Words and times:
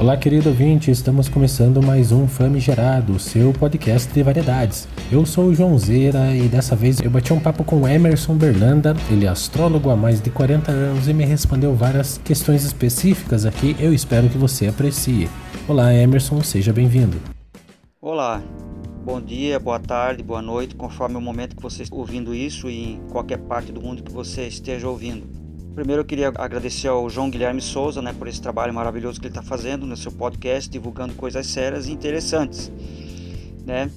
Olá, 0.00 0.16
querido 0.16 0.48
ouvinte, 0.48 0.90
estamos 0.90 1.28
começando 1.28 1.82
mais 1.82 2.10
um 2.10 2.26
Famigerado, 2.26 3.18
seu 3.18 3.52
podcast 3.52 4.10
de 4.10 4.22
variedades. 4.22 4.88
Eu 5.12 5.26
sou 5.26 5.48
o 5.48 5.54
João 5.54 5.78
Zeira 5.78 6.34
e 6.34 6.48
dessa 6.48 6.74
vez 6.74 6.98
eu 7.02 7.10
bati 7.10 7.34
um 7.34 7.38
papo 7.38 7.62
com 7.62 7.86
Emerson 7.86 8.34
Berlanda, 8.34 8.96
ele 9.10 9.26
é 9.26 9.28
astrólogo 9.28 9.90
há 9.90 9.96
mais 9.96 10.18
de 10.18 10.30
40 10.30 10.72
anos 10.72 11.06
e 11.06 11.12
me 11.12 11.26
respondeu 11.26 11.74
várias 11.74 12.16
questões 12.16 12.64
específicas 12.64 13.44
aqui, 13.44 13.76
eu 13.78 13.92
espero 13.92 14.30
que 14.30 14.38
você 14.38 14.68
aprecie. 14.68 15.28
Olá, 15.68 15.92
Emerson, 15.92 16.42
seja 16.42 16.72
bem-vindo. 16.72 17.18
Olá, 18.00 18.42
bom 19.04 19.20
dia, 19.20 19.60
boa 19.60 19.78
tarde, 19.78 20.22
boa 20.22 20.40
noite, 20.40 20.74
conforme 20.74 21.16
o 21.16 21.20
momento 21.20 21.54
que 21.54 21.62
você 21.62 21.82
está 21.82 21.94
ouvindo 21.94 22.34
isso 22.34 22.70
e 22.70 22.94
em 22.94 23.00
qualquer 23.10 23.40
parte 23.40 23.70
do 23.70 23.82
mundo 23.82 24.02
que 24.02 24.10
você 24.10 24.48
esteja 24.48 24.88
ouvindo. 24.88 25.39
Primeiro 25.74 26.02
eu 26.02 26.04
queria 26.04 26.32
agradecer 26.34 26.88
ao 26.88 27.08
João 27.08 27.30
Guilherme 27.30 27.60
Souza 27.60 28.02
né, 28.02 28.12
por 28.12 28.26
esse 28.26 28.42
trabalho 28.42 28.74
maravilhoso 28.74 29.20
que 29.20 29.26
ele 29.26 29.30
está 29.30 29.42
fazendo 29.42 29.86
no 29.86 29.96
seu 29.96 30.10
podcast, 30.10 30.68
divulgando 30.68 31.14
coisas 31.14 31.46
sérias 31.46 31.86
e 31.86 31.92
interessantes. 31.92 32.70
Né? 33.64 33.90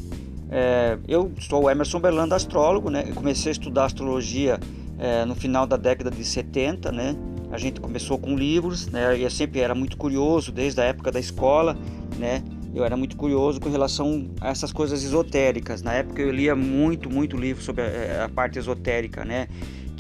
É, 0.52 1.00
eu 1.08 1.32
sou 1.40 1.64
o 1.64 1.70
Emerson 1.70 2.00
Berlanda, 2.00 2.36
astrólogo, 2.36 2.92
né? 2.92 3.12
Comecei 3.16 3.50
a 3.50 3.54
estudar 3.54 3.86
astrologia 3.86 4.60
é, 5.00 5.26
no 5.26 5.34
final 5.34 5.66
da 5.66 5.76
década 5.76 6.12
de 6.12 6.24
70, 6.24 6.92
né? 6.92 7.16
A 7.52 7.58
gente 7.58 7.82
começou 7.82 8.20
com 8.20 8.36
livros, 8.36 8.88
né? 8.88 9.20
Eu 9.20 9.32
sempre 9.32 9.62
era 9.62 9.74
muito 9.74 9.98
curioso 9.98 10.52
desde 10.52 10.80
a 10.80 10.84
época 10.84 11.12
da 11.12 11.20
escola, 11.20 11.76
né? 12.20 12.44
Eu 12.74 12.86
era 12.86 12.96
muito 12.96 13.18
curioso 13.18 13.60
com 13.60 13.70
relação 13.70 14.30
a 14.40 14.50
essas 14.50 14.72
coisas 14.72 15.04
esotéricas. 15.04 15.82
Na 15.82 15.94
época 15.94 16.22
eu 16.22 16.32
lia 16.32 16.56
muito, 16.56 17.10
muito 17.10 17.36
livro 17.36 17.64
sobre 17.64 17.84
a, 17.84 18.26
a 18.26 18.30
parte 18.30 18.60
esotérica, 18.60 19.26
né? 19.26 19.48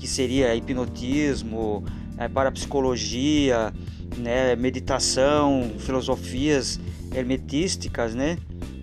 Que 0.04 0.08
seria 0.10 0.54
hipnotismo, 0.54 1.82
é, 2.18 2.28
parapsicologia, 2.28 3.74
né, 4.18 4.54
meditação, 4.54 5.72
filosofias 5.80 6.78
hermetísticas, 7.16 8.14
né? 8.14 8.38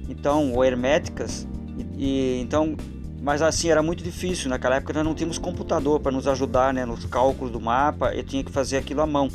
Então, 0.08 0.54
ou 0.54 0.64
herméticas. 0.64 1.46
E, 1.76 2.04
e, 2.06 2.40
então, 2.40 2.74
mas 3.20 3.42
assim 3.42 3.68
era 3.68 3.82
muito 3.82 4.02
difícil. 4.02 4.48
Naquela 4.48 4.76
época 4.76 4.94
nós 4.94 5.04
não 5.04 5.14
tínhamos 5.14 5.36
computador 5.36 6.00
para 6.00 6.10
nos 6.10 6.26
ajudar, 6.26 6.72
né, 6.72 6.86
nos 6.86 7.04
cálculos 7.04 7.52
do 7.52 7.60
mapa. 7.60 8.14
Eu 8.14 8.24
tinha 8.24 8.42
que 8.42 8.50
fazer 8.50 8.78
aquilo 8.78 9.02
à 9.02 9.06
mão. 9.06 9.28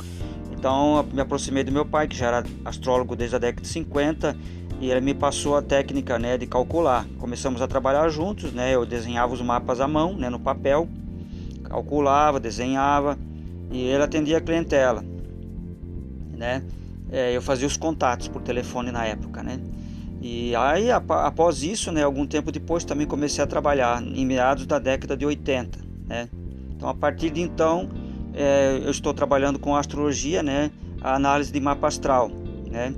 Então, 0.50 1.06
me 1.12 1.20
aproximei 1.20 1.62
do 1.62 1.70
meu 1.70 1.86
pai, 1.86 2.08
que 2.08 2.16
já 2.16 2.26
era 2.26 2.44
astrólogo 2.64 3.14
desde 3.14 3.36
a 3.36 3.38
década 3.38 3.62
de 3.62 3.68
50, 3.68 4.36
e 4.80 4.90
ele 4.90 5.00
me 5.00 5.14
passou 5.14 5.56
a 5.56 5.62
técnica, 5.62 6.18
né, 6.18 6.36
de 6.36 6.48
calcular. 6.48 7.06
Começamos 7.20 7.62
a 7.62 7.68
trabalhar 7.68 8.08
juntos, 8.08 8.52
né? 8.52 8.74
Eu 8.74 8.84
desenhava 8.84 9.32
os 9.32 9.40
mapas 9.40 9.80
à 9.80 9.86
mão, 9.86 10.16
né, 10.16 10.28
no 10.28 10.40
papel 10.40 10.88
calculava, 11.66 12.40
desenhava 12.40 13.18
e 13.70 13.82
ele 13.82 14.02
atendia 14.02 14.38
a 14.38 14.40
clientela, 14.40 15.04
né? 16.32 16.62
É, 17.10 17.36
eu 17.36 17.42
fazia 17.42 17.66
os 17.66 17.76
contatos 17.76 18.28
por 18.28 18.42
telefone 18.42 18.90
na 18.90 19.04
época, 19.04 19.42
né? 19.42 19.60
E 20.20 20.56
aí 20.56 20.90
após 20.90 21.62
isso, 21.62 21.92
né, 21.92 22.02
algum 22.02 22.26
tempo 22.26 22.50
depois 22.50 22.84
também 22.84 23.06
comecei 23.06 23.44
a 23.44 23.46
trabalhar 23.46 24.02
em 24.02 24.24
meados 24.24 24.66
da 24.66 24.78
década 24.78 25.16
de 25.16 25.26
80, 25.26 25.78
né? 26.06 26.28
Então 26.74 26.88
a 26.88 26.94
partir 26.94 27.30
de 27.30 27.40
então 27.40 27.88
é, 28.34 28.80
eu 28.82 28.90
estou 28.90 29.14
trabalhando 29.14 29.58
com 29.58 29.76
astrologia, 29.76 30.42
né? 30.42 30.70
A 31.00 31.14
análise 31.14 31.52
de 31.52 31.60
mapa 31.60 31.86
astral, 31.86 32.30
né? 32.70 32.92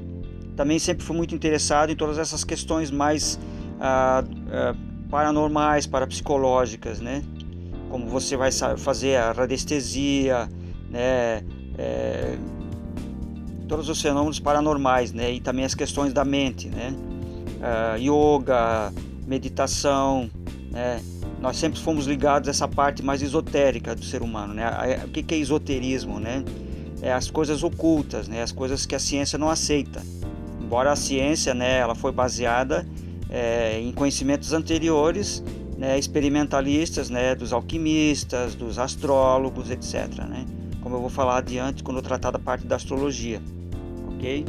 Também 0.57 0.79
sempre 0.79 1.05
fui 1.05 1.17
muito 1.17 1.35
interessado 1.35 1.91
em 1.91 1.97
todas 1.97 2.19
essas 2.19 2.43
questões 2.43 2.91
mais 2.91 3.39
ah, 3.81 4.25
ah, 4.51 4.75
paranormais, 5.09 5.87
parapsicológicas, 5.87 7.01
né? 7.01 7.23
Como 7.91 8.07
você 8.07 8.37
vai 8.37 8.51
fazer 8.77 9.17
a 9.17 9.33
radiestesia, 9.33 10.49
né, 10.91 11.43
é, 11.77 12.37
todos 13.69 13.89
os 13.89 14.01
fenômenos 14.01 14.41
paranormais, 14.41 15.13
né, 15.13 15.33
e 15.33 15.41
também 15.41 15.65
as 15.65 15.75
questões 15.75 16.13
da 16.13 16.25
mente, 16.25 16.69
né, 16.69 16.95
uh, 17.59 17.99
yoga, 17.99 18.93
meditação, 19.27 20.31
né, 20.71 21.03
nós 21.41 21.57
sempre 21.57 21.79
fomos 21.79 22.07
ligados 22.07 22.49
a 22.49 22.51
essa 22.51 22.67
parte 22.67 23.03
mais 23.03 23.23
esotérica 23.23 23.95
do 23.95 24.05
ser 24.05 24.23
humano, 24.23 24.55
né, 24.55 24.65
o 25.05 25.09
que 25.09 25.35
é 25.35 25.39
esoterismo, 25.39 26.19
né, 26.19 26.45
é 27.03 27.13
as 27.13 27.31
coisas 27.31 27.63
ocultas, 27.63 28.27
né, 28.27 28.43
as 28.43 28.53
coisas 28.53 28.87
que 28.87 28.95
a 28.95 28.99
ciência 28.99 29.39
não 29.39 29.51
aceita, 29.51 30.03
embora 30.61 30.91
a 30.91 30.97
ciência, 30.97 31.55
né, 31.55 31.79
ela 31.79 31.95
foi 31.95 32.11
baseada 32.11 32.87
é, 33.31 33.79
em 33.81 33.93
conhecimentos 33.93 34.53
anteriores 34.53 35.45
né, 35.79 35.97
experimentalistas, 35.97 37.09
né, 37.09 37.37
dos 37.37 37.53
alquimistas, 37.53 38.57
dos 38.57 38.79
astrólogos, 38.79 39.71
etc. 39.71 40.09
Né? 40.29 40.45
Como 40.83 40.97
eu 40.97 41.01
vou 41.01 41.09
falar 41.09 41.39
adiante 41.39 41.85
quando 41.85 41.99
eu 41.99 42.03
tratar 42.03 42.33
da 42.33 42.39
parte 42.39 42.67
da 42.67 42.75
astrologia, 42.75 43.41
ok? 44.09 44.45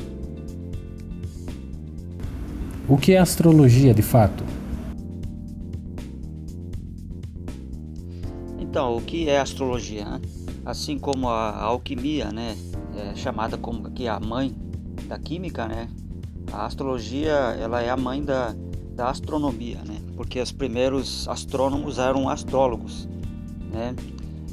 O 2.87 2.97
que 2.97 3.13
é 3.13 3.19
astrologia 3.19 3.93
de 3.93 4.01
fato? 4.01 4.43
Então, 8.57 8.97
o 8.97 9.01
que 9.01 9.29
é 9.29 9.39
astrologia? 9.39 10.05
Né? 10.05 10.21
Assim 10.65 10.97
como 10.97 11.29
a 11.29 11.61
alquimia, 11.61 12.31
né, 12.31 12.57
é 12.97 13.15
chamada 13.15 13.55
como 13.55 13.85
aqui 13.85 14.07
a 14.07 14.19
mãe 14.19 14.55
da 15.07 15.19
química, 15.19 15.67
né? 15.67 15.87
A 16.51 16.65
astrologia, 16.65 17.31
ela 17.59 17.81
é 17.81 17.89
a 17.89 17.97
mãe 17.97 18.23
da, 18.23 18.55
da 18.95 19.09
astronomia, 19.09 19.79
né? 19.87 19.98
Porque 20.19 20.41
os 20.41 20.51
primeiros 20.51 21.25
astrônomos 21.29 21.97
eram 21.97 22.27
astrólogos, 22.27 23.07
né? 23.71 23.95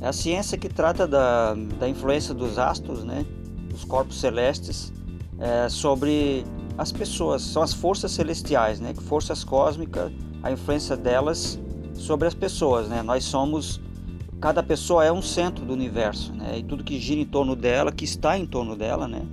É 0.00 0.06
a 0.06 0.12
ciência 0.12 0.56
que 0.56 0.68
trata 0.68 1.08
da, 1.08 1.54
da 1.54 1.88
influência 1.88 2.32
dos 2.32 2.56
astros, 2.56 3.02
né? 3.02 3.26
Dos 3.68 3.84
corpos 3.84 4.20
celestes 4.20 4.92
é, 5.40 5.68
sobre 5.68 6.44
as 6.78 6.92
pessoas, 6.92 7.42
são 7.42 7.62
as 7.62 7.72
forças 7.72 8.12
celestiais, 8.12 8.78
né? 8.78 8.94
Forças 8.94 9.42
cósmicas, 9.42 10.12
a 10.40 10.52
influência 10.52 10.96
delas 10.96 11.58
sobre 11.94 12.28
as 12.28 12.34
pessoas, 12.34 12.88
né? 12.88 13.02
Nós 13.02 13.24
somos 13.24 13.80
cada 14.40 14.62
pessoa 14.62 15.04
é 15.04 15.10
um 15.10 15.20
centro 15.20 15.64
do 15.64 15.72
universo, 15.72 16.32
né? 16.32 16.60
E 16.60 16.62
tudo 16.62 16.84
que 16.84 17.00
gira 17.00 17.20
em 17.20 17.26
torno 17.26 17.56
dela, 17.56 17.90
que 17.90 18.04
está 18.04 18.38
em 18.38 18.46
torno 18.46 18.76
dela, 18.76 19.08
né? 19.08 19.26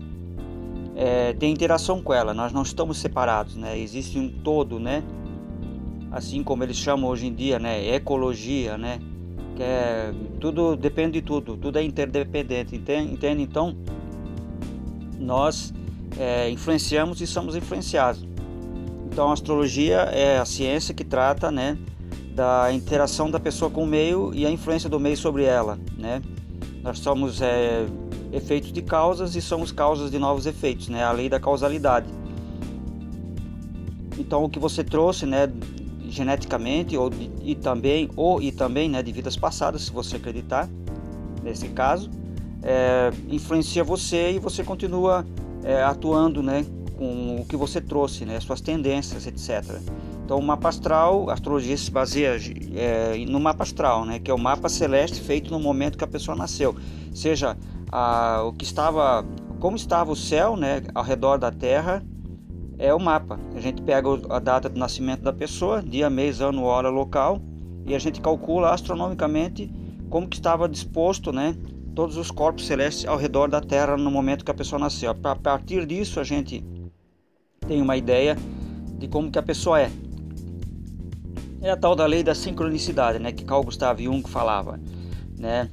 é, 0.95 1.33
tem 1.33 1.51
interação 1.51 2.01
com 2.01 2.13
ela, 2.13 2.33
nós 2.33 2.51
não 2.51 2.61
estamos 2.61 2.97
separados, 2.97 3.55
né? 3.55 3.77
Existe 3.77 4.19
um 4.19 4.29
todo, 4.29 4.79
né? 4.79 5.03
Assim 6.13 6.43
como 6.43 6.63
eles 6.63 6.77
chamam 6.77 7.09
hoje 7.09 7.25
em 7.25 7.33
dia, 7.33 7.57
né? 7.57 7.95
Ecologia, 7.95 8.77
né? 8.77 8.99
Que 9.55 9.63
é, 9.63 10.13
tudo 10.39 10.75
depende 10.75 11.19
de 11.19 11.21
tudo, 11.23 11.57
tudo 11.57 11.79
é 11.79 11.83
interdependente, 11.83 12.75
entende? 12.75 13.11
entende? 13.11 13.41
Então, 13.41 13.75
nós 15.19 15.73
é, 16.17 16.51
influenciamos 16.51 17.19
e 17.19 17.25
somos 17.25 17.55
influenciados. 17.55 18.23
Então, 19.11 19.31
a 19.31 19.33
astrologia 19.33 20.01
é 20.11 20.37
a 20.37 20.45
ciência 20.45 20.93
que 20.93 21.03
trata, 21.03 21.51
né? 21.51 21.79
Da 22.35 22.71
interação 22.71 23.31
da 23.31 23.39
pessoa 23.39 23.71
com 23.71 23.83
o 23.83 23.87
meio 23.87 24.31
e 24.35 24.45
a 24.45 24.51
influência 24.51 24.87
do 24.87 24.99
meio 24.99 25.17
sobre 25.17 25.45
ela, 25.45 25.79
né? 25.97 26.21
Nós 26.83 26.99
somos 26.99 27.41
é, 27.41 27.87
efeitos 28.31 28.71
de 28.71 28.83
causas 28.83 29.35
e 29.35 29.41
somos 29.41 29.71
causas 29.71 30.11
de 30.11 30.19
novos 30.19 30.45
efeitos, 30.45 30.89
né? 30.89 31.03
A 31.03 31.11
lei 31.11 31.27
da 31.27 31.39
causalidade. 31.39 32.07
Então 34.17 34.43
o 34.43 34.49
que 34.49 34.59
você 34.59 34.83
trouxe, 34.83 35.25
né, 35.25 35.51
geneticamente 36.13 36.95
ou 36.95 37.09
e 37.41 37.55
também 37.55 38.09
ou 38.15 38.41
e 38.41 38.51
também, 38.51 38.89
né, 38.89 39.01
de 39.01 39.11
vidas 39.11 39.35
passadas, 39.35 39.83
se 39.83 39.91
você 39.91 40.17
acreditar 40.17 40.69
nesse 41.43 41.67
caso, 41.69 42.09
é, 42.61 43.11
influencia 43.29 43.83
você 43.83 44.31
e 44.31 44.39
você 44.39 44.63
continua 44.63 45.25
é, 45.63 45.83
atuando, 45.83 46.41
né, 46.41 46.65
com 46.97 47.41
o 47.41 47.45
que 47.45 47.57
você 47.57 47.81
trouxe, 47.81 48.25
né, 48.25 48.39
suas 48.39 48.61
tendências, 48.61 49.27
etc. 49.27 49.79
Então, 50.23 50.37
o 50.37 50.41
mapa 50.41 50.69
astral, 50.69 51.29
a 51.29 51.33
astrologia 51.33 51.75
se 51.75 51.91
baseia 51.91 52.37
é, 52.75 53.17
no 53.27 53.39
mapa 53.39 53.63
astral, 53.63 54.05
né, 54.05 54.19
que 54.19 54.31
é 54.31 54.33
o 54.33 54.39
mapa 54.39 54.69
celeste 54.69 55.19
feito 55.19 55.51
no 55.51 55.59
momento 55.59 55.97
que 55.97 56.03
a 56.03 56.07
pessoa 56.07 56.37
nasceu, 56.37 56.75
seja 57.13 57.57
a, 57.91 58.43
o 58.43 58.53
que 58.53 58.63
estava, 58.63 59.25
como 59.59 59.75
estava 59.75 60.11
o 60.11 60.15
céu, 60.15 60.55
né, 60.55 60.83
ao 60.95 61.03
redor 61.03 61.37
da 61.37 61.51
Terra, 61.51 62.03
é 62.77 62.93
o 62.93 62.99
mapa. 62.99 63.39
A 63.55 63.59
gente 63.59 63.81
pega 63.81 64.07
a 64.29 64.39
data 64.39 64.69
de 64.69 64.79
nascimento 64.79 65.21
da 65.21 65.33
pessoa, 65.33 65.81
dia, 65.81 66.09
mês, 66.09 66.41
ano, 66.41 66.63
hora, 66.63 66.89
local, 66.89 67.41
e 67.85 67.95
a 67.95 67.99
gente 67.99 68.21
calcula 68.21 68.73
astronomicamente 68.73 69.71
como 70.09 70.27
que 70.27 70.35
estava 70.35 70.69
disposto, 70.69 71.31
né, 71.31 71.55
todos 71.95 72.17
os 72.17 72.31
corpos 72.31 72.65
celestes 72.65 73.05
ao 73.05 73.17
redor 73.17 73.49
da 73.49 73.61
Terra 73.61 73.97
no 73.97 74.11
momento 74.11 74.45
que 74.45 74.51
a 74.51 74.53
pessoa 74.53 74.79
nasceu. 74.79 75.11
A 75.11 75.35
partir 75.35 75.85
disso 75.85 76.19
a 76.19 76.23
gente 76.23 76.63
tem 77.67 77.81
uma 77.81 77.97
ideia 77.97 78.37
de 78.97 79.07
como 79.07 79.31
que 79.31 79.39
a 79.39 79.43
pessoa 79.43 79.81
é. 79.81 79.91
É 81.61 81.69
a 81.69 81.77
tal 81.77 81.95
da 81.95 82.05
lei 82.05 82.23
da 82.23 82.35
sincronicidade, 82.35 83.19
né, 83.19 83.31
que 83.31 83.43
Carl 83.45 83.63
Gustav 83.63 84.01
Jung 84.01 84.27
falava, 84.27 84.79
né? 85.37 85.69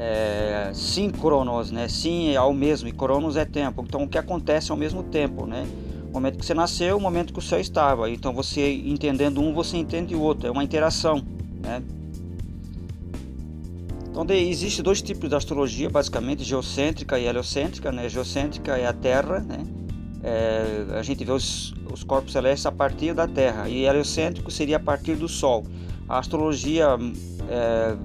é, 0.00 0.70
síncronos, 0.72 1.70
né? 1.70 1.86
Sim 1.86 2.30
é 2.30 2.36
ao 2.36 2.54
mesmo 2.54 2.88
e 2.88 2.92
cronos 2.92 3.36
é 3.36 3.44
tempo. 3.44 3.84
Então 3.86 4.04
o 4.04 4.08
que 4.08 4.16
acontece 4.16 4.70
ao 4.70 4.76
mesmo 4.76 5.02
tempo, 5.02 5.46
né? 5.46 5.66
O 6.10 6.12
momento 6.12 6.38
que 6.38 6.44
você 6.44 6.54
nasceu, 6.54 6.96
o 6.96 7.00
momento 7.00 7.32
que 7.32 7.38
o 7.38 7.42
céu 7.42 7.60
estava. 7.60 8.10
Então 8.10 8.34
você 8.34 8.72
entendendo 8.84 9.40
um, 9.40 9.54
você 9.54 9.76
entende 9.76 10.14
o 10.14 10.20
outro. 10.20 10.48
É 10.48 10.50
uma 10.50 10.64
interação, 10.64 11.24
né? 11.62 11.82
Então 14.10 14.26
existe 14.34 14.82
dois 14.82 15.00
tipos 15.00 15.28
de 15.28 15.36
astrologia, 15.36 15.88
basicamente 15.88 16.42
geocêntrica 16.42 17.18
e 17.18 17.26
heliocêntrica, 17.26 17.92
né? 17.92 18.08
Geocêntrica 18.08 18.76
é 18.76 18.86
a 18.86 18.92
Terra, 18.92 19.38
né? 19.38 19.64
é, 20.22 20.86
a 20.98 21.02
gente 21.02 21.24
vê 21.24 21.32
os, 21.32 21.74
os, 21.92 22.04
corpos 22.04 22.32
celestes 22.32 22.66
a 22.66 22.72
partir 22.72 23.14
da 23.14 23.26
Terra 23.26 23.68
e 23.68 23.84
heliocêntrico 23.84 24.50
seria 24.50 24.76
a 24.76 24.80
partir 24.80 25.14
do 25.14 25.28
Sol. 25.28 25.64
A 26.08 26.18
astrologia 26.18 26.88
é, 27.48 27.96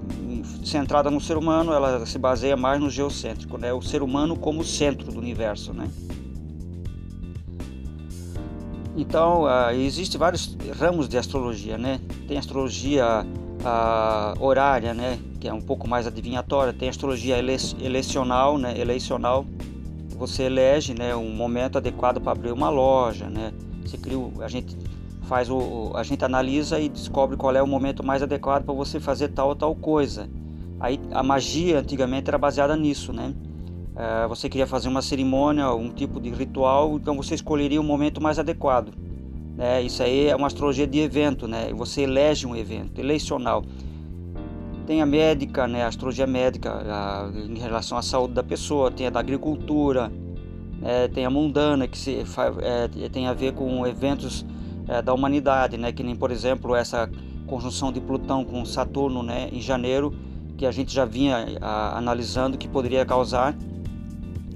centrada 0.64 1.10
no 1.10 1.20
ser 1.20 1.36
humano, 1.36 1.72
ela 1.72 2.06
se 2.06 2.18
baseia 2.18 2.56
mais 2.56 2.80
no 2.80 2.88
geocêntrico, 2.88 3.58
né? 3.58 3.72
O 3.72 3.82
ser 3.82 4.02
humano 4.02 4.36
como 4.36 4.64
centro 4.64 5.10
do 5.12 5.18
universo, 5.18 5.72
né? 5.72 5.90
Então, 8.96 9.44
uh, 9.44 9.70
existem 9.72 10.18
vários 10.18 10.56
ramos 10.78 11.06
de 11.08 11.18
astrologia, 11.18 11.76
né? 11.76 12.00
Tem 12.26 12.38
astrologia 12.38 13.26
uh, 13.26 14.42
horária, 14.42 14.94
né? 14.94 15.18
Que 15.38 15.48
é 15.48 15.52
um 15.52 15.60
pouco 15.60 15.86
mais 15.86 16.06
adivinhatória. 16.06 16.72
Tem 16.72 16.88
astrologia 16.88 17.36
ele 17.36 17.54
elecional, 17.80 18.56
né? 18.56 18.78
Eleicional. 18.78 19.44
Você 20.16 20.44
elege, 20.44 20.94
né? 20.94 21.14
Um 21.14 21.30
momento 21.30 21.76
adequado 21.76 22.22
para 22.22 22.32
abrir 22.32 22.52
uma 22.52 22.70
loja, 22.70 23.28
né? 23.28 23.52
Você 23.84 23.98
cria, 23.98 24.18
a 24.40 24.48
gente 24.48 24.74
faz 25.26 25.50
o, 25.50 25.92
a 25.94 26.02
gente 26.02 26.24
analisa 26.24 26.80
e 26.80 26.88
descobre 26.88 27.36
qual 27.36 27.54
é 27.54 27.62
o 27.62 27.66
momento 27.66 28.04
mais 28.04 28.22
adequado 28.22 28.64
para 28.64 28.74
você 28.74 28.98
fazer 28.98 29.28
tal 29.28 29.48
ou 29.48 29.56
tal 29.56 29.74
coisa. 29.74 30.28
Aí 30.80 30.98
a 31.12 31.22
magia 31.22 31.80
antigamente 31.80 32.28
era 32.28 32.38
baseada 32.38 32.74
nisso, 32.76 33.12
né? 33.12 33.34
É, 33.96 34.26
você 34.28 34.48
queria 34.48 34.66
fazer 34.66 34.88
uma 34.88 35.00
cerimônia, 35.00 35.72
um 35.72 35.88
tipo 35.88 36.20
de 36.20 36.28
ritual, 36.28 36.96
então 36.96 37.16
você 37.16 37.34
escolheria 37.34 37.80
o 37.80 37.84
momento 37.84 38.20
mais 38.20 38.38
adequado. 38.38 38.92
Né? 39.56 39.82
Isso 39.82 40.02
aí 40.02 40.26
é 40.26 40.36
uma 40.36 40.46
astrologia 40.46 40.86
de 40.86 40.98
evento, 40.98 41.48
né? 41.48 41.72
Você 41.72 42.02
elege 42.02 42.46
um 42.46 42.54
evento, 42.54 43.00
eleicional. 43.00 43.64
Tem 44.86 45.00
a 45.00 45.06
médica, 45.06 45.66
né? 45.66 45.82
A 45.82 45.88
astrologia 45.88 46.26
médica 46.26 46.70
a, 46.70 47.30
em 47.34 47.58
relação 47.58 47.96
à 47.96 48.02
saúde 48.02 48.34
da 48.34 48.42
pessoa, 48.42 48.90
tem 48.90 49.06
a 49.06 49.10
da 49.10 49.18
agricultura, 49.18 50.12
é, 50.82 51.08
tem 51.08 51.24
a 51.24 51.30
mundana 51.30 51.88
que 51.88 51.96
se, 51.96 52.22
é, 52.62 53.08
tem 53.08 53.26
a 53.26 53.32
ver 53.32 53.54
com 53.54 53.86
eventos 53.86 54.44
é, 54.86 55.00
da 55.00 55.14
humanidade, 55.14 55.78
né? 55.78 55.90
Que 55.90 56.02
nem 56.02 56.14
por 56.14 56.30
exemplo 56.30 56.76
essa 56.76 57.10
conjunção 57.46 57.90
de 57.90 58.00
Plutão 58.00 58.44
com 58.44 58.62
Saturno, 58.66 59.22
né? 59.22 59.48
Em 59.50 59.60
janeiro, 59.62 60.14
que 60.58 60.66
a 60.66 60.70
gente 60.70 60.92
já 60.92 61.06
vinha 61.06 61.46
a, 61.62 61.96
analisando 61.96 62.58
que 62.58 62.68
poderia 62.68 63.06
causar 63.06 63.56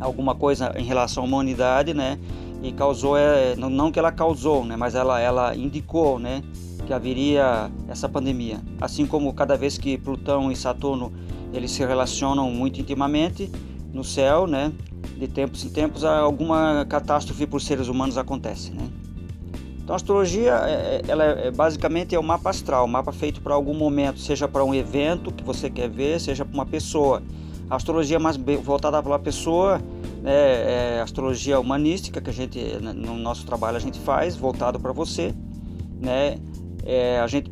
alguma 0.00 0.34
coisa 0.34 0.72
em 0.76 0.84
relação 0.84 1.22
à 1.22 1.26
humanidade, 1.26 1.94
né? 1.94 2.18
E 2.62 2.72
causou, 2.72 3.16
é, 3.16 3.54
não 3.56 3.92
que 3.92 3.98
ela 3.98 4.10
causou, 4.10 4.64
né? 4.64 4.76
Mas 4.76 4.94
ela, 4.94 5.20
ela 5.20 5.54
indicou, 5.54 6.18
né? 6.18 6.42
Que 6.86 6.92
haveria 6.92 7.70
essa 7.88 8.08
pandemia. 8.08 8.60
Assim 8.80 9.06
como 9.06 9.32
cada 9.32 9.56
vez 9.56 9.78
que 9.78 9.96
Plutão 9.96 10.50
e 10.50 10.56
Saturno 10.56 11.12
eles 11.52 11.70
se 11.70 11.84
relacionam 11.84 12.50
muito 12.50 12.80
intimamente 12.80 13.50
no 13.92 14.04
céu, 14.04 14.46
né? 14.46 14.72
De 15.16 15.28
tempos 15.28 15.64
em 15.64 15.70
tempos 15.70 16.04
alguma 16.04 16.84
catástrofe 16.88 17.46
por 17.46 17.60
seres 17.60 17.88
humanos 17.88 18.16
acontece, 18.16 18.72
né? 18.72 18.88
Então 19.82 19.94
a 19.94 19.96
astrologia, 19.96 20.52
é, 20.66 20.70
é, 20.70 21.02
ela 21.08 21.24
é, 21.24 21.50
basicamente 21.50 22.14
é 22.14 22.18
o 22.18 22.20
um 22.20 22.24
mapa 22.24 22.50
astral, 22.50 22.84
um 22.84 22.88
mapa 22.88 23.10
feito 23.10 23.40
para 23.40 23.54
algum 23.54 23.74
momento, 23.74 24.20
seja 24.20 24.46
para 24.46 24.64
um 24.64 24.72
evento 24.72 25.32
que 25.32 25.42
você 25.42 25.68
quer 25.68 25.88
ver, 25.88 26.20
seja 26.20 26.44
para 26.44 26.54
uma 26.54 26.66
pessoa. 26.66 27.22
A 27.70 27.76
astrologia 27.76 28.18
mais 28.18 28.36
voltada 28.36 29.00
para 29.00 29.14
a 29.14 29.18
pessoa 29.18 29.80
é, 30.24 30.96
é 30.96 31.00
astrologia 31.00 31.60
humanística 31.60 32.20
que 32.20 32.28
a 32.28 32.32
gente 32.32 32.58
no 32.80 33.14
nosso 33.14 33.46
trabalho 33.46 33.76
a 33.76 33.80
gente 33.80 33.98
faz 34.00 34.36
voltado 34.36 34.80
para 34.80 34.90
você, 34.90 35.32
né? 36.00 36.38
É, 36.84 37.20
a 37.20 37.28
gente 37.28 37.48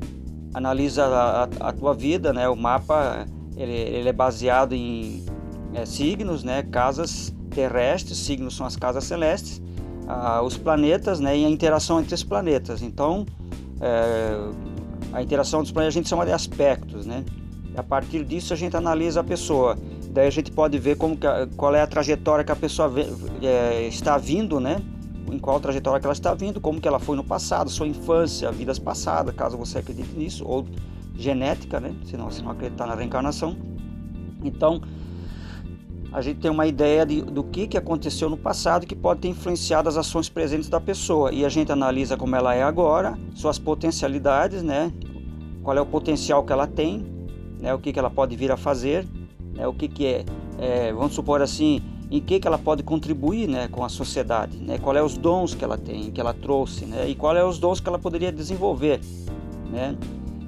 analisa 0.52 1.06
a, 1.06 1.44
a, 1.44 1.72
tua 1.72 1.94
vida, 1.94 2.32
né? 2.32 2.48
O 2.48 2.56
mapa 2.56 3.26
ele, 3.56 3.72
ele 3.72 4.08
é 4.08 4.12
baseado 4.12 4.74
em 4.74 5.24
é, 5.72 5.86
signos, 5.86 6.42
né? 6.42 6.64
Casas 6.64 7.32
terrestres, 7.50 8.18
signos 8.18 8.56
são 8.56 8.66
as 8.66 8.74
casas 8.74 9.04
celestes, 9.04 9.62
os 10.44 10.56
planetas, 10.56 11.20
né? 11.20 11.38
E 11.38 11.44
a 11.44 11.48
interação 11.48 12.00
entre 12.00 12.16
os 12.16 12.24
planetas. 12.24 12.82
Então 12.82 13.24
é, 13.80 14.36
a 15.12 15.22
interação 15.22 15.62
dos 15.62 15.70
planetas 15.70 15.94
a 15.94 15.98
gente 15.98 16.08
chama 16.08 16.26
de 16.26 16.32
aspectos, 16.32 17.06
né? 17.06 17.24
A 17.76 17.84
partir 17.84 18.24
disso 18.24 18.52
a 18.52 18.56
gente 18.56 18.76
analisa 18.76 19.20
a 19.20 19.24
pessoa. 19.24 19.78
Daí 20.18 20.26
a 20.26 20.30
gente 20.30 20.50
pode 20.50 20.76
ver 20.80 20.96
como 20.96 21.16
qual 21.56 21.76
é 21.76 21.80
a 21.80 21.86
trajetória 21.86 22.44
que 22.44 22.50
a 22.50 22.56
pessoa 22.56 22.92
é, 23.40 23.86
está 23.86 24.18
vindo, 24.18 24.58
né? 24.58 24.82
Em 25.30 25.38
qual 25.38 25.60
trajetória 25.60 26.00
que 26.00 26.06
ela 26.06 26.12
está 26.12 26.34
vindo, 26.34 26.60
como 26.60 26.80
que 26.80 26.88
ela 26.88 26.98
foi 26.98 27.16
no 27.16 27.22
passado, 27.22 27.70
sua 27.70 27.86
infância, 27.86 28.50
vidas 28.50 28.80
passadas, 28.80 29.32
caso 29.32 29.56
você 29.56 29.78
acredite 29.78 30.12
nisso, 30.16 30.44
ou 30.44 30.66
genética, 31.14 31.78
né? 31.78 31.94
Se 32.04 32.16
não, 32.16 32.32
se 32.32 32.42
não 32.42 32.50
acreditar 32.50 32.88
na 32.88 32.96
reencarnação. 32.96 33.56
Então, 34.42 34.82
a 36.12 36.20
gente 36.20 36.40
tem 36.40 36.50
uma 36.50 36.66
ideia 36.66 37.06
de, 37.06 37.22
do 37.22 37.44
que, 37.44 37.68
que 37.68 37.78
aconteceu 37.78 38.28
no 38.28 38.36
passado 38.36 38.88
que 38.88 38.96
pode 38.96 39.20
ter 39.20 39.28
influenciado 39.28 39.88
as 39.88 39.96
ações 39.96 40.28
presentes 40.28 40.68
da 40.68 40.80
pessoa. 40.80 41.30
E 41.32 41.44
a 41.44 41.48
gente 41.48 41.70
analisa 41.70 42.16
como 42.16 42.34
ela 42.34 42.56
é 42.56 42.64
agora, 42.64 43.16
suas 43.36 43.56
potencialidades, 43.56 44.64
né? 44.64 44.92
Qual 45.62 45.76
é 45.76 45.80
o 45.80 45.86
potencial 45.86 46.42
que 46.42 46.52
ela 46.52 46.66
tem, 46.66 47.06
né? 47.60 47.72
O 47.72 47.78
que, 47.78 47.92
que 47.92 48.00
ela 48.00 48.10
pode 48.10 48.34
vir 48.34 48.50
a 48.50 48.56
fazer 48.56 49.06
né? 49.58 49.66
o 49.66 49.74
que, 49.74 49.88
que 49.88 50.06
é, 50.06 50.24
é, 50.58 50.92
vamos 50.92 51.14
supor 51.14 51.42
assim, 51.42 51.82
em 52.10 52.20
que, 52.20 52.38
que 52.38 52.46
ela 52.46 52.58
pode 52.58 52.82
contribuir 52.82 53.48
né, 53.48 53.68
com 53.68 53.84
a 53.84 53.88
sociedade, 53.88 54.56
né? 54.56 54.78
qual 54.78 54.96
é 54.96 55.02
os 55.02 55.18
dons 55.18 55.54
que 55.54 55.64
ela 55.64 55.76
tem, 55.76 56.10
que 56.10 56.20
ela 56.20 56.32
trouxe, 56.32 56.86
né? 56.86 57.08
e 57.08 57.14
qual 57.14 57.36
é 57.36 57.44
os 57.44 57.58
dons 57.58 57.80
que 57.80 57.88
ela 57.88 57.98
poderia 57.98 58.32
desenvolver. 58.32 59.00
Né? 59.70 59.96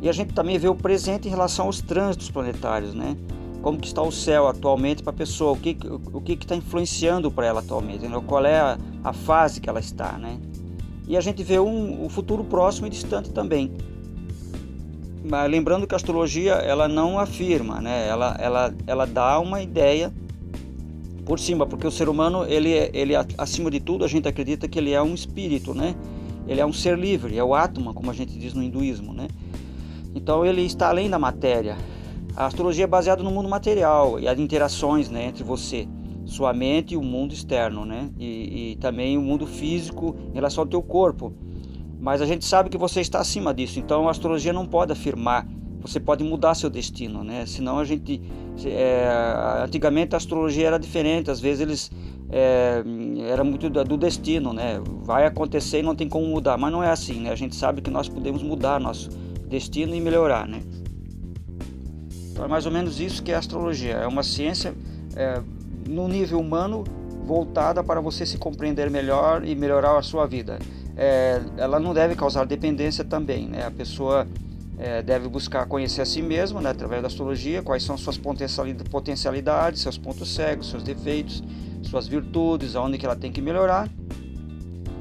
E 0.01 0.09
a 0.09 0.13
gente 0.13 0.33
também 0.33 0.57
vê 0.57 0.69
o 0.69 0.75
presente 0.75 1.29
em 1.29 1.31
relação 1.31 1.67
aos 1.67 1.83
trânsitos 1.83 2.31
planetários, 2.31 2.95
né? 2.95 3.17
como 3.61 3.79
que 3.79 3.89
está 3.89 4.01
o 4.01 4.11
céu 4.11 4.49
atualmente 4.49 5.03
para 5.03 5.11
a 5.13 5.17
pessoa, 5.17 5.53
o 5.53 5.57
que 5.57 5.77
o 6.15 6.21
que 6.23 6.33
está 6.33 6.57
influenciando 6.57 7.31
para 7.31 7.47
ela 7.47 7.61
atualmente, 7.61 8.09
né? 8.09 8.23
qual 8.27 8.47
é 8.47 8.59
a, 8.59 8.79
a, 9.05 9.13
fase 9.13 9.61
que 9.61 9.69
ela 9.69 9.81
está. 9.81 10.13
Né? 10.13 10.39
E 11.07 11.15
a 11.15 11.21
gente 11.21 11.43
vê 11.43 11.59
um, 11.59 12.07
um 12.07 12.09
futuro 12.09 12.43
próximo 12.43 12.87
e 12.87 12.91
distante 12.91 13.31
também 13.31 13.71
mas 15.23 15.51
lembrando 15.51 15.87
que 15.87 15.95
a 15.95 15.97
astrologia 15.97 16.55
ela 16.55 16.89
não 16.89 17.19
afirma, 17.19 17.81
né? 17.81 18.09
Ela, 18.09 18.37
ela, 18.41 18.75
ela 18.87 19.07
dá 19.07 19.39
uma 19.39 19.63
ideia 19.63 20.13
por 21.25 21.39
cima, 21.39 21.67
porque 21.67 21.87
o 21.87 21.91
ser 21.91 22.09
humano 22.09 22.45
ele, 22.45 22.71
ele 22.93 23.15
acima 23.37 23.71
de 23.71 23.81
tudo 23.81 24.05
a 24.05 24.09
gente 24.09 24.27
acredita 24.27 24.67
que 24.67 24.79
ele 24.79 24.93
é 24.93 25.03
um 25.03 25.15
espírito, 25.15 25.75
né? 25.75 25.95
Ele 26.49 26.61
é 26.61 26.67
um 26.67 26.73
ser 26.73 26.99
livre, 26.99 27.37
é 27.37 27.45
o 27.45 27.55
Atma, 27.55 27.93
como 27.95 28.11
a 28.11 28.15
gente 28.15 28.39
diz 28.39 28.55
no 28.55 28.63
hinduísmo, 28.63 29.13
né? 29.13 29.29
Então 30.15 30.45
ele 30.45 30.63
está 30.63 30.89
além 30.89 31.09
da 31.09 31.19
matéria. 31.19 31.77
A 32.35 32.47
astrologia 32.47 32.85
é 32.85 32.87
baseada 32.87 33.23
no 33.23 33.31
mundo 33.31 33.49
material 33.49 34.19
e 34.19 34.27
as 34.27 34.39
interações, 34.39 35.11
né, 35.11 35.27
entre 35.27 35.45
você, 35.45 35.87
sua 36.25 36.53
mente 36.53 36.95
e 36.95 36.97
o 36.97 37.03
mundo 37.03 37.35
externo, 37.35 37.85
né? 37.85 38.09
E, 38.19 38.73
e 38.73 38.77
também 38.77 39.19
o 39.19 39.21
mundo 39.21 39.47
físico 39.47 40.17
em 40.31 40.35
relação 40.35 40.63
ao 40.63 40.69
teu 40.69 40.83
corpo. 40.83 41.33
Mas 42.01 42.23
a 42.23 42.27
gente 42.27 42.45
sabe 42.47 42.71
que 42.71 42.79
você 42.79 43.01
está 43.01 43.21
acima 43.21 43.53
disso, 43.53 43.79
então 43.79 44.09
a 44.09 44.11
astrologia 44.11 44.53
não 44.53 44.67
pode 44.67 44.93
afirmar. 44.93 45.47
Você 45.83 46.01
pode 46.01 46.25
mudar 46.25 46.55
seu 46.55 46.71
destino, 46.71 47.23
né? 47.23 47.45
Senão 47.47 47.79
a 47.79 47.85
gente. 47.85 48.21
É, 48.65 49.09
antigamente 49.65 50.15
a 50.15 50.19
astrologia 50.19 50.67
era 50.67 50.79
diferente, 50.79 51.31
às 51.31 51.41
vezes 51.41 51.61
eles. 51.61 51.91
É, 52.31 52.83
era 53.29 53.43
muito 53.43 53.69
do 53.69 53.97
destino, 53.97 54.53
né? 54.53 54.81
Vai 55.03 55.27
acontecer 55.27 55.81
e 55.81 55.83
não 55.83 55.95
tem 55.95 56.09
como 56.09 56.27
mudar, 56.27 56.57
mas 56.57 56.73
não 56.73 56.83
é 56.83 56.91
assim, 56.91 57.21
né? 57.21 57.31
A 57.31 57.35
gente 57.35 57.55
sabe 57.55 57.83
que 57.83 57.91
nós 57.91 58.09
podemos 58.09 58.43
mudar 58.43 58.79
nosso 58.79 59.11
destino 59.49 59.95
e 59.95 60.01
melhorar, 60.01 60.47
né? 60.47 60.63
Então 62.31 62.45
é 62.45 62.49
mais 62.49 62.67
ou 62.67 62.73
menos 62.73 63.01
isso 63.01 63.23
que 63.23 63.33
é 63.33 63.35
a 63.35 63.39
astrologia. 63.39 63.95
É 63.95 64.07
uma 64.07 64.23
ciência 64.23 64.75
é, 65.17 65.43
no 65.89 66.09
nível 66.09 66.41
humano 66.41 66.85
voltada 67.25 67.83
para 67.83 68.01
você 68.01 68.25
se 68.25 68.39
compreender 68.39 68.91
melhor 68.91 69.45
e 69.45 69.55
melhorar 69.55 69.99
a 69.99 70.03
sua 70.03 70.27
vida 70.27 70.59
é, 70.97 71.41
ela 71.57 71.79
não 71.79 71.95
deve 71.95 72.15
causar 72.15 72.45
dependência 72.45 73.05
também. 73.05 73.47
Né? 73.47 73.65
A 73.65 73.71
pessoa 73.71 74.27
é, 74.79 75.03
deve 75.03 75.29
buscar 75.29 75.67
conhecer 75.67 76.01
a 76.01 76.07
si 76.07 76.23
mesma 76.23 76.61
né, 76.61 76.71
através 76.71 77.03
da 77.03 77.09
astrologia, 77.09 77.63
quais 77.63 77.83
são 77.83 77.99
suas 77.99 78.19
potencialidades, 78.19 79.83
seus 79.83 79.99
pontos 79.99 80.35
cegos, 80.35 80.71
seus 80.71 80.83
defeitos, 80.83 81.43
suas 81.83 82.09
virtudes, 82.09 82.75
aonde 82.75 82.97
que 82.97 83.05
ela 83.05 83.17
tem 83.17 83.31
que 83.31 83.43
melhorar. 83.43 83.89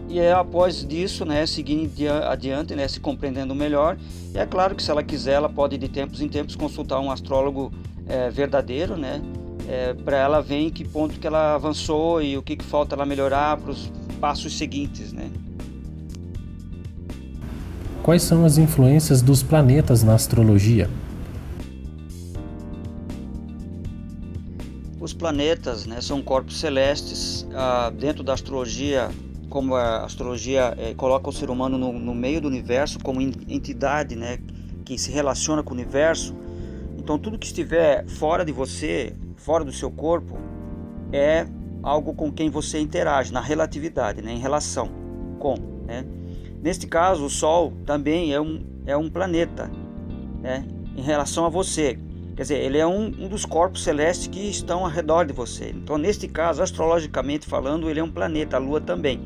E 0.10 0.20
é 0.20 0.34
após 0.34 0.86
disso, 0.86 1.24
né, 1.24 1.46
seguir 1.46 1.90
adiante, 2.28 2.76
né, 2.76 2.88
se 2.88 3.00
compreendendo 3.00 3.56
melhor. 3.56 3.96
E 4.34 4.38
é 4.38 4.46
claro 4.46 4.76
que 4.76 4.84
se 4.84 4.92
ela 4.92 5.04
quiser, 5.04 5.34
ela 5.34 5.50
pode 5.50 5.78
de 5.78 5.88
tempos 5.88 6.20
em 6.20 6.28
tempos 6.28 6.56
consultar 6.56 7.00
um 7.00 7.12
astrólogo 7.12 7.72
é, 8.08 8.30
verdadeiro, 8.30 8.98
né, 8.98 9.22
é, 9.68 9.94
para 9.94 10.18
ela 10.18 10.42
ver 10.42 10.58
em 10.58 10.70
que 10.70 10.84
ponto 10.84 11.20
que 11.20 11.28
ela 11.28 11.54
avançou 11.54 12.22
e 12.22 12.36
o 12.38 12.42
que, 12.42 12.58
que 12.58 12.66
falta 12.66 12.96
ela 12.96 13.06
melhorar 13.06 13.56
para 13.58 13.72
os 13.72 13.92
passos 14.20 14.58
seguintes, 14.58 15.14
né. 15.14 15.30
Quais 18.04 18.24
são 18.24 18.46
as 18.46 18.58
influências 18.58 19.22
dos 19.22 19.44
planetas 19.44 20.04
na 20.04 20.16
astrologia? 20.16 20.90
Os 25.00 25.14
planetas 25.14 25.86
né, 25.86 26.02
são 26.02 26.22
corpos 26.22 26.60
celestes. 26.60 27.48
Ah, 27.54 27.92
dentro 27.96 28.24
da 28.24 28.34
astrologia, 28.34 29.10
como 29.50 29.76
a 29.76 30.06
astrologia 30.06 30.76
eh, 30.78 30.94
coloca 30.96 31.30
o 31.30 31.34
ser 31.34 31.50
humano 31.50 31.78
no, 31.78 31.92
no, 31.94 32.16
meio 32.16 32.40
do 32.40 32.48
universo 32.48 33.00
como 33.00 33.22
entidade 33.22 34.16
né, 34.16 34.40
que 34.86 34.98
se 34.98 35.12
relaciona 35.12 35.62
com 35.64 35.72
o 35.72 35.74
universo, 35.74 36.36
então 36.98 37.18
tudo 37.18 37.38
que 37.38 37.48
estiver 37.48 38.08
fora 38.08 38.46
de 38.46 38.52
você, 38.52 39.14
fora 39.36 39.64
do 39.64 39.72
seu 39.72 39.90
corpo, 39.90 40.38
é 41.12 41.48
algo 41.82 42.14
com 42.14 42.32
quem 42.32 42.50
você 42.50 42.80
interage, 42.80 43.34
na 43.34 43.42
relatividade, 43.42 44.22
né? 44.22 44.32
em 44.32 44.40
relação 44.40 44.90
com. 45.40 45.56
Né? 45.88 46.06
Neste 46.62 46.88
caso, 46.88 47.26
o 47.26 47.30
Sol 47.30 47.74
também 47.86 48.34
é 48.34 48.42
um, 48.42 48.64
é 48.86 48.96
um 48.98 49.10
planeta 49.10 49.72
né? 50.42 50.66
em 50.96 51.02
relação 51.02 51.46
a 51.46 51.50
você. 51.50 51.98
Quer 52.36 52.44
dizer, 52.44 52.58
ele 52.60 52.78
é 52.78 52.88
um, 52.88 53.06
um 53.06 53.28
dos 53.28 53.46
corpos 53.46 53.84
celestes 53.84 54.28
que 54.28 54.50
estão 54.50 54.86
ao 54.86 54.90
redor 54.90 55.26
de 55.26 55.34
você. 55.34 55.72
Então, 55.76 55.98
neste 55.98 56.28
caso, 56.28 56.62
astrologicamente 56.62 57.46
falando, 57.46 57.90
ele 57.90 58.00
é 58.00 58.04
um 58.04 58.12
planeta, 58.12 58.56
a 58.56 58.60
Lua 58.60 58.80
também. 58.80 59.20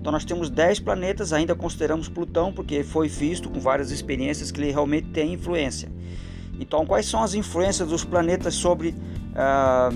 Então 0.00 0.10
nós 0.10 0.24
temos 0.24 0.48
10 0.48 0.80
planetas, 0.80 1.30
ainda 1.32 1.54
consideramos 1.54 2.08
Plutão 2.08 2.52
porque 2.52 2.82
foi 2.82 3.06
visto 3.06 3.50
com 3.50 3.60
várias 3.60 3.90
experiências 3.90 4.50
que 4.50 4.58
ele 4.58 4.70
realmente 4.70 5.08
tem 5.08 5.34
influência. 5.34 5.90
Então 6.58 6.86
quais 6.86 7.04
são 7.04 7.22
as 7.22 7.34
influências 7.34 7.86
dos 7.88 8.02
planetas 8.02 8.54
sobre 8.54 8.94
ah, 9.34 9.90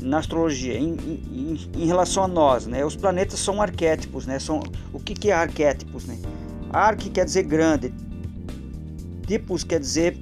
na 0.00 0.18
astrologia 0.18 0.78
em, 0.78 0.92
em, 0.92 1.58
em, 1.76 1.86
relação 1.86 2.24
a 2.24 2.28
nós, 2.28 2.66
né? 2.66 2.84
Os 2.84 2.96
planetas 2.96 3.40
são 3.40 3.60
arquétipos, 3.60 4.26
né? 4.26 4.38
São 4.38 4.62
o 4.92 5.00
que, 5.00 5.14
que 5.14 5.30
é 5.30 5.34
arquétipos, 5.34 6.06
né? 6.06 6.18
Arque 6.70 7.10
quer 7.10 7.24
dizer 7.24 7.44
grande, 7.44 7.92
tipos 9.26 9.64
quer 9.64 9.80
dizer 9.80 10.16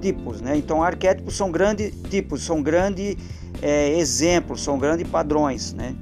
tipos, 0.00 0.40
né? 0.40 0.56
Então 0.56 0.82
arquétipos 0.82 1.36
são 1.36 1.50
grandes 1.50 1.92
tipos, 2.10 2.42
são 2.42 2.62
grandes 2.62 3.16
é, 3.60 3.96
exemplos, 3.98 4.62
são 4.62 4.78
grandes 4.78 5.08
padrões, 5.08 5.74
né? 5.74 5.94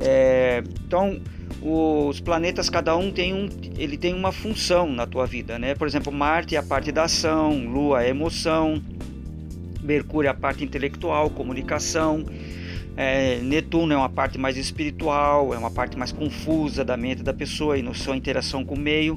É, 0.00 0.62
então 0.86 1.20
os 1.62 2.20
planetas 2.20 2.70
cada 2.70 2.96
um 2.96 3.10
tem 3.12 3.34
um 3.34 3.48
ele 3.76 3.98
tem 3.98 4.14
uma 4.14 4.32
função 4.32 4.90
na 4.90 5.06
tua 5.06 5.26
vida 5.26 5.58
né 5.58 5.74
por 5.74 5.86
exemplo 5.86 6.10
Marte 6.10 6.56
é 6.56 6.58
a 6.58 6.62
parte 6.62 6.90
da 6.90 7.02
ação 7.02 7.66
Lua 7.66 8.02
é 8.02 8.06
a 8.06 8.08
emoção 8.08 8.82
Mercúrio 9.82 10.28
é 10.28 10.30
a 10.30 10.34
parte 10.34 10.64
intelectual 10.64 11.30
comunicação 11.30 12.24
é, 12.96 13.38
Netuno 13.38 13.92
é 13.92 13.96
uma 13.96 14.08
parte 14.08 14.38
mais 14.38 14.56
espiritual 14.56 15.54
é 15.54 15.58
uma 15.58 15.70
parte 15.70 15.98
mais 15.98 16.12
confusa 16.12 16.84
da 16.84 16.96
mente 16.96 17.22
da 17.22 17.32
pessoa 17.32 17.78
e 17.78 17.82
na 17.82 17.94
sua 17.94 18.16
interação 18.16 18.64
com 18.64 18.74
o 18.74 18.78
meio 18.78 19.16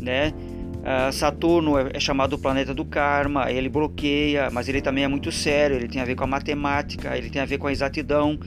né 0.00 0.32
Uh, 0.78 1.12
Saturno 1.12 1.76
é, 1.76 1.90
é 1.92 2.00
chamado 2.00 2.34
o 2.34 2.38
planeta 2.38 2.72
do 2.72 2.84
karma, 2.84 3.50
ele 3.50 3.68
bloqueia, 3.68 4.48
mas 4.50 4.68
ele 4.68 4.80
também 4.80 5.04
é 5.04 5.08
muito 5.08 5.30
sério, 5.30 5.76
ele 5.76 5.88
tem 5.88 6.00
a 6.00 6.04
ver 6.04 6.14
com 6.14 6.24
a 6.24 6.26
matemática, 6.26 7.14
ele 7.14 7.28
tem 7.28 7.42
a 7.42 7.44
ver 7.44 7.58
com 7.58 7.66
a 7.66 7.72
exatidão. 7.72 8.38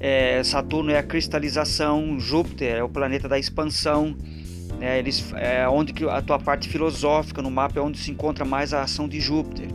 É, 0.00 0.42
Saturno 0.42 0.90
é 0.90 0.98
a 0.98 1.02
cristalização, 1.02 2.18
Júpiter 2.18 2.76
é 2.76 2.82
o 2.82 2.88
planeta 2.88 3.28
da 3.28 3.38
expansão. 3.38 4.16
É, 4.80 4.98
eles, 4.98 5.32
é 5.36 5.68
onde 5.68 5.92
que 5.92 6.04
a 6.08 6.22
tua 6.22 6.38
parte 6.38 6.68
filosófica 6.68 7.42
no 7.42 7.50
mapa 7.50 7.78
é 7.78 7.82
onde 7.82 7.98
se 7.98 8.10
encontra 8.10 8.44
mais 8.44 8.72
a 8.72 8.82
ação 8.82 9.08
de 9.08 9.20
Júpiter, 9.20 9.68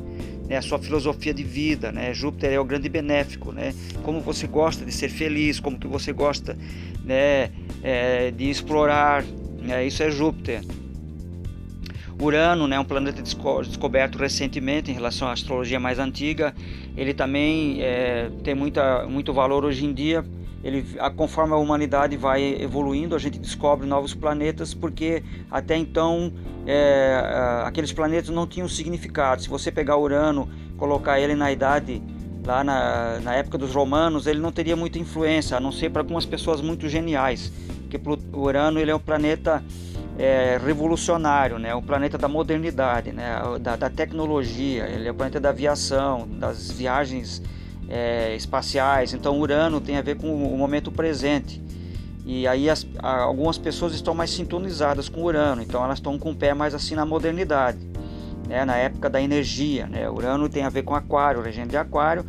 né, 0.50 0.58
a 0.58 0.62
sua 0.62 0.80
filosofia 0.80 1.34
de 1.34 1.44
vida, 1.44 1.92
né? 1.92 2.12
Júpiter 2.12 2.52
é 2.52 2.60
o 2.60 2.66
grande 2.66 2.90
benéfico, 2.90 3.52
né? 3.52 3.74
Como 4.02 4.20
você 4.20 4.48
gosta 4.48 4.84
de 4.84 4.92
ser 4.92 5.10
feliz, 5.10 5.60
como 5.60 5.78
que 5.78 5.88
você 5.88 6.12
gosta, 6.12 6.58
né, 7.06 7.52
é, 7.84 8.32
de 8.32 8.50
explorar, 8.50 9.24
né? 9.62 9.86
Isso 9.86 10.02
é 10.02 10.10
Júpiter. 10.10 10.64
Urano, 12.22 12.68
né, 12.68 12.78
um 12.78 12.84
planeta 12.84 13.22
descoberto 13.22 14.18
recentemente 14.18 14.92
em 14.92 14.94
relação 14.94 15.30
à 15.30 15.32
astrologia 15.32 15.80
mais 15.80 16.00
antiga, 16.00 16.54
ele 16.98 17.14
também 17.14 17.82
é, 17.82 18.30
tem 18.44 18.54
muita, 18.54 19.06
muito 19.06 19.32
valor 19.32 19.64
hoje 19.64 19.86
em 19.86 19.94
dia. 19.94 20.26
Ele, 20.64 20.86
conforme 21.16 21.54
a 21.54 21.58
humanidade 21.58 22.18
vai 22.18 22.62
evoluindo, 22.62 23.16
a 23.16 23.20
gente 23.20 23.40
descobre 23.40 23.88
novos 23.88 24.14
planetas, 24.14 24.74
porque 24.74 25.24
até 25.50 25.78
então 25.78 26.34
é, 26.68 27.22
aqueles 27.64 27.94
planetas 27.94 28.30
não 28.30 28.46
tinham 28.46 28.68
significado. 28.68 29.42
Se 29.42 29.50
você 29.50 29.72
pegar 29.72 29.98
Urano, 29.98 30.50
colocar 30.78 31.20
ele 31.20 31.34
na 31.34 31.52
idade 31.52 32.02
lá 32.46 32.64
na, 32.64 33.20
na 33.20 33.36
época 33.36 33.58
dos 33.58 33.74
romanos, 33.74 34.28
ele 34.28 34.40
não 34.40 34.52
teria 34.52 34.76
muita 34.76 35.00
influência, 35.00 35.56
a 35.56 35.60
não 35.60 35.72
ser 35.72 35.92
para 35.92 36.02
algumas 36.02 36.26
pessoas 36.26 36.62
muito 36.62 36.90
geniais, 36.90 37.52
porque 37.82 38.00
Urano 38.34 38.80
ele 38.80 38.92
é 38.92 38.96
um 38.96 39.00
planeta 39.00 39.64
é, 40.18 40.60
revolucionário, 40.64 41.58
né? 41.58 41.74
o 41.74 41.82
planeta 41.82 42.18
da 42.18 42.28
modernidade, 42.28 43.12
né? 43.12 43.40
da, 43.62 43.76
da, 43.76 43.90
tecnologia, 43.90 44.86
ele 44.88 45.08
é 45.08 45.12
o 45.12 45.14
planeta 45.14 45.40
da 45.40 45.50
aviação, 45.50 46.28
das 46.28 46.72
viagens 46.72 47.42
é, 47.90 48.36
espaciais. 48.36 49.14
Então, 49.14 49.40
Urano 49.40 49.82
tem 49.82 49.98
a 49.98 50.02
ver 50.02 50.16
com 50.16 50.32
o 50.32 50.58
momento 50.58 50.92
presente. 50.92 51.62
E 52.26 52.48
aí 52.48 52.70
as, 52.70 52.86
algumas 53.02 53.58
pessoas 53.58 53.94
estão 53.96 54.14
mais 54.14 54.30
sintonizadas 54.30 55.10
com 55.10 55.24
Urano, 55.24 55.64
então 55.64 55.84
elas 55.84 55.98
estão 55.98 56.20
com 56.20 56.30
o 56.30 56.36
pé 56.36 56.54
mais 56.54 56.76
assim 56.76 56.94
na 56.94 57.04
modernidade, 57.04 57.80
né? 58.48 58.64
na 58.66 58.76
época 58.76 59.10
da 59.10 59.20
energia. 59.20 59.88
Né? 59.88 60.08
Urano 60.08 60.48
tem 60.48 60.64
a 60.64 60.70
ver 60.70 60.84
com 60.84 60.94
Aquário, 60.94 61.42
regente 61.42 61.70
de 61.70 61.78
Aquário, 61.78 62.24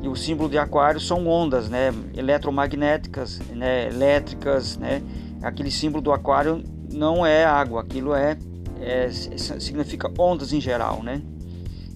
e 0.00 0.06
o 0.06 0.14
símbolo 0.14 0.48
de 0.48 0.56
Aquário 0.56 1.00
são 1.00 1.26
ondas 1.26 1.68
né? 1.68 1.92
eletromagnéticas, 2.16 3.40
né? 3.52 3.88
elétricas. 3.88 4.76
Né? 4.76 5.02
Aquele 5.42 5.72
símbolo 5.72 6.00
do 6.00 6.12
Aquário 6.12 6.62
não 6.92 7.26
é 7.26 7.44
água, 7.44 7.80
aquilo 7.80 8.14
é, 8.14 8.36
é 8.80 9.10
significa 9.10 10.08
ondas 10.16 10.52
em 10.52 10.60
geral, 10.60 11.02
né? 11.02 11.20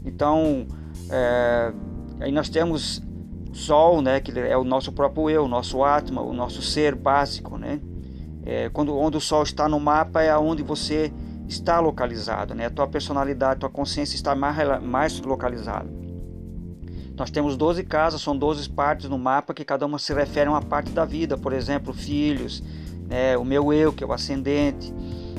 Então, 0.04 0.66
é, 1.08 1.72
aí 2.24 2.32
nós 2.32 2.48
temos 2.48 3.02
Sol, 3.52 4.02
né, 4.02 4.18
que 4.18 4.36
é 4.36 4.56
o 4.56 4.64
nosso 4.64 4.90
próprio 4.90 5.30
eu, 5.30 5.44
o 5.44 5.48
nosso 5.48 5.84
Atma, 5.84 6.20
o 6.20 6.32
nosso 6.32 6.60
ser 6.60 6.94
básico, 6.96 7.56
né? 7.56 7.80
É, 8.44 8.68
quando 8.68 8.96
onde 8.96 9.16
o 9.16 9.20
Sol 9.20 9.44
está 9.44 9.68
no 9.68 9.78
mapa 9.78 10.22
é 10.22 10.36
onde 10.36 10.62
você 10.62 11.12
está 11.48 11.78
localizado, 11.78 12.52
né? 12.52 12.66
A 12.66 12.70
tua 12.70 12.88
personalidade, 12.88 13.54
a 13.54 13.60
tua 13.60 13.70
consciência 13.70 14.16
está 14.16 14.34
mais, 14.34 14.82
mais 14.82 15.20
localizada. 15.20 15.88
Nós 17.16 17.30
temos 17.30 17.56
12 17.56 17.84
casas, 17.84 18.20
são 18.20 18.36
12 18.36 18.68
partes 18.70 19.08
no 19.08 19.18
mapa 19.18 19.54
que 19.54 19.64
cada 19.64 19.86
uma 19.86 20.00
se 20.00 20.12
refere 20.12 20.48
a 20.48 20.52
uma 20.52 20.62
parte 20.62 20.90
da 20.90 21.04
vida, 21.04 21.38
por 21.38 21.52
exemplo, 21.52 21.94
filhos, 21.94 22.60
né, 23.08 23.36
o 23.36 23.44
meu 23.44 23.72
eu, 23.72 23.92
que 23.92 24.02
é 24.02 24.06
o 24.06 24.12
ascendente, 24.12 24.92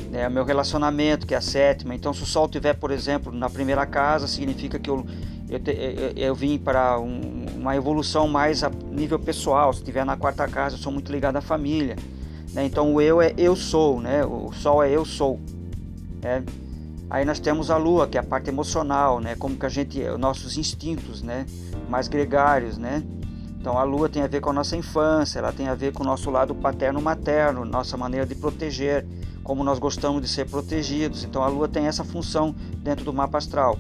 né, 0.10 0.26
o 0.26 0.32
meu 0.32 0.46
relacionamento, 0.46 1.28
que 1.28 1.34
é 1.34 1.38
a 1.38 1.42
sétima. 1.42 1.94
Então, 1.94 2.14
se 2.14 2.24
o 2.24 2.26
Sol 2.26 2.46
estiver, 2.46 2.76
por 2.76 2.92
exemplo, 2.92 3.30
na 3.34 3.50
primeira 3.50 3.86
casa, 3.86 4.26
significa 4.26 4.80
que 4.80 4.90
eu, 4.90 5.06
eu, 5.50 5.60
eu, 5.74 6.12
eu 6.16 6.36
vim 6.36 6.58
para 6.58 7.00
um, 7.00 7.46
uma 7.56 7.76
evolução 7.76 8.28
mais 8.28 8.64
a 8.64 8.72
nível 8.92 9.20
pessoal. 9.20 9.72
Se 9.74 9.80
estiver 9.80 10.06
na 10.06 10.18
quarta 10.18 10.48
casa, 10.48 10.76
eu 10.76 10.80
sou 10.80 10.92
muito 10.92 11.12
ligado 11.12 11.36
à 11.38 11.42
família. 11.42 11.96
Né? 12.54 12.66
Então, 12.66 12.94
o 12.94 13.02
eu 13.02 13.22
é 13.22 13.34
eu 13.38 13.56
sou, 13.56 14.02
né? 14.02 14.26
o 14.26 14.52
Sol 14.52 14.84
é 14.84 14.90
eu 14.90 15.06
sou. 15.06 15.40
Né? 16.22 16.44
Aí 17.10 17.24
nós 17.24 17.40
temos 17.40 17.70
a 17.70 17.78
Lua, 17.78 18.08
que 18.08 18.18
é 18.18 18.22
a 18.22 18.24
parte 18.24 18.50
emocional, 18.50 19.20
né? 19.20 19.36
como 19.36 19.56
que 19.56 19.66
a 19.66 19.70
gente, 19.70 20.02
os 20.02 20.20
nossos 20.20 20.58
instintos 20.58 21.22
né? 21.22 21.46
mais 21.90 22.08
gregários, 22.08 22.78
né? 22.78 23.04
Então 23.66 23.80
a 23.80 23.84
lua 23.84 24.08
tem 24.08 24.22
a 24.22 24.28
ver 24.28 24.42
com 24.42 24.52
a 24.52 24.54
nossa 24.54 24.78
infância, 24.78 25.40
ela 25.40 25.52
tem 25.52 25.68
a 25.68 25.74
ver 25.74 25.92
com 25.92 26.04
o 26.04 26.06
nosso 26.06 26.30
lado 26.30 26.54
paterno-materno, 26.54 27.66
nossa 27.66 27.98
maneira 27.98 28.24
de 28.24 28.36
proteger, 28.36 29.04
como 29.44 29.64
nós 29.64 29.80
gostamos 29.80 30.22
de 30.22 30.28
ser 30.28 30.48
protegidos. 30.48 31.24
Então 31.24 31.42
a 31.42 31.48
lua 31.48 31.68
tem 31.68 31.88
essa 31.88 32.04
função 32.04 32.54
dentro 32.84 33.04
do 33.04 33.12
mapa 33.12 33.40
astral. 33.40 33.80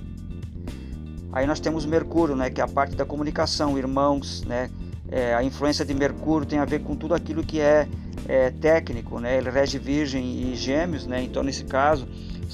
Aí 1.35 1.45
nós 1.45 1.59
temos 1.59 1.85
Mercúrio, 1.85 2.35
né, 2.35 2.49
que 2.49 2.61
é 2.61 2.63
a 2.63 2.67
parte 2.67 2.95
da 2.95 3.05
comunicação, 3.05 3.77
irmãos, 3.77 4.43
né? 4.45 4.69
É, 5.11 5.35
a 5.35 5.43
influência 5.43 5.85
de 5.85 5.93
Mercúrio 5.93 6.47
tem 6.47 6.57
a 6.57 6.65
ver 6.65 6.79
com 6.79 6.95
tudo 6.95 7.13
aquilo 7.13 7.43
que 7.43 7.59
é, 7.59 7.87
é 8.27 8.49
técnico, 8.49 9.19
né? 9.19 9.37
Ele 9.37 9.51
rege 9.51 9.77
Virgem 9.77 10.23
e 10.23 10.55
Gêmeos, 10.55 11.05
né? 11.05 11.21
Então 11.21 11.43
nesse 11.43 11.65
caso 11.65 12.07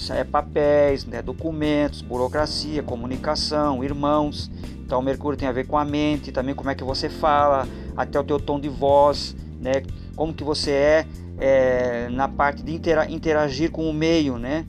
é 0.09 0.23
papéis, 0.23 1.05
né? 1.05 1.21
documentos, 1.21 2.01
burocracia, 2.01 2.81
comunicação, 2.81 3.83
irmãos. 3.83 4.49
Então, 4.83 5.01
Mercúrio 5.01 5.37
tem 5.37 5.47
a 5.47 5.51
ver 5.51 5.67
com 5.67 5.77
a 5.77 5.85
mente, 5.85 6.31
também 6.31 6.55
como 6.55 6.69
é 6.69 6.75
que 6.75 6.83
você 6.83 7.07
fala, 7.07 7.67
até 7.95 8.19
o 8.19 8.23
teu 8.23 8.39
tom 8.39 8.59
de 8.59 8.67
voz, 8.67 9.35
né? 9.59 9.83
Como 10.15 10.33
que 10.33 10.43
você 10.43 10.71
é, 10.71 11.05
é 11.37 12.09
na 12.09 12.27
parte 12.27 12.63
de 12.63 12.73
interagir 12.73 13.71
com 13.71 13.89
o 13.89 13.93
meio, 13.93 14.37
né? 14.37 14.65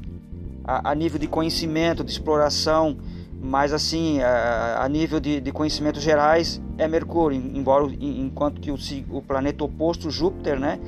A, 0.65 0.91
a, 0.91 0.95
nível 0.95 1.19
de 1.19 1.27
conhecimento, 1.27 2.05
de 2.05 2.13
exploração, 2.13 2.97
mas 3.43 3.73
assim, 3.73 4.21
a, 4.21 4.85
a 4.85 4.89
nível 4.89 5.19
de, 5.19 5.41
de 5.41 5.51
conhecimentos 5.51 6.01
gerais 6.01 6.63
é 6.79 6.87
Mercúrio, 6.87 7.37
embora 7.55 7.89
enquanto 8.01 8.61
que 8.61 8.71
o, 8.71 8.77
o 9.11 9.21
planeta 9.21 9.65
oposto, 9.65 10.11
Júpiter, 10.11 10.61
né? 10.61 10.79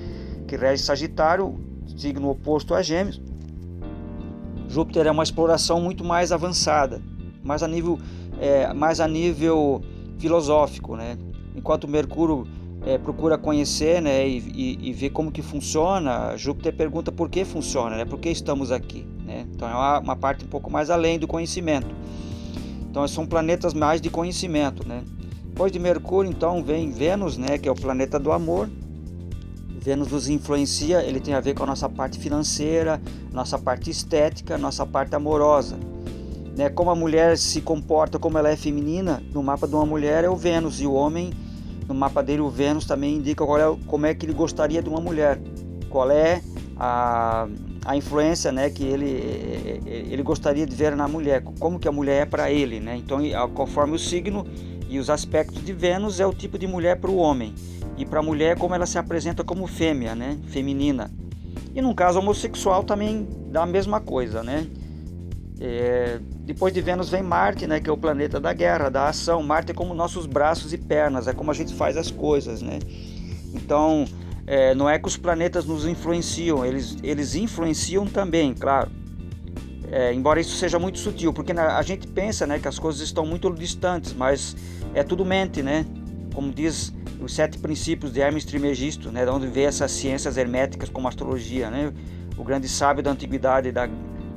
Que 0.46 0.56
rege 0.56 0.82
Sagitário, 0.84 1.58
signo 1.96 2.30
oposto 2.30 2.73
a 2.73 2.80
Gêmeos, 2.80 3.20
Júpiter 4.68 5.06
é 5.06 5.11
uma 5.11 5.25
exploração 5.25 5.80
muito 5.80 6.04
mais 6.04 6.30
avançada, 6.30 7.02
mais 7.42 7.62
a 7.62 7.68
nível 7.68 7.99
é, 8.40 8.73
mais 8.73 9.00
a 9.00 9.08
nível 9.08 9.82
filosófico, 10.18 10.96
né? 10.96 11.18
Enquanto 11.56 11.88
Mercúrio 11.88 12.46
é, 12.87 12.99
procura 12.99 13.37
conhecer, 13.37 14.00
né, 14.00 14.28
e, 14.28 14.38
e, 14.38 14.90
e, 14.90 14.92
ver 14.92 15.11
como 15.11 15.32
que 15.32 15.42
funciona, 15.42 16.37
Júpiter 16.37 16.75
pergunta 16.75 17.11
por 17.11 17.28
que 17.28 17.44
funciona, 17.44 17.96
né? 17.96 18.04
Por 18.04 18.18
que 18.20 18.28
estamos 18.28 18.70
aqui, 18.70 19.06
né? 19.25 19.44
Então 19.52 19.68
é 19.68 19.73
uma, 19.73 19.99
uma 19.99 20.16
parte 20.16 20.44
um 20.44 20.49
pouco 20.49 20.70
mais 20.70 20.88
além 20.88 21.18
do 21.18 21.26
conhecimento. 21.26 21.94
Então 22.94 23.08
são 23.08 23.26
planetas 23.26 23.74
mais 23.74 24.00
de 24.00 24.08
conhecimento, 24.08 24.86
né? 24.86 25.02
Depois 25.46 25.72
de 25.72 25.80
Mercúrio, 25.80 26.30
então 26.30 26.62
vem 26.62 26.92
Vênus, 26.92 27.36
né, 27.36 27.58
que 27.58 27.68
é 27.68 27.72
o 27.72 27.74
planeta 27.74 28.20
do 28.20 28.30
amor. 28.30 28.70
Vênus 29.80 30.12
nos 30.12 30.28
influencia, 30.28 31.02
ele 31.02 31.18
tem 31.18 31.34
a 31.34 31.40
ver 31.40 31.54
com 31.54 31.64
a 31.64 31.66
nossa 31.66 31.88
parte 31.88 32.20
financeira, 32.20 33.02
nossa 33.32 33.58
parte 33.58 33.90
estética, 33.90 34.56
nossa 34.56 34.86
parte 34.86 35.12
amorosa 35.12 35.76
né, 36.56 36.68
como 36.68 36.88
a 36.88 36.94
mulher 36.94 37.36
se 37.36 37.60
comporta, 37.60 38.16
como 38.16 38.38
ela 38.38 38.48
é 38.48 38.54
feminina, 38.54 39.20
no 39.32 39.42
mapa 39.42 39.66
de 39.66 39.74
uma 39.74 39.84
mulher 39.84 40.22
é 40.22 40.28
o 40.28 40.36
Vênus 40.36 40.80
e 40.80 40.86
o 40.86 40.92
homem 40.92 41.32
no 41.88 41.94
mapa 41.94 42.22
dele 42.22 42.42
o 42.42 42.48
Vênus 42.48 42.86
também 42.86 43.16
indica 43.16 43.42
é, 43.42 43.76
como 43.88 44.06
é 44.06 44.14
que 44.14 44.24
ele 44.24 44.32
gostaria 44.32 44.80
de 44.80 44.88
uma 44.88 45.00
mulher, 45.00 45.40
qual 45.90 46.12
é 46.12 46.42
a, 46.76 47.48
a 47.84 47.96
influência 47.96 48.50
né, 48.50 48.70
que 48.70 48.82
ele, 48.82 49.80
ele 49.84 50.22
gostaria 50.22 50.66
de 50.66 50.74
ver 50.74 50.96
na 50.96 51.06
mulher, 51.06 51.42
como 51.58 51.78
que 51.78 51.86
a 51.86 51.92
mulher 51.92 52.22
é 52.22 52.26
para 52.26 52.50
ele. 52.50 52.80
Né? 52.80 52.96
Então, 52.96 53.20
conforme 53.52 53.94
o 53.94 53.98
signo 53.98 54.46
e 54.88 54.98
os 54.98 55.10
aspectos 55.10 55.64
de 55.64 55.72
Vênus, 55.72 56.18
é 56.18 56.26
o 56.26 56.32
tipo 56.32 56.58
de 56.58 56.66
mulher 56.66 56.98
para 56.98 57.10
o 57.10 57.16
homem. 57.16 57.54
E 57.96 58.04
para 58.04 58.20
a 58.20 58.22
mulher, 58.22 58.56
como 58.56 58.74
ela 58.74 58.86
se 58.86 58.98
apresenta 58.98 59.44
como 59.44 59.66
fêmea, 59.66 60.14
né? 60.14 60.38
feminina. 60.46 61.10
E 61.74 61.82
no 61.82 61.94
caso 61.94 62.18
homossexual 62.18 62.84
também 62.84 63.28
dá 63.50 63.62
a 63.62 63.66
mesma 63.66 64.00
coisa. 64.00 64.42
Né? 64.42 64.66
É, 65.60 66.18
depois 66.40 66.72
de 66.72 66.80
Vênus 66.80 67.08
vem 67.08 67.22
Marte, 67.22 67.66
né, 67.66 67.80
que 67.80 67.88
é 67.88 67.92
o 67.92 67.96
planeta 67.96 68.40
da 68.40 68.52
guerra, 68.52 68.88
da 68.88 69.08
ação. 69.08 69.42
Marte 69.42 69.72
é 69.72 69.74
como 69.74 69.94
nossos 69.94 70.26
braços 70.26 70.72
e 70.72 70.78
pernas, 70.78 71.28
é 71.28 71.32
como 71.32 71.50
a 71.50 71.54
gente 71.54 71.74
faz 71.74 71.96
as 71.96 72.10
coisas, 72.10 72.60
né? 72.62 72.78
Então, 73.54 74.04
é, 74.46 74.74
não 74.74 74.88
é 74.88 74.98
que 74.98 75.08
os 75.08 75.16
planetas 75.16 75.64
nos 75.64 75.86
influenciam, 75.86 76.64
eles, 76.64 76.96
eles 77.02 77.34
influenciam 77.34 78.06
também, 78.06 78.52
claro. 78.52 78.90
É, 79.90 80.12
embora 80.12 80.40
isso 80.40 80.56
seja 80.56 80.78
muito 80.78 80.98
sutil, 80.98 81.32
porque 81.32 81.52
a 81.52 81.82
gente 81.82 82.06
pensa 82.08 82.46
né, 82.46 82.58
que 82.58 82.66
as 82.66 82.78
coisas 82.78 83.00
estão 83.00 83.24
muito 83.24 83.50
distantes, 83.52 84.12
mas 84.12 84.56
é 84.92 85.02
tudo 85.02 85.24
mente, 85.24 85.62
né? 85.62 85.86
Como 86.34 86.52
diz 86.52 86.92
os 87.20 87.34
sete 87.34 87.58
princípios 87.58 88.12
de 88.12 88.20
Hermes 88.20 88.44
Trismegisto, 88.44 89.10
né, 89.10 89.24
de 89.24 89.30
onde 89.30 89.46
vê 89.46 89.62
essas 89.62 89.92
ciências 89.92 90.36
herméticas 90.36 90.88
como 90.88 91.06
astrologia, 91.06 91.70
né? 91.70 91.92
O 92.36 92.42
grande 92.42 92.68
sábio 92.68 93.02
da 93.02 93.10
antiguidade 93.12 93.70
da, 93.70 93.88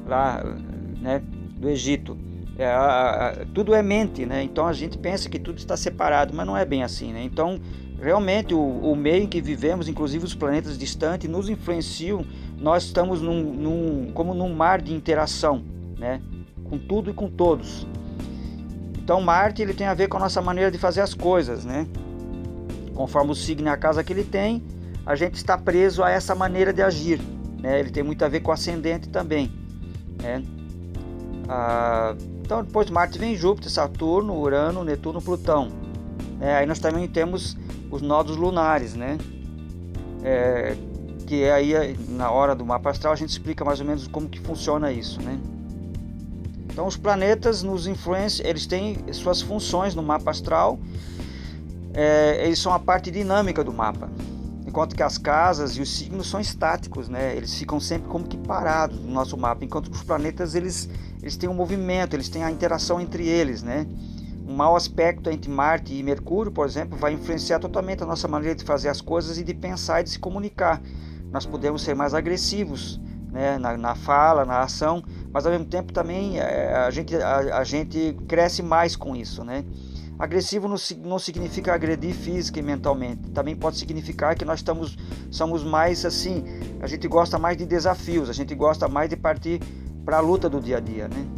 lá, 0.05 0.43
né, 1.01 1.21
do 1.57 1.67
Egito. 1.69 2.17
É, 2.57 2.67
a, 2.67 3.29
a, 3.29 3.45
tudo 3.53 3.73
é 3.73 3.81
mente, 3.81 4.25
né? 4.25 4.43
Então 4.43 4.67
a 4.67 4.73
gente 4.73 4.97
pensa 4.97 5.29
que 5.29 5.39
tudo 5.39 5.57
está 5.57 5.75
separado, 5.75 6.33
mas 6.33 6.45
não 6.45 6.55
é 6.55 6.65
bem 6.65 6.83
assim, 6.83 7.13
né? 7.13 7.23
Então 7.23 7.59
realmente 8.01 8.53
o, 8.53 8.59
o 8.59 8.95
meio 8.95 9.23
em 9.23 9.27
que 9.27 9.41
vivemos, 9.41 9.87
inclusive 9.87 10.25
os 10.25 10.35
planetas 10.35 10.77
distantes, 10.77 11.29
nos 11.29 11.49
influenciam. 11.49 12.25
Nós 12.57 12.83
estamos 12.83 13.21
num, 13.21 13.41
num, 13.41 14.11
como 14.13 14.33
num 14.33 14.53
mar 14.53 14.81
de 14.81 14.93
interação, 14.93 15.63
né? 15.97 16.21
Com 16.63 16.77
tudo 16.77 17.09
e 17.09 17.13
com 17.13 17.29
todos. 17.29 17.87
Então 19.07 19.21
Marte 19.21 19.61
ele 19.61 19.73
tem 19.73 19.87
a 19.87 19.93
ver 19.93 20.09
com 20.09 20.17
a 20.17 20.19
nossa 20.19 20.41
maneira 20.41 20.69
de 20.69 20.77
fazer 20.77 20.99
as 20.99 21.13
coisas, 21.13 21.63
né? 21.63 21.87
Conforme 22.93 23.31
o 23.31 23.35
signo 23.35 23.67
e 23.67 23.69
a 23.69 23.77
casa 23.77 24.03
que 24.03 24.11
ele 24.11 24.25
tem, 24.25 24.61
a 25.05 25.15
gente 25.15 25.35
está 25.35 25.57
preso 25.57 26.03
a 26.03 26.09
essa 26.09 26.35
maneira 26.35 26.73
de 26.73 26.81
agir. 26.81 27.21
Né? 27.61 27.79
Ele 27.79 27.89
tem 27.89 28.03
muito 28.03 28.25
a 28.25 28.27
ver 28.27 28.41
com 28.41 28.51
o 28.51 28.53
ascendente 28.53 29.07
também. 29.07 29.49
Né? 30.21 30.43
Ah, 31.47 32.15
então 32.41 32.63
depois 32.63 32.87
de 32.87 32.91
Marte 32.91 33.17
vem 33.17 33.33
Júpiter, 33.33 33.71
Saturno, 33.71 34.37
Urano, 34.37 34.83
Netuno, 34.83 35.21
Plutão. 35.21 35.69
É, 36.41 36.55
aí 36.55 36.65
nós 36.65 36.79
também 36.79 37.07
temos 37.07 37.55
os 37.89 38.01
nodos 38.01 38.35
lunares, 38.35 38.93
né? 38.93 39.17
É, 40.23 40.75
que 41.25 41.43
é 41.43 41.53
aí 41.53 41.97
na 42.09 42.31
hora 42.31 42.55
do 42.55 42.65
mapa 42.65 42.89
astral 42.89 43.13
a 43.13 43.15
gente 43.15 43.29
explica 43.29 43.63
mais 43.63 43.79
ou 43.79 43.85
menos 43.85 44.07
como 44.07 44.27
que 44.27 44.39
funciona 44.39 44.91
isso, 44.91 45.21
né? 45.21 45.39
Então 46.71 46.85
os 46.85 46.95
planetas 46.95 47.63
nos 47.63 47.87
influenciam, 47.87 48.47
eles 48.47 48.65
têm 48.65 48.97
suas 49.11 49.41
funções 49.41 49.95
no 49.95 50.03
mapa 50.03 50.31
astral, 50.31 50.79
é, 51.93 52.45
eles 52.45 52.59
são 52.59 52.73
a 52.73 52.79
parte 52.79 53.09
dinâmica 53.09 53.63
do 53.63 53.73
mapa 53.73 54.09
enquanto 54.77 54.95
que 54.95 55.01
as 55.01 55.17
casas 55.17 55.71
e 55.71 55.81
os 55.81 55.97
signos 55.97 56.29
são 56.29 56.39
estáticos, 56.39 57.09
né? 57.09 57.35
Eles 57.35 57.57
ficam 57.57 57.79
sempre 57.79 58.09
como 58.09 58.27
que 58.27 58.37
parados 58.37 58.99
no 58.99 59.11
nosso 59.11 59.35
mapa, 59.37 59.65
enquanto 59.65 59.89
que 59.89 59.95
os 59.95 60.03
planetas 60.03 60.53
eles 60.53 60.89
eles 61.19 61.35
têm 61.35 61.49
um 61.49 61.53
movimento, 61.53 62.15
eles 62.15 62.29
têm 62.29 62.43
a 62.43 62.51
interação 62.51 63.01
entre 63.01 63.27
eles, 63.27 63.63
né? 63.63 63.87
Um 64.47 64.55
mau 64.55 64.77
aspecto 64.77 65.29
entre 65.29 65.51
Marte 65.51 65.93
e 65.93 66.01
Mercúrio, 66.01 66.51
por 66.51 66.65
exemplo, 66.65 66.97
vai 66.97 67.11
influenciar 67.11 67.59
totalmente 67.59 68.01
a 68.01 68.05
nossa 68.05 68.29
maneira 68.29 68.55
de 68.55 68.63
fazer 68.63 68.87
as 68.87 69.01
coisas 69.01 69.37
e 69.37 69.43
de 69.43 69.53
pensar 69.53 69.99
e 69.99 70.03
de 70.05 70.11
se 70.11 70.19
comunicar. 70.19 70.81
Nós 71.29 71.45
podemos 71.45 71.81
ser 71.81 71.93
mais 71.93 72.13
agressivos, 72.13 72.97
né? 73.29 73.57
Na, 73.57 73.75
na 73.75 73.93
fala, 73.93 74.45
na 74.45 74.61
ação, 74.61 75.03
mas 75.33 75.45
ao 75.45 75.51
mesmo 75.51 75.65
tempo 75.65 75.91
também 75.91 76.39
é, 76.39 76.73
a 76.73 76.89
gente 76.89 77.13
a, 77.17 77.57
a 77.57 77.63
gente 77.65 78.17
cresce 78.25 78.63
mais 78.63 78.95
com 78.95 79.17
isso, 79.17 79.43
né? 79.43 79.65
Agressivo 80.17 80.67
não, 80.67 80.77
não 81.03 81.19
significa 81.19 81.73
agredir 81.73 82.13
física 82.13 82.57
e 82.57 82.63
mentalmente. 82.63 83.29
Também 83.31 83.55
pode 83.55 83.77
significar 83.77 84.33
que 84.33 84.45
nós 84.45 84.59
estamos, 84.59 84.97
somos 85.29 85.63
mais 85.63 86.05
assim, 86.05 86.45
a 86.81 86.87
gente 86.87 87.05
gosta 87.07 87.37
mais 87.37 87.57
de 87.57 87.65
desafios, 87.65 88.29
a 88.29 88.33
gente 88.33 88.55
gosta 88.55 88.87
mais 88.87 89.09
de 89.09 89.17
partir 89.17 89.61
para 90.05 90.17
a 90.17 90.21
luta 90.21 90.49
do 90.49 90.61
dia 90.61 90.77
a 90.77 90.79
dia, 90.79 91.07
né? 91.09 91.36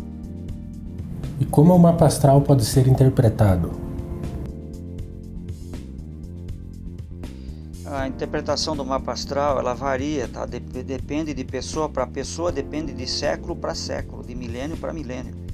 E 1.40 1.46
como 1.46 1.74
o 1.74 1.80
mapa 1.80 2.06
astral 2.06 2.42
pode 2.42 2.66
ser 2.66 2.88
interpretado? 2.88 3.72
A 7.86 8.08
interpretação 8.08 8.76
do 8.76 8.86
mapa 8.86 9.14
astral 9.14 9.58
ela 9.58 9.74
varia, 9.74 10.28
tá? 10.28 10.46
Depende 10.46 11.34
de 11.34 11.44
pessoa 11.44 11.90
para 11.90 12.06
pessoa, 12.06 12.52
depende 12.52 12.94
de 12.94 13.08
século 13.08 13.56
para 13.56 13.74
século, 13.74 14.24
de 14.24 14.36
milênio 14.36 14.78
para 14.78 14.94
milênio 14.94 15.50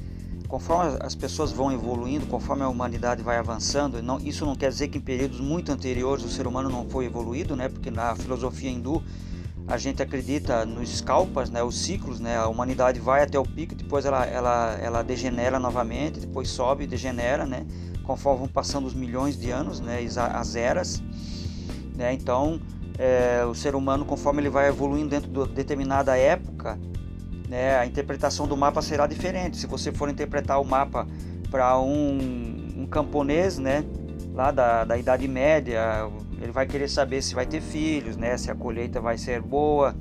conforme 0.48 0.98
as 1.02 1.16
pessoas 1.16 1.52
vão 1.52 1.72
evoluindo, 1.72 2.26
conforme 2.28 2.64
a 2.64 2.70
humanidade 2.70 3.22
vai 3.22 3.38
avançando, 3.38 4.02
não, 4.02 4.20
isso 4.20 4.46
não 4.46 4.56
quer 4.56 4.70
dizer 4.70 4.88
que 4.88 4.98
em 4.98 5.02
períodos 5.02 5.40
muito 5.40 5.72
anteriores 5.72 6.24
o 6.24 6.30
ser 6.30 6.48
humano 6.48 6.70
não 6.70 6.86
foi 6.86 7.06
evoluído, 7.06 7.56
né? 7.56 7.68
Porque 7.68 7.92
na 7.92 8.16
filosofia 8.16 8.70
hindu 8.70 9.04
a 9.68 9.78
gente 9.78 10.02
acredita 10.02 10.66
nos 10.66 11.02
kalpas, 11.02 11.50
né? 11.50 11.64
Os 11.64 11.80
ciclos, 11.82 12.20
né? 12.20 12.38
A 12.38 12.48
humanidade 12.48 13.00
vai 13.00 13.24
até 13.24 13.40
o 13.40 13.44
pico, 13.44 13.76
depois 13.76 14.06
ela, 14.06 14.26
ela, 14.26 14.78
ela 14.82 15.04
degenera 15.04 15.60
novamente, 15.60 16.20
depois 16.20 16.50
sobe 16.50 16.84
e 16.84 16.88
degenera, 16.88 17.46
né? 17.46 17.66
Conforme 18.04 18.40
vão 18.40 18.48
passando 18.48 18.86
os 18.86 18.94
milhões 18.94 19.38
de 19.38 19.50
anos, 19.50 19.80
né? 19.80 20.00
As 20.34 20.56
eras, 20.56 21.02
né? 21.96 22.14
Então 22.14 22.62
é, 22.98 23.44
o 23.46 23.54
ser 23.54 23.76
humano, 23.76 24.06
conforme 24.06 24.42
ele 24.42 24.50
vai 24.50 24.68
evoluindo 24.68 25.10
dentro 25.10 25.30
de 25.30 25.54
determinada 25.54 26.18
época, 26.18 26.80
né, 27.50 27.78
a 27.78 27.86
interpretação 27.86 28.48
do 28.48 28.56
mapa 28.56 28.82
será 28.82 29.08
diferente. 29.08 29.58
Se 29.58 29.68
você 29.68 29.92
for 29.92 30.10
interpretar 30.10 30.60
o 30.60 30.66
mapa 30.66 31.08
para 31.52 31.80
um, 31.80 32.74
um 32.78 32.88
camponês, 32.88 33.58
né, 33.58 33.84
lá 34.34 34.52
da, 34.52 34.84
da 34.84 34.98
Idade 34.98 35.28
Média, 35.28 36.10
ele 36.42 36.52
vai 36.52 36.66
querer 36.66 36.90
saber 36.90 37.22
se 37.22 37.34
vai 37.34 37.46
ter 37.46 37.62
filhos, 37.62 38.18
né, 38.18 38.38
se 38.38 38.52
a 38.52 38.56
colheita 38.56 39.00
vai 39.02 39.18
ser 39.18 39.42
boa, 39.42 39.96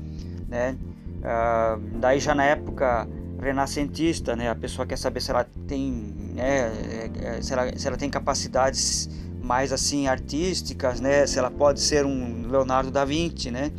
né. 0.49 0.77
Ah, 1.23 1.79
daí 2.01 2.21
já 2.21 2.35
na 2.35 2.45
época 2.45 3.09
renascentista, 3.41 4.35
né, 4.37 4.49
a 4.49 4.55
pessoa 4.55 4.87
quer 4.87 4.97
saber 4.97 5.21
se 5.21 5.31
ela 5.31 5.45
tem, 5.67 5.93
né, 6.35 6.71
é, 6.71 7.11
é, 7.23 7.43
se 7.43 7.53
ela, 7.53 7.79
se 7.79 7.87
ela 7.87 7.97
tem 7.97 8.09
capacidades 8.09 9.09
mais 9.43 9.73
assim 9.73 10.07
artísticas, 10.07 11.01
né, 11.01 11.27
se 11.27 11.39
ela 11.39 11.51
pode 11.51 11.81
ser 11.81 12.07
um 12.07 12.47
Leonardo 12.49 12.91
da 12.91 13.05
Vinci, 13.05 13.51
né. 13.51 13.71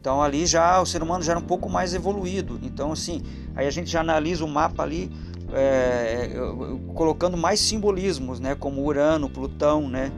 Então 0.00 0.22
ali 0.22 0.46
já 0.46 0.80
o 0.80 0.86
ser 0.86 1.02
humano 1.02 1.22
já 1.22 1.32
era 1.32 1.40
um 1.40 1.44
pouco 1.46 1.68
mais 1.68 1.94
evoluído. 1.94 2.58
Então 2.62 2.92
assim, 2.92 3.22
aí 3.54 3.66
a 3.66 3.70
gente 3.70 3.90
já 3.90 4.00
analisa 4.00 4.44
o 4.44 4.48
mapa 4.48 4.82
ali 4.82 5.10
é, 5.52 6.30
colocando 6.94 7.36
mais 7.36 7.60
simbolismos, 7.60 8.40
né, 8.40 8.54
como 8.54 8.84
Urano, 8.84 9.28
Plutão, 9.28 9.88
né, 9.88 10.10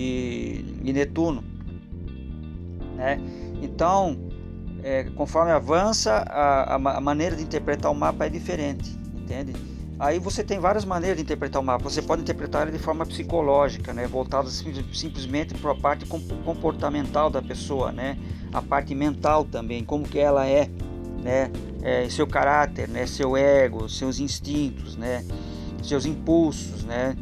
e, 0.00 0.64
e 0.82 0.92
Netuno, 0.92 1.44
né. 2.96 3.20
Então, 3.62 4.16
é, 4.82 5.04
conforme 5.14 5.50
avança, 5.50 6.24
a, 6.26 6.76
a 6.76 7.00
maneira 7.00 7.36
de 7.36 7.42
interpretar 7.42 7.92
o 7.92 7.94
mapa 7.94 8.24
é 8.24 8.28
diferente, 8.30 8.90
entende? 9.14 9.52
Aí 9.98 10.18
você 10.18 10.42
tem 10.42 10.58
várias 10.58 10.86
maneiras 10.86 11.18
de 11.18 11.22
interpretar 11.24 11.60
o 11.60 11.64
mapa. 11.64 11.84
Você 11.84 12.00
pode 12.00 12.22
interpretar 12.22 12.62
ele 12.62 12.72
de 12.72 12.82
forma 12.82 13.04
psicológica, 13.04 13.92
né, 13.92 14.06
voltado 14.06 14.48
simplesmente 14.48 15.52
para 15.52 15.72
a 15.72 15.74
parte 15.74 16.06
comportamental 16.06 17.28
da 17.28 17.42
pessoa, 17.42 17.92
né, 17.92 18.16
a 18.50 18.62
parte 18.62 18.94
mental 18.94 19.44
também, 19.44 19.84
como 19.84 20.08
que 20.08 20.18
ela 20.18 20.46
é, 20.46 20.70
né, 21.22 21.50
é, 21.82 22.08
seu 22.08 22.26
caráter, 22.26 22.88
né, 22.88 23.06
seu 23.06 23.36
ego, 23.36 23.86
seus 23.90 24.18
instintos, 24.18 24.96
né, 24.96 25.22
seus 25.82 26.06
impulsos, 26.06 26.82
né, 26.84 27.14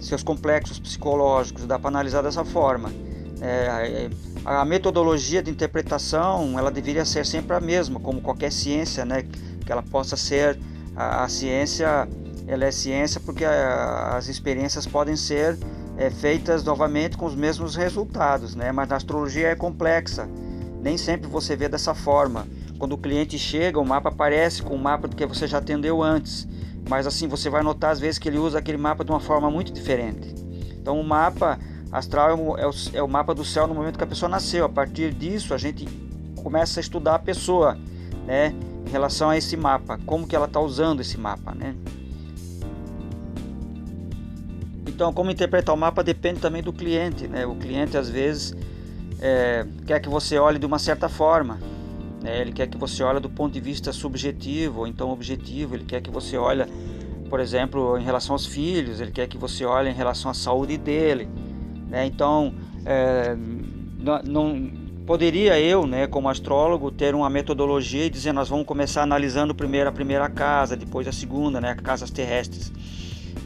seus 0.00 0.22
complexos 0.22 0.78
psicológicos. 0.78 1.66
Dá 1.66 1.78
para 1.78 1.88
analisar 1.88 2.22
dessa 2.22 2.44
forma. 2.44 2.92
É, 3.40 4.08
a 4.44 4.64
metodologia 4.64 5.42
de 5.42 5.50
interpretação 5.50 6.58
ela 6.58 6.70
deveria 6.70 7.04
ser 7.04 7.26
sempre 7.26 7.56
a 7.56 7.60
mesma, 7.60 7.98
como 7.98 8.20
qualquer 8.20 8.52
ciência, 8.52 9.04
né, 9.04 9.22
que 9.64 9.72
ela 9.72 9.82
possa 9.82 10.16
ser 10.16 10.58
a, 10.94 11.24
a 11.24 11.28
ciência 11.28 12.08
ela 12.46 12.64
é 12.64 12.70
ciência 12.70 13.20
porque 13.20 13.44
a, 13.44 14.16
as 14.16 14.28
experiências 14.28 14.86
podem 14.86 15.16
ser 15.16 15.58
é, 15.96 16.10
feitas 16.10 16.64
novamente 16.64 17.16
com 17.16 17.26
os 17.26 17.34
mesmos 17.34 17.76
resultados, 17.76 18.54
né? 18.54 18.72
mas 18.72 18.88
na 18.88 18.96
astrologia 18.96 19.48
é 19.48 19.54
complexa, 19.54 20.28
nem 20.82 20.96
sempre 20.96 21.28
você 21.28 21.54
vê 21.54 21.68
dessa 21.68 21.94
forma. 21.94 22.46
Quando 22.78 22.92
o 22.92 22.98
cliente 22.98 23.38
chega, 23.38 23.78
o 23.78 23.84
mapa 23.84 24.08
aparece 24.08 24.62
com 24.62 24.74
o 24.74 24.78
mapa 24.78 25.06
do 25.06 25.14
que 25.14 25.24
você 25.24 25.46
já 25.46 25.58
atendeu 25.58 26.02
antes, 26.02 26.48
mas 26.88 27.06
assim 27.06 27.28
você 27.28 27.48
vai 27.48 27.62
notar 27.62 27.90
às 27.90 28.00
vezes 28.00 28.18
que 28.18 28.28
ele 28.28 28.38
usa 28.38 28.58
aquele 28.58 28.78
mapa 28.78 29.04
de 29.04 29.10
uma 29.10 29.20
forma 29.20 29.50
muito 29.50 29.72
diferente. 29.72 30.34
Então 30.80 31.00
o 31.00 31.04
mapa 31.04 31.58
astral 31.90 32.30
é 32.30 32.34
o, 32.34 32.58
é 32.58 32.66
o, 32.66 32.72
é 32.94 33.02
o 33.02 33.08
mapa 33.08 33.34
do 33.34 33.44
céu 33.44 33.66
no 33.66 33.74
momento 33.74 33.98
que 33.98 34.04
a 34.04 34.06
pessoa 34.06 34.28
nasceu. 34.28 34.64
A 34.64 34.68
partir 34.68 35.12
disso 35.12 35.54
a 35.54 35.58
gente 35.58 35.86
começa 36.42 36.80
a 36.80 36.82
estudar 36.82 37.14
a 37.14 37.18
pessoa, 37.18 37.78
né? 38.26 38.54
Em 38.86 38.90
relação 38.90 39.30
a 39.30 39.36
esse 39.36 39.56
mapa, 39.56 39.98
como 40.04 40.26
que 40.26 40.34
ela 40.34 40.46
está 40.46 40.60
usando 40.60 41.00
esse 41.00 41.16
mapa, 41.16 41.54
né? 41.54 41.74
Então, 44.86 45.12
como 45.12 45.30
interpretar 45.30 45.74
o 45.74 45.78
mapa 45.78 46.02
depende 46.02 46.40
também 46.40 46.62
do 46.62 46.72
cliente, 46.72 47.26
né? 47.26 47.46
O 47.46 47.54
cliente 47.54 47.96
às 47.96 48.08
vezes 48.10 48.54
é, 49.20 49.64
quer 49.86 50.00
que 50.00 50.08
você 50.08 50.38
olhe 50.38 50.58
de 50.58 50.66
uma 50.66 50.78
certa 50.78 51.08
forma, 51.08 51.58
né? 52.22 52.40
Ele 52.40 52.52
quer 52.52 52.68
que 52.68 52.78
você 52.78 53.02
olhe 53.02 53.20
do 53.20 53.28
ponto 53.28 53.52
de 53.52 53.60
vista 53.60 53.92
subjetivo 53.92 54.80
ou 54.80 54.86
então 54.86 55.10
objetivo. 55.10 55.74
Ele 55.74 55.84
quer 55.84 56.00
que 56.00 56.10
você 56.10 56.36
olhe, 56.36 56.64
por 57.28 57.40
exemplo, 57.40 57.98
em 57.98 58.04
relação 58.04 58.34
aos 58.34 58.46
filhos. 58.46 59.00
Ele 59.00 59.10
quer 59.10 59.26
que 59.26 59.36
você 59.36 59.64
olhe 59.64 59.90
em 59.90 59.94
relação 59.94 60.30
à 60.30 60.34
saúde 60.34 60.76
dele, 60.76 61.28
né? 61.88 62.06
Então, 62.06 62.54
é, 62.84 63.36
não, 63.98 64.22
não 64.22 64.72
poderia 65.06 65.58
eu, 65.58 65.86
né, 65.86 66.06
como 66.06 66.28
astrólogo, 66.28 66.90
ter 66.90 67.14
uma 67.14 67.28
metodologia 67.28 68.06
e 68.06 68.10
dizer 68.10 68.32
nós 68.32 68.48
vamos 68.48 68.64
começar 68.64 69.02
analisando 69.02 69.54
primeiro 69.54 69.88
a 69.88 69.92
primeira 69.92 70.28
casa, 70.28 70.76
depois 70.76 71.08
a 71.08 71.12
segunda, 71.12 71.60
né, 71.60 71.74
casas 71.74 72.10
terrestres, 72.10 72.72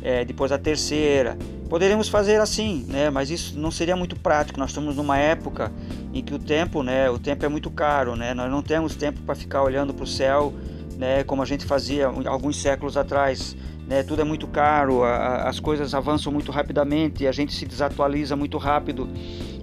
é, 0.02 0.24
depois 0.24 0.52
a 0.52 0.58
terceira. 0.58 1.36
Poderíamos 1.68 2.08
fazer 2.08 2.40
assim, 2.40 2.84
né, 2.88 3.10
mas 3.10 3.28
isso 3.28 3.58
não 3.58 3.70
seria 3.70 3.96
muito 3.96 4.14
prático. 4.14 4.58
Nós 4.58 4.70
estamos 4.70 4.96
numa 4.96 5.18
época 5.18 5.72
em 6.14 6.22
que 6.22 6.32
o 6.32 6.38
tempo, 6.38 6.82
né, 6.82 7.10
o 7.10 7.18
tempo 7.18 7.44
é 7.44 7.48
muito 7.48 7.70
caro, 7.70 8.14
né, 8.14 8.32
nós 8.34 8.50
não 8.50 8.62
temos 8.62 8.94
tempo 8.94 9.20
para 9.22 9.34
ficar 9.34 9.62
olhando 9.62 9.92
para 9.92 10.04
o 10.04 10.06
céu, 10.06 10.54
né, 10.96 11.24
como 11.24 11.42
a 11.42 11.44
gente 11.44 11.64
fazia 11.64 12.06
alguns 12.06 12.60
séculos 12.60 12.96
atrás. 12.96 13.56
Né, 13.86 14.02
tudo 14.02 14.20
é 14.20 14.24
muito 14.24 14.48
caro, 14.48 15.04
a, 15.04 15.48
as 15.48 15.60
coisas 15.60 15.94
avançam 15.94 16.32
muito 16.32 16.50
rapidamente, 16.50 17.24
a 17.24 17.30
gente 17.32 17.54
se 17.54 17.64
desatualiza 17.64 18.34
muito 18.34 18.58
rápido. 18.58 19.08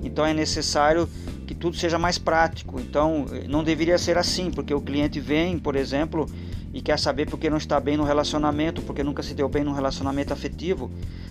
Então 0.02 0.26
é 0.26 0.34
necessário 0.34 1.10
que 1.46 1.54
tudo 1.54 1.76
seja 1.76 2.00
mais 2.00 2.18
prático. 2.18 2.80
Então, 2.80 3.26
não 3.50 3.64
deveria 3.64 3.98
ser 3.98 4.18
assim, 4.18 4.50
porque 4.50 4.74
o 4.74 4.82
cliente 4.82 5.20
vem, 5.20 5.60
por 5.60 5.76
exemplo, 5.76 6.26
e 6.74 6.82
quer 6.82 6.98
saber 6.98 7.30
porque 7.30 7.50
não 7.50 7.58
está 7.58 7.80
bem 7.80 7.96
no 7.96 8.04
relacionamento, 8.04 8.82
porque 8.82 9.04
nunca 9.04 9.22
se 9.22 9.36
deu 9.36 9.48
bem 9.48 9.64
no 9.64 9.74
relacionamento 9.74 10.34
afetivo, 10.34 10.90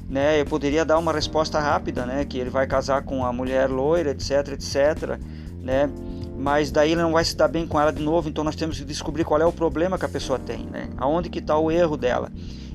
né? 0.09 0.41
Eu 0.41 0.47
poderia 0.47 0.85
dar 0.85 0.99
uma 0.99 1.13
resposta 1.13 1.59
rápida, 1.59 2.07
né, 2.07 2.25
que 2.25 2.39
ele 2.39 2.49
vai 2.49 2.67
casar 2.67 3.03
com 3.03 3.25
a 3.25 3.33
mulher 3.33 3.69
loira, 3.69 4.13
etc, 4.13 4.53
etc, 4.53 5.19
né? 5.61 5.91
Mas 6.39 6.71
daí 6.71 6.93
ele 6.93 7.03
não 7.03 7.13
vai 7.13 7.25
se 7.25 7.37
dar 7.37 7.49
bem 7.49 7.67
com 7.67 7.81
ela 7.81 7.93
de 7.93 8.03
novo, 8.03 8.29
então 8.29 8.45
nós 8.45 8.55
temos 8.55 8.79
que 8.79 8.85
descobrir 8.85 9.25
qual 9.25 9.41
é 9.41 9.45
o 9.45 9.53
problema 9.53 9.99
que 9.99 10.05
a 10.05 10.09
pessoa 10.09 10.39
tem, 10.39 10.65
né? 10.67 10.89
Aonde 10.97 11.29
que 11.29 11.41
está 11.41 11.59
o 11.59 11.71
erro 11.71 11.97
dela. 11.97 12.31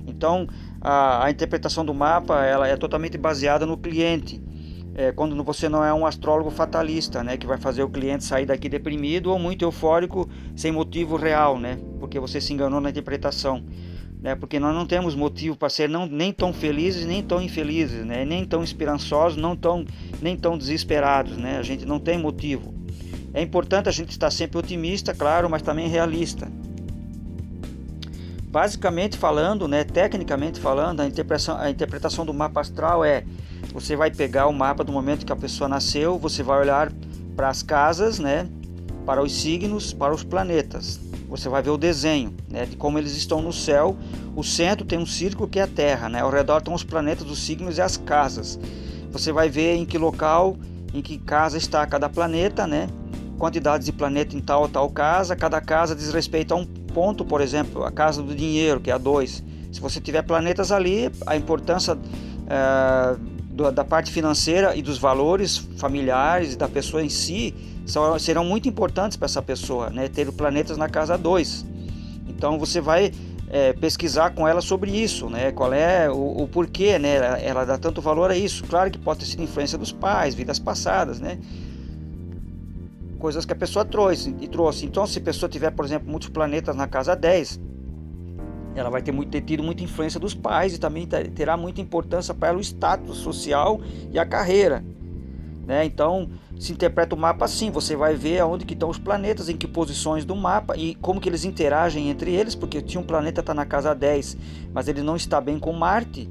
Então, 0.05 0.47
a, 0.81 1.25
a 1.25 1.31
interpretação 1.31 1.85
do 1.85 1.93
mapa, 1.93 2.43
ela 2.45 2.67
é 2.67 2.75
totalmente 2.75 3.17
baseada 3.17 3.65
no 3.65 3.77
cliente 3.77 4.41
é, 4.97 5.11
quando 5.11 5.41
você 5.43 5.69
não 5.69 5.83
é 5.83 5.93
um 5.93 6.07
astrólogo 6.07 6.49
fatalista, 6.49 7.23
né, 7.23 7.37
que 7.37 7.45
vai 7.45 7.59
fazer 7.59 7.83
o 7.83 7.89
cliente 7.89 8.23
sair 8.23 8.47
daqui 8.47 8.67
deprimido 8.67 9.27
ou 9.31 9.37
muito 9.37 9.63
eufórico 9.63 10.27
sem 10.55 10.71
motivo 10.71 11.15
real, 11.15 11.59
né, 11.59 11.77
porque 11.99 12.19
você 12.19 12.41
se 12.41 12.51
enganou 12.51 12.81
na 12.81 12.89
interpretação, 12.89 13.63
né, 14.19 14.33
porque 14.35 14.59
nós 14.59 14.73
não 14.73 14.87
temos 14.87 15.13
motivo 15.13 15.55
para 15.55 15.69
ser 15.69 15.87
não, 15.87 16.07
nem 16.07 16.33
tão 16.33 16.51
felizes 16.51 17.05
nem 17.05 17.21
tão 17.21 17.39
infelizes, 17.39 18.03
né, 18.03 18.25
nem 18.25 18.43
tão 18.43 18.63
esperançosos, 18.63 19.37
não 19.37 19.55
tão 19.55 19.85
nem 20.19 20.35
tão 20.35 20.57
desesperados, 20.57 21.37
né, 21.37 21.59
a 21.59 21.63
gente 21.63 21.85
não 21.85 21.99
tem 21.99 22.17
motivo. 22.17 22.73
É 23.35 23.41
importante 23.43 23.87
a 23.87 23.91
gente 23.91 24.09
estar 24.09 24.31
sempre 24.31 24.57
otimista, 24.57 25.13
claro, 25.13 25.47
mas 25.47 25.61
também 25.61 25.87
realista. 25.87 26.51
Basicamente 28.57 29.19
falando, 29.19 29.67
né, 29.67 29.83
tecnicamente 29.83 30.59
falando, 30.59 31.01
a 31.01 31.05
interpretação, 31.05 31.59
a 31.59 31.69
interpretação 31.69 32.25
do 32.25 32.33
mapa 32.33 32.59
astral 32.59 33.05
é 33.05 33.23
você 33.71 33.95
vai 33.95 34.09
pegar 34.09 34.47
o 34.47 34.51
mapa 34.51 34.83
do 34.83 34.91
momento 34.91 35.27
que 35.27 35.31
a 35.31 35.35
pessoa 35.35 35.67
nasceu, 35.67 36.17
você 36.17 36.41
vai 36.41 36.61
olhar 36.61 36.91
para 37.35 37.49
as 37.49 37.61
casas, 37.61 38.17
né, 38.17 38.49
para 39.05 39.21
os 39.21 39.31
signos, 39.31 39.93
para 39.93 40.11
os 40.11 40.23
planetas. 40.23 40.99
Você 41.29 41.47
vai 41.47 41.61
ver 41.61 41.69
o 41.69 41.77
desenho, 41.77 42.35
né, 42.49 42.65
de 42.65 42.75
como 42.75 42.97
eles 42.97 43.15
estão 43.15 43.43
no 43.43 43.53
céu. 43.53 43.95
O 44.35 44.43
centro 44.43 44.87
tem 44.87 44.97
um 44.97 45.05
círculo 45.05 45.47
que 45.47 45.59
é 45.59 45.61
a 45.61 45.67
Terra, 45.67 46.09
né? 46.09 46.21
Ao 46.21 46.31
redor 46.31 46.57
estão 46.57 46.73
os 46.73 46.83
planetas, 46.83 47.29
os 47.29 47.37
signos 47.37 47.77
e 47.77 47.81
as 47.83 47.95
casas. 47.95 48.59
Você 49.11 49.31
vai 49.31 49.49
ver 49.49 49.75
em 49.75 49.85
que 49.85 49.99
local, 49.99 50.57
em 50.95 51.03
que 51.03 51.19
casa 51.19 51.59
está 51.59 51.85
cada 51.85 52.09
planeta, 52.09 52.65
né? 52.65 52.89
Quantidades 53.37 53.85
de 53.85 53.91
planeta 53.91 54.35
em 54.35 54.41
tal 54.41 54.63
ou 54.63 54.67
tal 54.67 54.89
casa. 54.89 55.35
Cada 55.35 55.61
casa 55.61 55.95
diz 55.95 56.11
respeito 56.11 56.55
a 56.55 56.57
um 56.57 56.65
ponto, 56.93 57.23
por 57.23 57.41
exemplo, 57.41 57.83
a 57.83 57.91
casa 57.91 58.21
do 58.21 58.33
dinheiro, 58.33 58.79
que 58.79 58.89
é 58.89 58.93
a 58.93 58.97
2. 58.97 59.43
Se 59.71 59.81
você 59.81 59.99
tiver 59.99 60.21
planetas 60.23 60.71
ali, 60.71 61.11
a 61.25 61.35
importância 61.35 61.95
uh, 61.95 63.71
da 63.71 63.83
parte 63.83 64.11
financeira 64.11 64.75
e 64.75 64.81
dos 64.81 64.97
valores 64.97 65.57
familiares 65.77 66.55
da 66.55 66.67
pessoa 66.67 67.03
em 67.03 67.09
si 67.09 67.53
são, 67.85 68.17
serão 68.19 68.43
muito 68.43 68.67
importantes 68.67 69.17
para 69.17 69.25
essa 69.25 69.41
pessoa, 69.41 69.89
né? 69.89 70.07
Ter 70.07 70.31
planetas 70.31 70.77
na 70.77 70.89
casa 70.89 71.17
2. 71.17 71.65
Então 72.27 72.59
você 72.59 72.79
vai 72.79 73.11
é, 73.49 73.73
pesquisar 73.73 74.31
com 74.31 74.47
ela 74.47 74.61
sobre 74.61 74.91
isso, 74.91 75.29
né? 75.29 75.51
Qual 75.51 75.73
é 75.73 76.09
o, 76.09 76.43
o 76.43 76.47
porquê, 76.47 76.99
né? 76.99 77.15
Ela, 77.15 77.39
ela, 77.39 77.65
dá 77.65 77.77
tanto 77.77 78.01
valor 78.01 78.29
a 78.29 78.37
isso. 78.37 78.63
Claro 78.65 78.91
que 78.91 78.97
pode 78.97 79.21
ter 79.21 79.25
sido 79.25 79.43
influência 79.43 79.77
dos 79.77 79.91
pais, 79.91 80.35
vidas 80.35 80.59
passadas, 80.59 81.19
né? 81.19 81.39
Coisas 83.19 83.45
que 83.45 83.53
a 83.53 83.55
pessoa 83.55 83.83
trouxe 83.83 84.35
e 84.39 84.47
trouxe. 84.47 84.85
Então, 84.85 85.05
se 85.07 85.19
a 85.19 85.21
pessoa 85.21 85.49
tiver, 85.49 85.71
por 85.71 85.85
exemplo, 85.85 86.09
muitos 86.09 86.29
planetas 86.29 86.75
na 86.75 86.87
casa 86.87 87.15
10, 87.15 87.59
ela 88.75 88.89
vai 88.89 89.01
ter, 89.01 89.11
muito, 89.11 89.29
ter 89.31 89.41
tido 89.41 89.63
muita 89.63 89.83
influência 89.83 90.19
dos 90.19 90.33
pais 90.33 90.75
e 90.75 90.79
também 90.79 91.07
terá 91.07 91.57
muita 91.57 91.81
importância 91.81 92.33
para 92.33 92.49
ela 92.49 92.57
o 92.57 92.61
status 92.61 93.17
social 93.17 93.81
e 94.11 94.19
a 94.19 94.25
carreira. 94.25 94.83
Né? 95.65 95.83
Então, 95.83 96.29
se 96.57 96.71
interpreta 96.71 97.13
o 97.13 97.17
mapa 97.17 97.43
assim, 97.43 97.69
você 97.69 97.95
vai 97.95 98.15
ver 98.15 98.39
aonde 98.39 98.65
que 98.65 98.73
estão 98.73 98.89
os 98.89 98.97
planetas, 98.97 99.49
em 99.49 99.57
que 99.57 99.67
posições 99.67 100.23
do 100.23 100.35
mapa 100.35 100.77
e 100.77 100.95
como 100.95 101.19
que 101.19 101.27
eles 101.27 101.43
interagem 101.43 102.09
entre 102.09 102.33
eles, 102.33 102.55
porque 102.55 102.81
tinha 102.81 103.01
um 103.01 103.05
planeta 103.05 103.41
está 103.41 103.53
na 103.53 103.65
casa 103.65 103.93
10, 103.93 104.37
mas 104.73 104.87
ele 104.87 105.01
não 105.01 105.15
está 105.15 105.41
bem 105.41 105.59
com 105.59 105.73
Marte, 105.73 106.29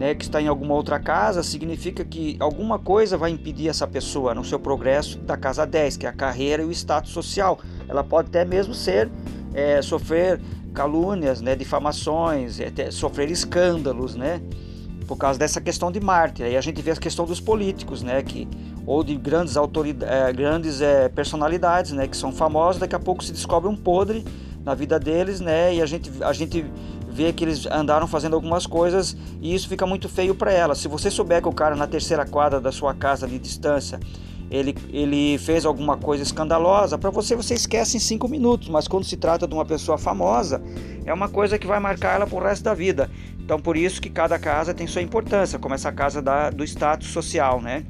né, 0.00 0.14
que 0.14 0.24
está 0.24 0.40
em 0.40 0.48
alguma 0.48 0.74
outra 0.74 0.98
casa, 0.98 1.42
significa 1.42 2.02
que 2.02 2.34
alguma 2.40 2.78
coisa 2.78 3.18
vai 3.18 3.30
impedir 3.30 3.68
essa 3.68 3.86
pessoa 3.86 4.34
no 4.34 4.42
seu 4.42 4.58
progresso 4.58 5.18
da 5.18 5.36
casa 5.36 5.66
10, 5.66 5.98
que 5.98 6.06
é 6.06 6.08
a 6.08 6.12
carreira 6.12 6.62
e 6.62 6.64
o 6.64 6.72
status 6.72 7.12
social. 7.12 7.60
Ela 7.86 8.02
pode 8.02 8.28
até 8.28 8.42
mesmo 8.42 8.72
ser 8.72 9.10
é, 9.52 9.82
sofrer 9.82 10.40
calúnias, 10.72 11.42
né, 11.42 11.54
difamações, 11.54 12.58
até 12.62 12.90
sofrer 12.90 13.30
escândalos, 13.30 14.14
né, 14.14 14.40
por 15.06 15.18
causa 15.18 15.38
dessa 15.38 15.60
questão 15.60 15.92
de 15.92 16.00
Marte. 16.00 16.42
Aí 16.42 16.56
a 16.56 16.62
gente 16.62 16.80
vê 16.80 16.92
a 16.92 16.96
questão 16.96 17.26
dos 17.26 17.38
políticos, 17.38 18.02
né, 18.02 18.22
que 18.22 18.48
ou 18.86 19.04
de 19.04 19.14
grandes 19.16 19.54
autoridades, 19.58 20.14
é, 20.14 20.32
grandes 20.32 20.80
é, 20.80 21.10
personalidades, 21.10 21.92
né, 21.92 22.08
que 22.08 22.16
são 22.16 22.32
famosas, 22.32 22.80
daqui 22.80 22.94
a 22.94 22.98
pouco 22.98 23.22
se 23.22 23.32
descobre 23.32 23.68
um 23.68 23.76
podre 23.76 24.24
na 24.64 24.74
vida 24.74 24.98
deles, 24.98 25.42
né, 25.42 25.74
e 25.74 25.82
a 25.82 25.86
gente 25.86 26.10
a 26.22 26.32
gente 26.32 26.64
vê 27.10 27.32
que 27.32 27.44
eles 27.44 27.66
andaram 27.66 28.06
fazendo 28.06 28.34
algumas 28.34 28.66
coisas 28.66 29.16
e 29.40 29.54
isso 29.54 29.68
fica 29.68 29.86
muito 29.86 30.08
feio 30.08 30.34
para 30.34 30.52
ela. 30.52 30.74
Se 30.74 30.88
você 30.88 31.10
souber 31.10 31.42
que 31.42 31.48
o 31.48 31.52
cara 31.52 31.76
na 31.76 31.86
terceira 31.86 32.24
quadra 32.24 32.60
da 32.60 32.72
sua 32.72 32.94
casa 32.94 33.26
de 33.26 33.38
distância 33.38 34.00
ele, 34.50 34.74
ele 34.92 35.38
fez 35.38 35.64
alguma 35.64 35.96
coisa 35.96 36.24
escandalosa, 36.24 36.98
para 36.98 37.10
você 37.10 37.36
você 37.36 37.54
esquece 37.54 37.96
em 37.96 38.00
cinco 38.00 38.26
minutos, 38.26 38.68
mas 38.68 38.88
quando 38.88 39.04
se 39.04 39.16
trata 39.16 39.46
de 39.46 39.54
uma 39.54 39.64
pessoa 39.64 39.96
famosa, 39.96 40.60
é 41.06 41.14
uma 41.14 41.28
coisa 41.28 41.56
que 41.56 41.66
vai 41.66 41.78
marcar 41.78 42.16
ela 42.16 42.26
pro 42.26 42.40
resto 42.40 42.64
da 42.64 42.74
vida. 42.74 43.08
Então 43.38 43.60
por 43.60 43.76
isso 43.76 44.00
que 44.00 44.10
cada 44.10 44.38
casa 44.38 44.74
tem 44.74 44.88
sua 44.88 45.02
importância, 45.02 45.58
como 45.58 45.74
essa 45.74 45.92
casa 45.92 46.20
da, 46.20 46.50
do 46.50 46.64
status 46.64 47.08
social, 47.08 47.62
né? 47.62 47.84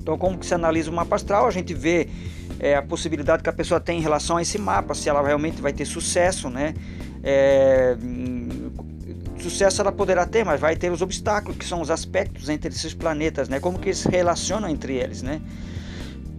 Então 0.00 0.16
como 0.16 0.38
que 0.38 0.46
se 0.46 0.54
analisa 0.54 0.90
o 0.90 0.94
mapa 0.94 1.16
astral, 1.16 1.46
a 1.46 1.50
gente 1.50 1.74
vê 1.74 2.08
é, 2.60 2.76
a 2.76 2.82
possibilidade 2.82 3.42
que 3.42 3.48
a 3.48 3.52
pessoa 3.52 3.80
tem 3.80 3.98
em 3.98 4.02
relação 4.02 4.36
a 4.36 4.42
esse 4.42 4.58
mapa, 4.58 4.94
se 4.94 5.08
ela 5.08 5.26
realmente 5.26 5.60
vai 5.60 5.72
ter 5.72 5.84
sucesso, 5.84 6.48
né? 6.48 6.74
É, 7.24 7.96
sucesso 9.44 9.80
ela 9.80 9.92
poderá 9.92 10.26
ter, 10.26 10.44
mas 10.44 10.60
vai 10.60 10.74
ter 10.74 10.90
os 10.90 11.02
obstáculos, 11.02 11.56
que 11.56 11.64
são 11.64 11.80
os 11.80 11.90
aspectos 11.90 12.48
entre 12.48 12.70
esses 12.70 12.94
planetas, 12.94 13.48
né? 13.48 13.60
Como 13.60 13.78
que 13.78 13.90
eles 13.90 13.98
se 13.98 14.08
relacionam 14.08 14.68
entre 14.68 14.94
eles, 14.94 15.22
né? 15.22 15.40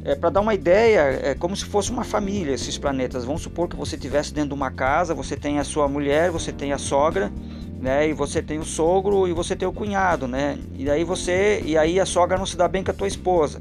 É, 0.04 0.16
para 0.16 0.30
dar 0.30 0.42
uma 0.42 0.54
ideia, 0.54 1.20
é 1.24 1.36
como 1.36 1.56
se 1.56 1.66
fosse 1.66 1.92
uma 1.92 2.04
família 2.04 2.54
esses 2.54 2.78
planetas. 2.78 3.24
Vamos 3.24 3.42
supor 3.42 3.68
que 3.68 3.76
você 3.76 3.96
estivesse 3.96 4.34
dentro 4.34 4.50
de 4.50 4.56
uma 4.56 4.72
casa, 4.72 5.14
você 5.14 5.36
tem 5.36 5.60
a 5.60 5.64
sua 5.64 5.88
mulher, 5.88 6.30
você 6.32 6.52
tem 6.52 6.74
a 6.74 6.78
sogra, 6.78 7.32
né? 7.80 8.10
E 8.10 8.14
você 8.14 8.42
tem 8.42 8.60
o 8.60 8.66
sogro 8.66 9.28
e 9.28 9.34
você 9.34 9.56
tem 9.56 9.68
o 9.68 9.74
cunhado, 9.74 10.28
né? 10.28 10.58
E 10.76 10.90
aí 10.90 11.04
você, 11.04 11.62
e 11.66 11.78
aí 11.78 12.00
a 12.00 12.06
sogra 12.06 12.38
não 12.38 12.46
se 12.46 12.58
dá 12.58 12.68
bem 12.68 12.84
com 12.84 12.92
a 12.92 12.94
tua 12.94 13.08
esposa, 13.08 13.60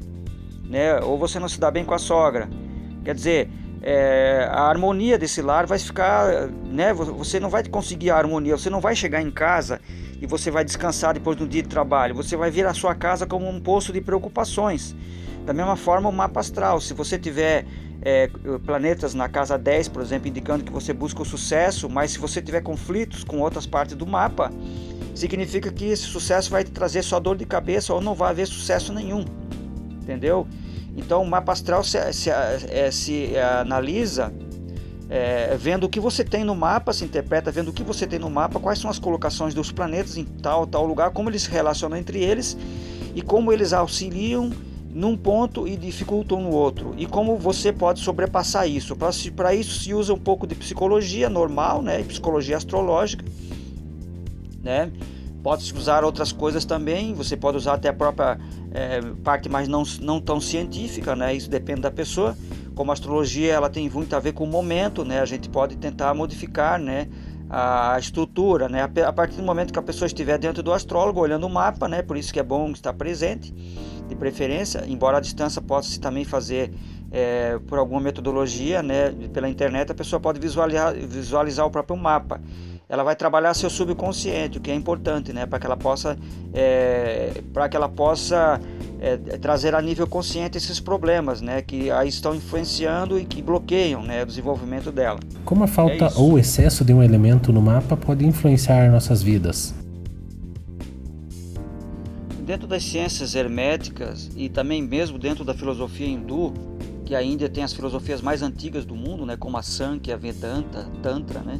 né? 0.63 0.99
Ou 1.01 1.17
você 1.17 1.39
não 1.39 1.47
se 1.47 1.59
dá 1.59 1.69
bem 1.69 1.85
com 1.85 1.93
a 1.93 1.99
sogra. 1.99 2.49
Quer 3.03 3.13
dizer, 3.13 3.49
é, 3.87 4.49
a 4.51 4.63
harmonia 4.63 5.15
desse 5.15 5.43
lar 5.43 5.67
vai 5.67 5.77
ficar, 5.77 6.47
né? 6.65 6.91
Você 6.91 7.39
não 7.39 7.51
vai 7.51 7.63
conseguir 7.63 8.09
a 8.09 8.17
harmonia, 8.17 8.57
você 8.57 8.67
não 8.67 8.81
vai 8.81 8.95
chegar 8.95 9.21
em 9.21 9.29
casa 9.29 9.79
e 10.19 10.25
você 10.25 10.49
vai 10.49 10.65
descansar 10.65 11.13
depois 11.13 11.37
do 11.37 11.47
dia 11.47 11.61
de 11.61 11.69
trabalho. 11.69 12.15
Você 12.15 12.35
vai 12.35 12.49
ver 12.49 12.65
a 12.65 12.73
sua 12.73 12.95
casa 12.95 13.27
como 13.27 13.47
um 13.47 13.59
poço 13.59 13.93
de 13.93 14.01
preocupações. 14.01 14.95
Da 15.45 15.53
mesma 15.53 15.75
forma, 15.75 16.09
o 16.09 16.11
mapa 16.11 16.39
astral. 16.39 16.81
Se 16.81 16.95
você 16.95 17.19
tiver 17.19 17.63
é, 18.01 18.27
planetas 18.65 19.13
na 19.13 19.29
casa 19.29 19.55
10, 19.55 19.89
por 19.89 20.01
exemplo, 20.01 20.27
indicando 20.27 20.63
que 20.63 20.71
você 20.71 20.91
busca 20.91 21.21
o 21.21 21.25
sucesso, 21.25 21.87
mas 21.87 22.13
se 22.13 22.17
você 22.17 22.41
tiver 22.41 22.61
conflitos 22.61 23.23
com 23.23 23.39
outras 23.39 23.67
partes 23.67 23.95
do 23.95 24.07
mapa, 24.07 24.51
significa 25.13 25.71
que 25.71 25.85
esse 25.85 26.03
sucesso 26.03 26.49
vai 26.49 26.63
te 26.63 26.71
trazer 26.71 27.03
só 27.03 27.19
dor 27.19 27.37
de 27.37 27.45
cabeça 27.45 27.93
ou 27.93 28.01
não 28.01 28.15
vai 28.15 28.31
haver 28.31 28.47
sucesso 28.47 28.91
nenhum. 28.91 29.23
Entendeu? 30.01 30.47
Então 30.95 31.21
o 31.21 31.27
mapa 31.27 31.51
astral 31.51 31.83
se, 31.83 31.97
se, 32.13 32.29
é, 32.29 32.89
se 32.91 33.37
analisa 33.37 34.33
é, 35.09 35.55
vendo 35.57 35.85
o 35.85 35.89
que 35.89 35.99
você 35.99 36.23
tem 36.23 36.43
no 36.43 36.55
mapa, 36.55 36.93
se 36.93 37.03
interpreta 37.03 37.51
vendo 37.51 37.69
o 37.69 37.73
que 37.73 37.83
você 37.83 38.07
tem 38.07 38.17
no 38.17 38.29
mapa, 38.29 38.59
quais 38.59 38.79
são 38.79 38.89
as 38.89 38.97
colocações 38.97 39.53
dos 39.53 39.71
planetas 39.71 40.17
em 40.17 40.23
tal 40.23 40.65
tal 40.65 40.85
lugar, 40.85 41.11
como 41.11 41.29
eles 41.29 41.43
se 41.43 41.51
relacionam 41.51 41.97
entre 41.97 42.23
eles 42.23 42.57
e 43.13 43.21
como 43.21 43.51
eles 43.51 43.73
auxiliam 43.73 44.51
num 44.95 45.17
ponto 45.17 45.67
e 45.67 45.75
dificultam 45.75 46.41
no 46.41 46.51
outro. 46.51 46.95
E 46.97 47.05
como 47.05 47.37
você 47.37 47.73
pode 47.73 47.99
sobrepassar 47.99 48.65
isso. 48.65 48.95
Para 49.35 49.53
isso 49.53 49.79
se 49.79 49.93
usa 49.93 50.13
um 50.13 50.17
pouco 50.17 50.47
de 50.47 50.55
psicologia 50.55 51.29
normal, 51.29 51.81
né, 51.81 52.01
psicologia 52.03 52.55
astrológica, 52.55 53.25
né? 54.63 54.89
Pode-se 55.45 55.71
usar 55.75 56.03
outras 56.03 56.31
coisas 56.31 56.65
também, 56.65 57.13
você 57.13 57.37
pode 57.37 57.55
usar 57.55 57.75
até 57.75 57.89
a 57.89 57.93
própria 57.93 58.39
é, 58.71 58.99
parte 59.23 59.47
mais 59.47 59.67
não, 59.67 59.83
não 60.01 60.19
tão 60.19 60.41
científica, 60.41 61.15
né? 61.15 61.35
Isso 61.35 61.47
depende 61.47 61.81
da 61.81 61.91
pessoa. 61.91 62.35
Como 62.73 62.89
a 62.89 62.95
astrologia 62.95 63.53
ela 63.53 63.69
tem 63.69 63.87
muito 63.87 64.15
a 64.15 64.19
ver 64.19 64.31
com 64.31 64.43
o 64.43 64.47
momento, 64.47 65.05
né? 65.05 65.19
A 65.19 65.25
gente 65.25 65.47
pode 65.47 65.77
tentar 65.77 66.15
modificar, 66.15 66.79
né? 66.79 67.07
a 67.47 67.95
estrutura, 67.99 68.67
né? 68.67 68.89
A 69.05 69.13
partir 69.13 69.37
do 69.37 69.43
momento 69.43 69.71
que 69.71 69.77
a 69.77 69.83
pessoa 69.83 70.07
estiver 70.07 70.39
dentro 70.39 70.63
do 70.63 70.73
astrólogo, 70.73 71.19
olhando 71.19 71.45
o 71.45 71.49
mapa, 71.49 71.87
né? 71.87 72.01
Por 72.01 72.17
isso 72.17 72.33
que 72.33 72.39
é 72.39 72.43
bom 72.43 72.71
estar 72.71 72.93
presente, 72.93 73.53
de 74.07 74.15
preferência, 74.15 74.83
embora 74.87 75.17
a 75.17 75.21
distância 75.21 75.61
possa-se 75.61 75.99
também 75.99 76.25
fazer 76.25 76.73
é, 77.11 77.59
por 77.67 77.77
alguma 77.77 78.01
metodologia, 78.01 78.81
né? 78.81 79.11
Pela 79.31 79.47
internet, 79.47 79.91
a 79.91 79.95
pessoa 79.95 80.19
pode 80.19 80.39
visualizar, 80.39 80.95
visualizar 80.95 81.67
o 81.67 81.69
próprio 81.69 81.95
mapa 81.95 82.41
ela 82.87 83.03
vai 83.03 83.15
trabalhar 83.15 83.53
seu 83.53 83.69
subconsciente, 83.69 84.57
o 84.57 84.61
que 84.61 84.69
é 84.69 84.75
importante, 84.75 85.33
né, 85.33 85.45
para 85.45 85.59
que 85.59 85.65
ela 85.65 85.77
possa, 85.77 86.17
é, 86.53 87.41
para 87.51 87.67
que 87.67 87.75
ela 87.75 87.89
possa 87.89 88.59
é, 88.99 89.17
trazer 89.17 89.73
a 89.73 89.81
nível 89.81 90.07
consciente 90.07 90.57
esses 90.57 90.79
problemas, 90.79 91.41
né, 91.41 91.61
que 91.61 91.89
aí 91.89 92.07
estão 92.07 92.35
influenciando 92.35 93.17
e 93.17 93.25
que 93.25 93.41
bloqueiam, 93.41 94.03
né, 94.03 94.23
o 94.23 94.25
desenvolvimento 94.25 94.91
dela. 94.91 95.19
Como 95.43 95.63
a 95.63 95.67
falta 95.67 96.05
é 96.05 96.11
ou 96.15 96.37
excesso 96.37 96.85
de 96.85 96.93
um 96.93 97.01
elemento 97.01 97.51
no 97.51 97.61
mapa 97.61 97.97
pode 97.97 98.25
influenciar 98.25 98.91
nossas 98.91 99.23
vidas? 99.23 99.73
Dentro 102.45 102.67
das 102.67 102.83
ciências 102.83 103.33
herméticas 103.33 104.29
e 104.35 104.47
também 104.47 104.79
mesmo 104.79 105.17
dentro 105.17 105.43
da 105.43 105.55
filosofia 105.55 106.07
hindu, 106.07 106.53
que 107.03 107.15
a 107.15 107.23
Índia 107.23 107.49
tem 107.49 107.63
as 107.63 107.73
filosofias 107.73 108.21
mais 108.21 108.43
antigas 108.43 108.85
do 108.85 108.95
mundo, 108.95 109.25
né, 109.25 109.35
como 109.35 109.57
a 109.57 109.63
Sankhya, 109.63 110.13
a 110.13 110.17
Vedanta, 110.17 110.87
Tantra, 111.01 111.39
né? 111.39 111.59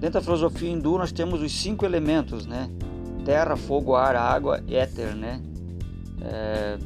Dentro 0.00 0.18
da 0.18 0.22
filosofia 0.22 0.70
hindu 0.70 0.96
nós 0.96 1.12
temos 1.12 1.42
os 1.42 1.52
cinco 1.52 1.84
elementos, 1.84 2.46
né? 2.46 2.70
Terra, 3.22 3.54
fogo, 3.54 3.94
ar, 3.94 4.16
água 4.16 4.62
e 4.66 4.74
éter, 4.74 5.14
né? 5.14 5.42
É, 6.22 6.78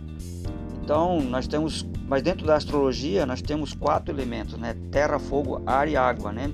então 0.83 1.20
nós 1.20 1.46
temos, 1.46 1.87
mas 2.09 2.22
dentro 2.22 2.44
da 2.44 2.57
astrologia 2.57 3.24
nós 3.24 3.40
temos 3.40 3.72
quatro 3.72 4.12
elementos, 4.12 4.59
né? 4.59 4.74
Terra, 4.90 5.20
fogo, 5.20 5.62
ar 5.64 5.88
e 5.88 5.96
água, 5.96 6.33
né? 6.33 6.53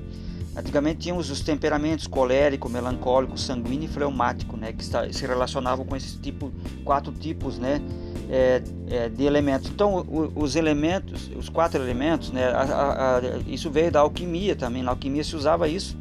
Antigamente 0.54 0.98
tínhamos 0.98 1.30
os 1.30 1.40
temperamentos 1.40 2.06
colérico, 2.06 2.68
melancólico, 2.68 3.38
sanguíneo 3.38 3.86
e 3.86 3.88
fleumático, 3.88 4.54
né? 4.54 4.74
Que 4.74 4.84
se 4.84 5.26
relacionavam 5.26 5.86
com 5.86 5.96
esses 5.96 6.16
tipo, 6.16 6.52
quatro 6.84 7.10
tipos, 7.10 7.58
né? 7.58 7.80
É, 8.28 8.62
é, 8.90 9.08
de 9.08 9.24
elementos. 9.24 9.70
Então, 9.70 10.06
os 10.36 10.56
elementos, 10.56 11.30
os 11.34 11.48
quatro 11.48 11.82
elementos, 11.82 12.30
né? 12.30 12.48
A, 12.50 12.62
a, 12.62 13.16
a, 13.16 13.20
isso 13.46 13.70
veio 13.70 13.90
da 13.90 14.00
alquimia 14.00 14.54
também. 14.54 14.82
Na 14.82 14.90
alquimia 14.90 15.24
se 15.24 15.34
usava 15.34 15.66
isso 15.66 15.96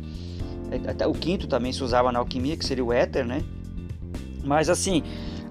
até 0.88 1.08
o 1.08 1.14
quinto 1.14 1.48
também 1.48 1.72
se 1.72 1.84
usava 1.84 2.12
na 2.12 2.20
alquimia, 2.20 2.56
que 2.56 2.66
seria 2.66 2.84
o 2.84 2.94
éter, 2.94 3.26
né? 3.26 3.44
Mas 4.44 4.70
assim, 4.70 5.04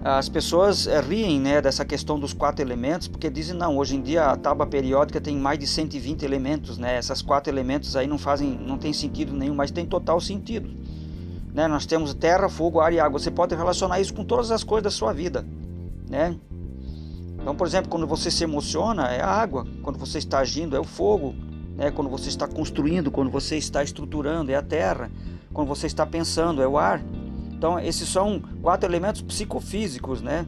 as 0.03 0.29
pessoas 0.29 0.87
eh, 0.87 1.01
riem 1.01 1.41
né, 1.41 1.61
dessa 1.61 1.85
questão 1.85 2.19
dos 2.19 2.33
quatro 2.33 2.65
elementos, 2.65 3.09
porque 3.09 3.29
dizem, 3.29 3.57
não, 3.57 3.77
hoje 3.77 3.97
em 3.97 4.03
dia 4.03 4.27
a 4.27 4.37
tábua 4.37 4.67
periódica 4.67 5.21
tem 5.21 5.37
mais 5.37 5.59
de 5.59 5.67
120 5.67 6.23
elementos, 6.23 6.79
né? 6.79 6.97
Essas 6.97 7.21
quatro 7.21 7.53
elementos 7.53 7.97
aí 7.97 8.07
não 8.07 8.19
fazem, 8.19 8.49
não 8.49 8.79
tem 8.79 8.93
sentido 8.93 9.33
nenhum, 9.33 9.55
mas 9.55 9.71
tem 9.71 9.85
total 9.85 10.21
sentido. 10.21 10.71
Né? 11.53 11.67
Nós 11.67 11.85
temos 11.85 12.15
terra, 12.15 12.49
fogo, 12.49 12.79
ar 12.79 12.93
e 12.93 13.01
água. 13.01 13.19
Você 13.19 13.31
pode 13.31 13.55
relacionar 13.55 14.01
isso 14.01 14.15
com 14.15 14.25
todas 14.25 14.53
as 14.53 14.63
coisas 14.63 14.85
da 14.85 14.91
sua 14.91 15.13
vida, 15.13 15.45
né? 16.09 16.37
Então, 17.41 17.55
por 17.57 17.67
exemplo, 17.67 17.91
quando 17.91 18.07
você 18.07 18.31
se 18.31 18.45
emociona, 18.45 19.09
é 19.09 19.21
a 19.21 19.29
água. 19.29 19.67
Quando 19.83 19.99
você 19.99 20.19
está 20.19 20.39
agindo, 20.39 20.77
é 20.77 20.81
o 20.81 20.85
fogo 20.85 21.35
né? 21.79 21.93
quando 21.93 22.11
você 22.11 22.29
está 22.29 22.47
construindo, 22.47 23.11
quando 23.11 23.31
você 23.31 23.57
está 23.57 23.83
estruturando, 23.83 24.51
é 24.51 24.57
a 24.57 24.63
terra, 24.63 25.11
quando 25.55 25.69
você 25.69 25.87
está 25.87 26.05
pensando, 26.05 26.61
é 26.61 26.67
o 26.67 26.77
ar. 26.77 27.01
Então, 27.53 27.79
esses 27.79 28.09
são 28.09 28.43
quatro 28.61 28.89
elementos 28.89 29.23
psicofísicos, 29.23 30.21
né? 30.21 30.47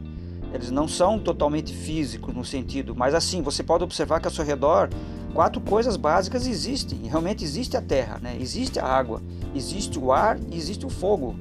Eles 0.53 0.69
não 0.69 0.87
são 0.87 1.17
totalmente 1.17 1.73
físicos 1.73 2.35
no 2.35 2.43
sentido, 2.43 2.93
mas 2.93 3.15
assim, 3.15 3.41
você 3.41 3.63
pode 3.63 3.83
observar 3.83 4.19
que 4.19 4.27
ao 4.27 4.33
seu 4.33 4.43
redor 4.43 4.89
quatro 5.33 5.61
coisas 5.61 5.95
básicas 5.95 6.45
existem. 6.45 6.99
Realmente 7.03 7.43
existe 7.43 7.77
a 7.77 7.81
terra, 7.81 8.19
né? 8.21 8.37
Existe 8.39 8.79
a 8.79 8.85
água, 8.85 9.21
existe 9.55 9.97
o 9.97 10.11
ar 10.11 10.37
e 10.49 10.57
existe 10.57 10.85
o 10.85 10.89
fogo, 10.89 11.35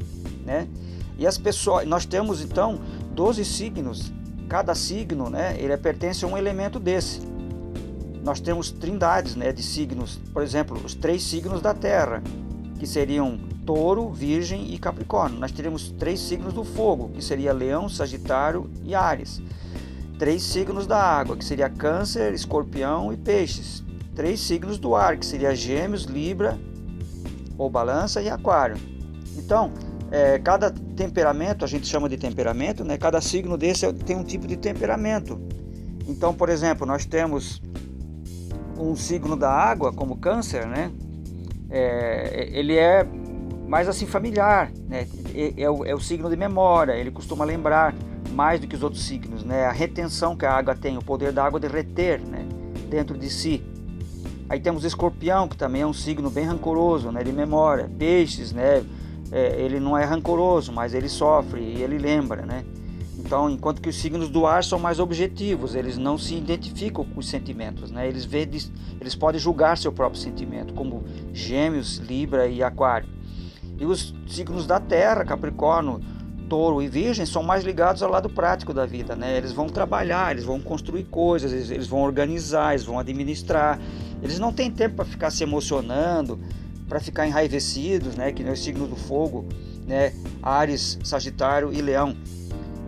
né? 0.45 0.69
E 1.19 1.27
as 1.27 1.37
pessoas, 1.37 1.87
nós 1.87 2.07
temos 2.07 2.41
então 2.41 2.81
12 3.15 3.45
signos. 3.45 4.13
Cada 4.49 4.75
signo, 4.75 5.31
né, 5.31 5.55
ele 5.61 5.77
pertence 5.77 6.25
a 6.25 6.29
um 6.29 6.37
elemento 6.37 6.81
desse 6.81 7.21
nós 8.23 8.41
temos 8.41 8.71
trindades 8.71 9.35
né, 9.35 9.53
de 9.53 9.63
signos, 9.63 10.21
por 10.33 10.43
exemplo, 10.43 10.81
os 10.85 10.95
três 10.95 11.23
signos 11.23 11.61
da 11.61 11.73
Terra, 11.73 12.23
que 12.79 12.87
seriam 12.87 13.39
Touro, 13.65 14.11
Virgem 14.11 14.73
e 14.73 14.79
Capricórnio. 14.79 15.39
Nós 15.39 15.53
teríamos 15.53 15.91
três 15.93 16.21
signos 16.21 16.53
do 16.53 16.65
fogo, 16.65 17.11
que 17.11 17.23
seria 17.23 17.53
Leão, 17.53 17.89
Sagitário 17.89 18.71
e 18.83 18.95
Ares. 18.95 19.41
Três 20.19 20.43
signos 20.43 20.87
da 20.87 21.01
água, 21.01 21.37
que 21.37 21.45
seria 21.45 21.69
Câncer, 21.69 22.35
Escorpião 22.35 23.13
e 23.13 23.17
Peixes. 23.17 23.83
Três 24.15 24.41
signos 24.41 24.79
do 24.79 24.95
ar, 24.95 25.17
que 25.17 25.25
seria 25.25 25.55
Gêmeos, 25.55 26.05
Libra 26.05 26.59
ou 27.57 27.71
Balança 27.71 28.21
e 28.21 28.29
Aquário. 28.29 28.77
Então, 29.37 29.73
é, 30.11 30.39
cada 30.39 30.71
temperamento, 30.71 31.65
a 31.65 31.69
gente 31.69 31.87
chama 31.87 32.09
de 32.09 32.17
temperamento, 32.17 32.85
né? 32.85 32.99
Cada 32.99 33.21
signo 33.21 33.57
desse 33.57 33.91
tem 33.93 34.17
um 34.17 34.25
tipo 34.25 34.47
de 34.47 34.57
temperamento. 34.57 35.41
Então, 36.09 36.35
por 36.35 36.49
exemplo, 36.49 36.85
nós 36.85 37.07
temos 37.07 37.63
um 38.81 38.97
signo 38.97 39.37
da 39.37 39.51
água, 39.51 39.93
como 39.93 40.17
câncer, 40.17 40.67
né? 40.67 40.91
É, 41.71 42.49
ele 42.53 42.77
é 42.77 43.07
mais 43.69 43.89
assim 43.89 44.07
familiar, 44.07 44.71
né? 44.89 45.07
É, 45.35 45.63
é, 45.63 45.71
o, 45.71 45.85
é 45.85 45.95
o 45.95 46.01
signo 46.01 46.29
de 46.29 46.37
memória, 46.37 46.93
ele 46.93 47.11
costuma 47.11 47.45
lembrar 47.45 47.95
mais 48.33 48.61
do 48.61 48.67
que 48.67 48.75
os 48.75 48.83
outros 48.83 49.05
signos, 49.05 49.45
né? 49.45 49.67
A 49.67 49.73
retenção 49.73 50.37
que 50.37 50.45
a 50.45 50.53
água 50.53 50.75
tem, 50.75 50.97
o 50.97 51.03
poder 51.03 51.33
da 51.33 51.45
água 51.45 51.61
de 51.61 51.69
reter, 51.69 52.21
né? 52.21 52.47
Dentro 52.89 53.17
de 53.17 53.31
si. 53.31 53.63
Aí 54.49 54.59
temos 54.59 54.85
escorpião, 54.85 55.47
que 55.47 55.57
também 55.57 55.83
é 55.83 55.87
um 55.87 55.93
signo 55.93 56.29
bem 56.29 56.45
rancoroso, 56.45 57.13
né? 57.13 57.23
De 57.23 57.33
memória. 57.33 57.89
Peixes, 57.99 58.53
né? 58.53 58.85
É, 59.31 59.61
ele 59.61 59.79
não 59.79 59.97
é 59.97 60.05
rancoroso, 60.05 60.73
mas 60.73 60.93
ele 60.93 61.09
sofre 61.09 61.61
e 61.61 61.83
ele 61.83 61.99
lembra, 61.99 62.45
né? 62.45 62.65
Então, 63.31 63.49
enquanto 63.49 63.81
que 63.81 63.89
os 63.89 63.95
signos 63.95 64.29
do 64.29 64.45
ar 64.45 64.65
são 64.65 64.77
mais 64.77 64.99
objetivos, 64.99 65.77
eles 65.77 65.97
não 65.97 66.19
se 66.19 66.35
identificam 66.35 67.05
com 67.05 67.21
os 67.21 67.29
sentimentos, 67.29 67.89
né? 67.93 68.09
Eles, 68.09 68.25
vê, 68.25 68.41
eles 69.01 69.15
podem 69.15 69.41
julgar 69.41 69.79
seu 69.79 69.93
próprio 69.93 70.21
sentimento, 70.21 70.75
como 70.75 71.05
Gêmeos, 71.33 71.99
Libra 71.99 72.49
e 72.49 72.61
Aquário. 72.61 73.09
E 73.79 73.87
os 73.87 74.13
signos 74.27 74.67
da 74.67 74.81
Terra, 74.81 75.25
Capricórnio, 75.25 76.01
Touro 76.49 76.83
e 76.83 76.89
Virgem, 76.89 77.25
são 77.25 77.41
mais 77.41 77.63
ligados 77.63 78.03
ao 78.03 78.11
lado 78.11 78.29
prático 78.29 78.75
da 78.75 78.85
vida, 78.85 79.15
né? 79.15 79.37
Eles 79.37 79.53
vão 79.53 79.69
trabalhar, 79.69 80.33
eles 80.33 80.43
vão 80.43 80.59
construir 80.59 81.05
coisas, 81.05 81.53
eles, 81.53 81.71
eles 81.71 81.87
vão 81.87 82.01
organizar, 82.01 82.73
eles 82.73 82.85
vão 82.85 82.99
administrar. 82.99 83.79
Eles 84.21 84.41
não 84.41 84.53
têm 84.53 84.73
tempo 84.73 84.97
para 84.97 85.05
ficar 85.05 85.31
se 85.31 85.45
emocionando, 85.45 86.37
para 86.89 86.99
ficar 86.99 87.29
enraivecidos, 87.29 88.17
né? 88.17 88.33
Que 88.33 88.43
nem 88.43 88.53
os 88.53 88.61
signos 88.61 88.89
do 88.89 88.97
fogo, 88.97 89.47
né? 89.87 90.13
Ares, 90.43 90.99
Sagitário 91.05 91.73
e 91.73 91.81
Leão. 91.81 92.17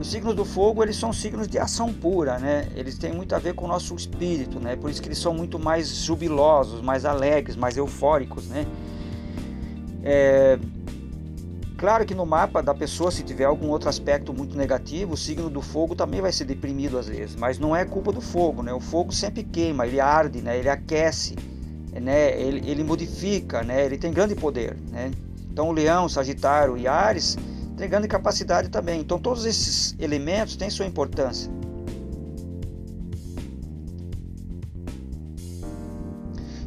Os 0.02 0.10
signos 0.10 0.34
do 0.34 0.44
fogo, 0.44 0.82
eles 0.82 0.96
são 0.96 1.12
signos 1.12 1.46
de 1.46 1.60
ação 1.60 1.92
pura, 1.92 2.36
né? 2.36 2.66
Eles 2.74 2.98
têm 2.98 3.12
muito 3.12 3.36
a 3.36 3.38
ver 3.38 3.54
com 3.54 3.66
o 3.66 3.68
nosso 3.68 3.94
espírito, 3.94 4.58
né? 4.58 4.74
Por 4.74 4.90
isso 4.90 5.00
que 5.00 5.06
eles 5.06 5.18
são 5.18 5.32
muito 5.32 5.60
mais 5.60 5.94
jubilosos, 5.94 6.82
mais 6.82 7.04
alegres, 7.04 7.54
mais 7.54 7.76
eufóricos, 7.76 8.48
né? 8.48 8.66
É... 10.02 10.58
Claro 11.78 12.04
que 12.04 12.16
no 12.16 12.26
mapa 12.26 12.60
da 12.60 12.74
pessoa, 12.74 13.12
se 13.12 13.22
tiver 13.22 13.44
algum 13.44 13.68
outro 13.68 13.88
aspecto 13.88 14.34
muito 14.34 14.56
negativo, 14.56 15.14
o 15.14 15.16
signo 15.16 15.48
do 15.48 15.62
fogo 15.62 15.94
também 15.94 16.20
vai 16.20 16.32
ser 16.32 16.46
deprimido 16.46 16.98
às 16.98 17.06
vezes, 17.06 17.36
mas 17.36 17.60
não 17.60 17.74
é 17.74 17.84
culpa 17.84 18.10
do 18.10 18.20
fogo, 18.20 18.60
né? 18.60 18.72
O 18.72 18.80
fogo 18.80 19.12
sempre 19.12 19.44
queima, 19.44 19.86
ele 19.86 20.00
arde, 20.00 20.42
né? 20.42 20.58
Ele 20.58 20.68
aquece, 20.68 21.36
né? 21.92 22.36
Ele, 22.40 22.68
ele 22.68 22.82
modifica, 22.82 23.62
né? 23.62 23.86
Ele 23.86 23.96
tem 23.96 24.12
grande 24.12 24.34
poder, 24.34 24.76
né? 24.90 25.12
Então 25.48 25.68
o 25.68 25.72
leão, 25.72 26.08
sagitário 26.08 26.76
e 26.76 26.88
ares 26.88 27.38
grande 27.88 28.08
capacidade 28.08 28.68
também. 28.68 29.00
Então 29.00 29.18
todos 29.18 29.44
esses 29.44 29.96
elementos 29.98 30.56
têm 30.56 30.70
sua 30.70 30.86
importância. 30.86 31.50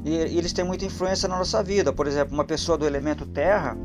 E, 0.03 0.11
e 0.11 0.37
eles 0.37 0.53
têm 0.53 0.63
muita 0.63 0.85
influência 0.85 1.27
na 1.27 1.37
nossa 1.37 1.63
vida. 1.63 1.91
Por 1.91 2.05
exemplo, 2.07 2.33
uma 2.33 2.45
pessoa 2.45 2.77
do 2.77 2.85
elemento 2.85 3.25
terra 3.25 3.77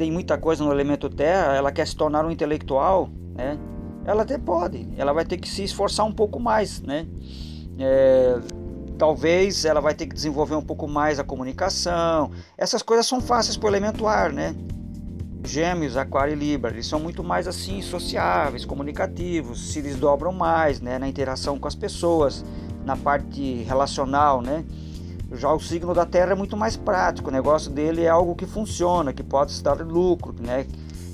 tem 0.00 0.10
muita 0.10 0.38
coisa 0.38 0.64
no 0.64 0.72
elemento 0.72 1.10
terra, 1.10 1.54
ela 1.54 1.70
quer 1.70 1.86
se 1.86 1.94
tornar 1.94 2.24
um 2.24 2.30
intelectual, 2.30 3.10
né? 3.34 3.58
Ela 4.06 4.22
até 4.22 4.38
pode, 4.38 4.88
ela 4.96 5.12
vai 5.12 5.26
ter 5.26 5.36
que 5.36 5.46
se 5.46 5.62
esforçar 5.62 6.06
um 6.06 6.12
pouco 6.12 6.40
mais, 6.40 6.80
né? 6.80 7.06
É, 7.78 8.40
talvez 8.96 9.66
ela 9.66 9.78
vai 9.78 9.94
ter 9.94 10.06
que 10.06 10.14
desenvolver 10.14 10.54
um 10.54 10.62
pouco 10.62 10.88
mais 10.88 11.18
a 11.18 11.24
comunicação. 11.24 12.30
Essas 12.56 12.80
coisas 12.80 13.06
são 13.06 13.20
fáceis 13.20 13.58
para 13.58 13.66
o 13.66 13.68
elemento 13.68 14.06
ar, 14.06 14.32
né? 14.32 14.54
Gêmeos, 15.44 15.96
Aquário 15.96 16.34
e 16.34 16.36
Libra, 16.36 16.70
eles 16.70 16.86
são 16.86 17.00
muito 17.00 17.24
mais 17.24 17.48
assim 17.48 17.80
sociáveis, 17.80 18.64
comunicativos, 18.64 19.72
se 19.72 19.80
desdobram 19.80 20.32
mais, 20.32 20.80
né, 20.80 20.98
na 20.98 21.08
interação 21.08 21.58
com 21.58 21.66
as 21.66 21.74
pessoas, 21.74 22.44
na 22.84 22.96
parte 22.96 23.62
relacional, 23.62 24.42
né? 24.42 24.64
Já 25.32 25.52
o 25.52 25.60
signo 25.60 25.94
da 25.94 26.04
Terra 26.04 26.32
é 26.32 26.34
muito 26.34 26.56
mais 26.56 26.76
prático, 26.76 27.28
o 27.28 27.32
negócio 27.32 27.70
dele 27.70 28.02
é 28.02 28.08
algo 28.08 28.34
que 28.34 28.46
funciona, 28.46 29.12
que 29.12 29.22
pode 29.22 29.52
se 29.52 29.62
dar 29.62 29.80
lucro, 29.80 30.34
né? 30.40 30.66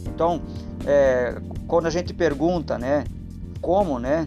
Então, 0.07 0.41
é, 0.87 1.41
quando 1.69 1.87
a 1.87 1.91
gente 1.91 2.15
pergunta, 2.15 2.79
né, 2.79 3.05
como, 3.61 3.99
né, 3.99 4.27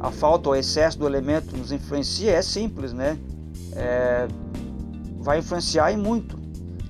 a 0.00 0.10
falta 0.10 0.48
ou 0.48 0.56
excesso 0.56 0.98
do 0.98 1.06
elemento 1.06 1.56
nos 1.56 1.70
influencia, 1.70 2.32
é 2.32 2.42
simples, 2.42 2.92
né? 2.92 3.18
É, 3.76 4.26
vai 5.20 5.38
influenciar 5.38 5.92
e 5.92 5.96
muito. 5.96 6.39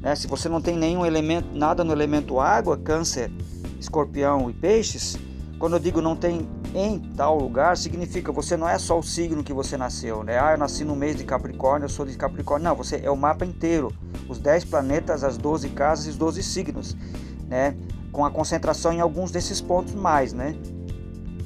Né? 0.01 0.15
Se 0.15 0.27
você 0.27 0.49
não 0.49 0.61
tem 0.61 0.77
nenhum 0.77 1.05
elemento, 1.05 1.49
nada 1.55 1.85
no 1.85 1.93
elemento 1.93 2.41
água, 2.41 2.77
câncer, 2.77 3.31
escorpião 3.79 4.51
e 4.51 4.53
peixes, 4.53 5.17
quando 5.59 5.75
eu 5.75 5.79
digo 5.79 6.01
não 6.01 6.17
tem 6.17 6.49
em 6.75 6.99
tal 7.17 7.39
lugar, 7.39 7.77
significa 7.77 8.33
você 8.33 8.57
não 8.57 8.69
é 8.69 8.79
só 8.79 8.99
o 8.99 9.03
signo 9.03 9.43
que 9.43 9.53
você 9.53 9.77
nasceu, 9.77 10.23
né? 10.23 10.39
Ah, 10.39 10.53
eu 10.53 10.59
nasci 10.59 10.85
no 10.85 10.95
mês 10.95 11.17
de 11.17 11.25
Capricórnio, 11.25 11.85
eu 11.85 11.89
sou 11.89 12.07
de 12.07 12.17
Capricórnio. 12.17 12.69
Não, 12.69 12.77
você 12.77 13.01
é 13.03 13.11
o 13.11 13.17
mapa 13.17 13.45
inteiro, 13.45 13.93
os 14.29 14.39
10 14.39 14.65
planetas, 14.65 15.25
as 15.25 15.37
12 15.37 15.69
casas 15.71 16.07
e 16.07 16.11
os 16.11 16.17
12 16.17 16.43
signos, 16.43 16.97
né? 17.49 17.77
Com 18.13 18.25
a 18.25 18.31
concentração 18.31 18.93
em 18.93 19.01
alguns 19.01 19.31
desses 19.31 19.61
pontos 19.61 19.95
mais, 19.95 20.33
né? 20.33 20.55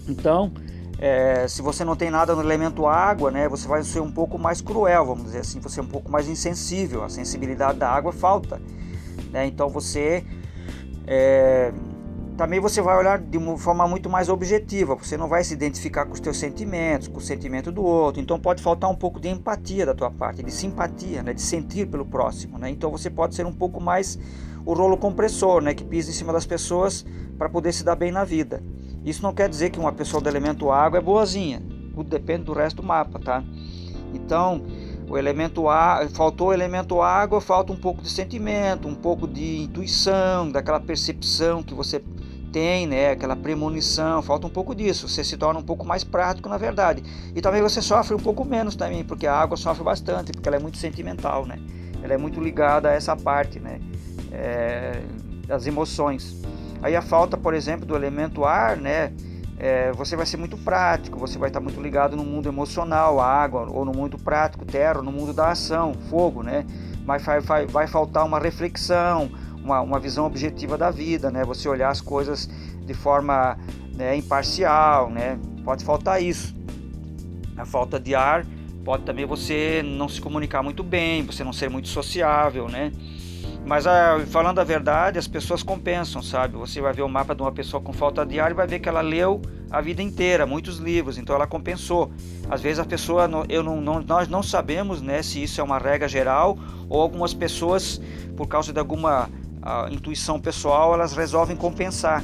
Então, 0.07 0.53
é, 0.99 1.47
se 1.49 1.61
você 1.63 1.85
não 1.85 1.97
tem 1.97 2.11
nada 2.11 2.35
no 2.35 2.43
elemento 2.43 2.87
água, 2.87 3.31
né, 3.31 3.49
você 3.49 3.67
vai 3.67 3.83
ser 3.83 4.01
um 4.01 4.11
pouco 4.11 4.39
mais 4.39 4.61
cruel, 4.61 5.07
vamos 5.07 5.25
dizer 5.25 5.41
assim, 5.41 5.61
você 5.61 5.81
é 5.81 5.83
um 5.83 5.89
pouco 5.89 6.11
mais 6.11 6.29
insensível, 6.29 7.05
a 7.05 7.09
sensibilidade 7.09 7.79
da 7.79 7.91
água 7.91 8.13
falta. 8.13 8.61
Né? 9.31 9.47
Então 9.47 9.69
você 9.69 10.25
é, 11.07 11.73
também 12.37 12.59
você 12.59 12.83
vai 12.83 12.97
olhar 12.97 13.19
de 13.19 13.39
uma 13.39 13.57
forma 13.57 13.87
muito 13.87 14.11
mais 14.11 14.29
objetiva, 14.29 14.97
você 14.97 15.17
não 15.17 15.29
vai 15.29 15.45
se 15.45 15.55
identificar 15.55 16.05
com 16.05 16.13
os 16.13 16.21
teus 16.21 16.37
sentimentos, 16.37 17.07
com 17.07 17.19
o 17.19 17.21
sentimento 17.21 17.71
do 17.71 17.83
outro, 17.85 18.21
então 18.21 18.39
pode 18.41 18.63
faltar 18.63 18.91
um 18.91 18.97
pouco 18.97 19.21
de 19.21 19.29
empatia 19.29 19.87
da 19.87 19.95
tua 19.95 20.11
parte, 20.11 20.43
de 20.43 20.51
simpatia, 20.51 21.23
né, 21.23 21.33
de 21.33 21.43
sentir 21.43 21.87
pelo 21.87 22.05
próximo, 22.05 22.59
né? 22.59 22.71
Então 22.71 22.91
você 22.91 23.09
pode 23.09 23.35
ser 23.35 23.47
um 23.47 23.53
pouco 23.53 23.81
mais 23.81 24.19
o 24.67 24.73
rolo 24.73 24.97
compressor, 24.97 25.63
né, 25.63 25.75
que 25.75 25.85
pisa 25.85 26.11
em 26.11 26.15
cima 26.15 26.33
das 26.33 26.47
pessoas 26.47 27.05
para 27.39 27.49
poder 27.49 27.73
se 27.73 27.85
dar 27.85 27.95
bem 27.95 28.11
na 28.11 28.25
vida. 28.25 28.61
Isso 29.05 29.23
não 29.23 29.33
quer 29.33 29.49
dizer 29.49 29.71
que 29.71 29.79
uma 29.79 29.93
pessoa 29.93 30.21
do 30.21 30.29
elemento 30.29 30.71
água 30.71 30.99
é 30.99 31.03
boazinha. 31.03 31.63
Tudo 31.95 32.09
depende 32.09 32.45
do 32.45 32.53
resto 32.53 32.77
do 32.77 32.83
mapa, 32.83 33.19
tá? 33.19 33.45
Então, 34.13 34.63
o 35.09 35.19
elemento 35.19 35.69
ar, 35.69 36.09
faltou 36.09 36.49
o 36.49 36.53
elemento 36.53 37.03
água, 37.03 37.41
falta 37.41 37.73
um 37.73 37.77
pouco 37.77 38.03
de 38.03 38.09
sentimento, 38.09 38.89
um 38.89 38.95
pouco 38.95 39.29
de 39.29 39.63
intuição, 39.63 40.51
daquela 40.51 40.81
percepção 40.81 41.63
que 41.63 41.75
você 41.75 42.03
tem, 42.51 42.87
né, 42.87 43.11
aquela 43.11 43.35
premonição, 43.35 44.23
falta 44.23 44.47
um 44.47 44.51
pouco 44.51 44.75
disso. 44.75 45.09
Você 45.09 45.25
se 45.25 45.37
torna 45.37 45.59
um 45.59 45.63
pouco 45.63 45.85
mais 45.85 46.05
prático, 46.05 46.49
na 46.49 46.57
verdade. 46.57 47.03
E 47.35 47.41
também 47.41 47.61
você 47.61 47.83
sofre 47.83 48.15
um 48.15 48.19
pouco 48.19 48.45
menos 48.45 48.77
também, 48.77 49.05
porque 49.05 49.27
a 49.27 49.35
água 49.35 49.57
sofre 49.57 49.83
bastante, 49.83 50.33
porque 50.33 50.49
ela 50.49 50.57
é 50.57 50.61
muito 50.61 50.79
sentimental, 50.79 51.45
né? 51.45 51.59
Ela 52.03 52.15
é 52.15 52.17
muito 52.17 52.41
ligada 52.41 52.89
a 52.89 52.93
essa 52.93 53.17
parte, 53.17 53.59
né, 53.59 53.81
é, 54.31 55.03
das 55.47 55.67
emoções. 55.67 56.41
Aí 56.85 56.95
a 56.95 57.01
falta, 57.01 57.35
por 57.35 57.55
exemplo, 57.55 57.87
do 57.87 57.97
elemento 57.97 58.45
ar, 58.45 58.77
né? 58.77 59.11
É, 59.57 59.91
você 59.93 60.17
vai 60.17 60.27
ser 60.27 60.37
muito 60.37 60.59
prático, 60.59 61.19
você 61.19 61.39
vai 61.39 61.49
estar 61.49 61.59
muito 61.59 61.81
ligado 61.81 62.15
no 62.15 62.23
mundo 62.23 62.47
emocional, 62.47 63.21
água, 63.21 63.67
ou 63.71 63.87
no 63.87 63.93
mundo 63.93 64.19
prático, 64.19 64.67
terra, 64.67 65.01
no 65.01 65.11
mundo 65.11 65.33
da 65.33 65.51
ação, 65.51 65.95
fogo, 66.11 66.43
né? 66.43 66.67
Mas 67.07 67.25
vai, 67.25 67.41
vai, 67.41 67.67
vai 67.67 67.87
faltar 67.87 68.27
uma 68.27 68.39
reflexão, 68.39 69.31
uma, 69.63 69.81
uma 69.81 69.99
visão 69.99 70.27
objetiva 70.27 70.77
da 70.77 70.91
vida, 70.91 71.31
né? 71.31 71.43
Você 71.43 71.67
olhar 71.71 71.89
as 71.89 72.03
coisas 72.03 72.51
de 72.85 72.93
forma 72.93 73.57
né, 73.97 74.15
imparcial, 74.19 75.09
né? 75.09 75.39
Pode 75.65 75.87
faltar 75.87 76.23
isso. 76.23 76.55
A 77.57 77.65
falta 77.65 77.99
de 77.99 78.15
ar 78.15 78.45
pode 78.85 79.05
também 79.05 79.25
você 79.25 79.83
não 79.83 80.07
se 80.07 80.21
comunicar 80.21 80.63
muito 80.63 80.83
bem, 80.83 81.25
você 81.25 81.43
não 81.43 81.53
ser 81.55 81.71
muito 81.71 81.89
sociável, 81.89 82.69
né? 82.69 82.93
Mas 83.65 83.87
a, 83.87 84.17
ah, 84.17 84.27
falando 84.27 84.59
a 84.59 84.65
verdade, 84.65 85.19
as 85.19 85.27
pessoas 85.27 85.63
compensam, 85.63 86.23
sabe? 86.23 86.57
Você 86.57 86.81
vai 86.81 86.93
ver 86.93 87.03
o 87.03 87.09
mapa 87.09 87.35
de 87.35 87.41
uma 87.41 87.53
pessoa 87.53 87.83
com 87.83 87.93
falta 87.93 88.25
de 88.25 88.39
ar 88.39 88.51
e 88.51 88.55
vai 88.55 88.67
ver 88.67 88.79
que 88.79 88.89
ela 88.89 89.01
leu 89.01 89.41
a 89.71 89.81
vida 89.81 90.03
inteira, 90.03 90.47
muitos 90.47 90.79
livros, 90.79 91.17
então 91.17 91.35
ela 91.35 91.47
compensou. 91.47 92.13
Às 92.49 92.61
vezes 92.61 92.79
a 92.79 92.85
pessoa, 92.85 93.29
eu 93.49 93.63
não, 93.63 93.81
não, 93.81 94.01
nós 94.01 94.29
não 94.29 94.43
sabemos 94.43 95.01
né, 95.01 95.23
se 95.23 95.43
isso 95.43 95.61
é 95.61 95.65
uma 95.65 95.79
regra 95.79 96.07
geral 96.07 96.59
ou 96.89 97.01
algumas 97.01 97.33
pessoas, 97.33 98.01
por 98.37 98.47
causa 98.47 98.73
de 98.73 98.79
alguma 98.79 99.31
ah, 99.63 99.89
intuição 99.91 100.39
pessoal, 100.39 100.93
elas 100.93 101.17
resolvem 101.17 101.57
compensar. 101.57 102.23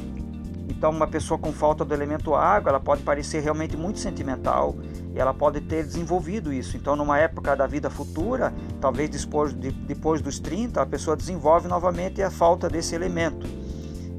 Então, 0.81 0.88
uma 0.88 1.07
pessoa 1.07 1.37
com 1.37 1.53
falta 1.53 1.85
do 1.85 1.93
elemento 1.93 2.35
água, 2.35 2.71
ela 2.71 2.81
pode 2.81 3.03
parecer 3.03 3.40
realmente 3.40 3.77
muito 3.77 3.99
sentimental 3.99 4.75
e 5.14 5.19
ela 5.19 5.35
pode 5.35 5.61
ter 5.61 5.85
desenvolvido 5.85 6.51
isso. 6.55 6.75
Então, 6.75 6.97
numa 6.97 7.19
época 7.19 7.55
da 7.55 7.66
vida 7.66 7.90
futura, 7.90 8.51
talvez 8.81 9.11
depois, 9.11 9.53
de, 9.53 9.73
depois 9.73 10.23
dos 10.23 10.38
30, 10.38 10.81
a 10.81 10.87
pessoa 10.87 11.14
desenvolve 11.14 11.69
novamente 11.69 12.23
a 12.23 12.31
falta 12.31 12.66
desse 12.66 12.95
elemento. 12.95 13.47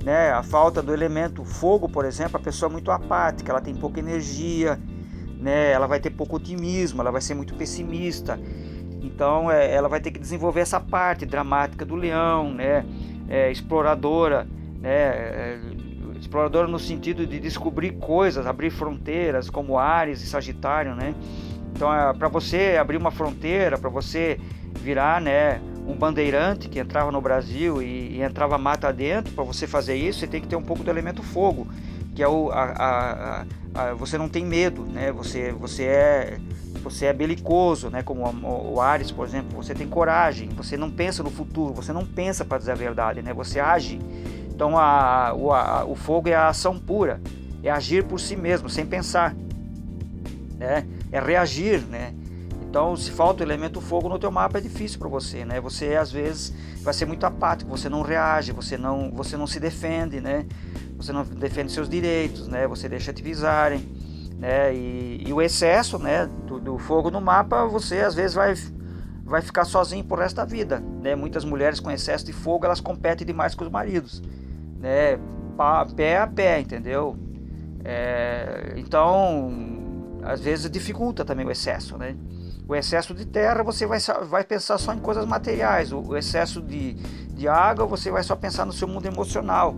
Né? 0.05 0.29
A 0.29 0.43
falta 0.43 0.83
do 0.83 0.93
elemento 0.93 1.43
fogo, 1.43 1.89
por 1.89 2.05
exemplo, 2.05 2.37
a 2.37 2.39
pessoa 2.39 2.69
é 2.69 2.73
muito 2.73 2.91
apática, 2.91 3.51
ela 3.51 3.59
tem 3.59 3.73
pouca 3.73 3.99
energia, 3.99 4.79
né? 5.39 5.71
ela 5.71 5.87
vai 5.87 5.99
ter 5.99 6.11
pouco 6.11 6.35
otimismo, 6.35 7.01
ela 7.01 7.09
vai 7.09 7.21
ser 7.21 7.33
muito 7.33 7.55
pessimista. 7.55 8.39
Então, 9.01 9.49
é, 9.49 9.73
ela 9.73 9.89
vai 9.89 9.99
ter 9.99 10.11
que 10.11 10.19
desenvolver 10.19 10.59
essa 10.59 10.79
parte 10.79 11.25
dramática 11.25 11.83
do 11.83 11.95
leão, 11.95 12.53
né? 12.53 12.85
É, 13.27 13.49
exploradora, 13.51 14.47
né? 14.79 15.80
Explorador 16.31 16.65
no 16.65 16.79
sentido 16.79 17.27
de 17.27 17.41
descobrir 17.41 17.91
coisas, 17.97 18.47
abrir 18.47 18.69
fronteiras, 18.69 19.49
como 19.49 19.77
Ares 19.77 20.21
e 20.21 20.25
Sagitário, 20.25 20.95
né? 20.95 21.13
Então, 21.75 21.93
é, 21.93 22.13
para 22.13 22.29
você 22.29 22.77
abrir 22.79 22.95
uma 22.95 23.11
fronteira, 23.11 23.77
para 23.77 23.89
você 23.89 24.39
virar, 24.79 25.19
né, 25.19 25.59
um 25.85 25.93
bandeirante 25.93 26.69
que 26.69 26.79
entrava 26.79 27.11
no 27.11 27.19
Brasil 27.19 27.81
e, 27.81 28.15
e 28.15 28.21
entrava 28.21 28.57
mata 28.57 28.93
dentro, 28.93 29.33
para 29.33 29.43
você 29.43 29.67
fazer 29.67 29.95
isso, 29.95 30.19
você 30.19 30.27
tem 30.27 30.39
que 30.39 30.47
ter 30.47 30.55
um 30.55 30.63
pouco 30.63 30.85
do 30.85 30.89
elemento 30.89 31.21
fogo, 31.21 31.67
que 32.15 32.23
é 32.23 32.27
o 32.29 32.49
a, 32.49 32.63
a, 32.63 33.45
a, 33.75 33.93
você 33.95 34.17
não 34.17 34.29
tem 34.29 34.45
medo, 34.45 34.85
né? 34.85 35.11
Você 35.11 35.51
você 35.51 35.83
é 35.83 36.39
você 36.81 37.07
é 37.07 37.13
belicoso, 37.13 37.89
né? 37.89 38.03
Como 38.03 38.23
o 38.73 38.79
Ares, 38.79 39.11
por 39.11 39.27
exemplo, 39.27 39.61
você 39.61 39.75
tem 39.75 39.85
coragem, 39.85 40.47
você 40.47 40.77
não 40.77 40.89
pensa 40.89 41.21
no 41.23 41.29
futuro, 41.29 41.73
você 41.73 41.91
não 41.91 42.05
pensa 42.05 42.45
para 42.45 42.57
dizer 42.57 42.71
a 42.71 42.75
verdade, 42.75 43.21
né? 43.21 43.33
Você 43.33 43.59
age 43.59 43.99
então 44.53 44.77
a, 44.77 45.33
o, 45.33 45.51
a, 45.51 45.85
o 45.85 45.95
fogo 45.95 46.29
é 46.29 46.35
a 46.35 46.49
ação 46.49 46.77
pura, 46.77 47.19
é 47.63 47.71
agir 47.71 48.03
por 48.03 48.19
si 48.19 48.35
mesmo, 48.35 48.69
sem 48.69 48.85
pensar, 48.85 49.35
né? 50.57 50.85
É 51.11 51.19
reagir, 51.19 51.81
né? 51.81 52.13
Então, 52.61 52.95
se 52.95 53.11
falta 53.11 53.43
o 53.43 53.45
elemento 53.45 53.81
fogo 53.81 54.07
no 54.07 54.17
teu 54.17 54.31
mapa 54.31 54.57
é 54.57 54.61
difícil 54.61 54.97
para 54.97 55.09
você, 55.09 55.43
né? 55.43 55.59
Você 55.59 55.95
às 55.95 56.11
vezes 56.11 56.53
vai 56.81 56.93
ser 56.93 57.05
muito 57.05 57.25
apático, 57.25 57.69
você 57.69 57.89
não 57.89 58.01
reage, 58.01 58.51
você 58.51 58.77
não, 58.77 59.11
você 59.11 59.35
não 59.35 59.45
se 59.45 59.59
defende, 59.59 60.21
né? 60.21 60.45
Você 60.95 61.11
não 61.11 61.23
defende 61.23 61.71
seus 61.71 61.89
direitos, 61.89 62.47
né? 62.47 62.67
Você 62.67 62.87
deixa 62.87 63.11
te 63.11 63.21
visarem, 63.21 63.79
né? 64.37 64.73
E, 64.73 65.23
e 65.27 65.33
o 65.33 65.41
excesso, 65.41 65.99
né, 65.99 66.29
do, 66.45 66.59
do, 66.59 66.77
fogo 66.77 67.11
no 67.11 67.19
mapa, 67.19 67.65
você 67.65 67.99
às 67.99 68.15
vezes 68.15 68.35
vai 68.35 68.53
vai 69.23 69.41
ficar 69.41 69.63
sozinho 69.63 70.03
por 70.03 70.19
resto 70.19 70.35
da 70.35 70.45
vida, 70.45 70.83
né? 71.01 71.15
Muitas 71.15 71.43
mulheres 71.43 71.79
com 71.79 71.89
excesso 71.89 72.25
de 72.25 72.33
fogo, 72.33 72.65
elas 72.65 72.79
competem 72.79 73.25
demais 73.25 73.55
com 73.55 73.63
os 73.63 73.71
maridos 73.71 74.21
né, 74.81 75.19
pé 75.95 76.17
a 76.17 76.27
pé, 76.27 76.59
entendeu? 76.59 77.15
É, 77.83 78.73
então, 78.77 79.51
às 80.23 80.41
vezes 80.41 80.69
dificulta 80.69 81.23
também 81.23 81.45
o 81.45 81.51
excesso, 81.51 81.97
né? 81.97 82.15
O 82.67 82.75
excesso 82.75 83.13
de 83.13 83.25
terra 83.25 83.63
você 83.63 83.85
vai, 83.85 83.99
vai 84.29 84.43
pensar 84.43 84.77
só 84.77 84.93
em 84.93 84.99
coisas 84.99 85.25
materiais, 85.25 85.91
o, 85.91 85.99
o 85.99 86.17
excesso 86.17 86.61
de, 86.61 86.93
de 86.93 87.47
água 87.47 87.85
você 87.85 88.09
vai 88.09 88.23
só 88.23 88.35
pensar 88.35 88.65
no 88.65 88.73
seu 88.73 88.87
mundo 88.87 89.05
emocional, 89.05 89.75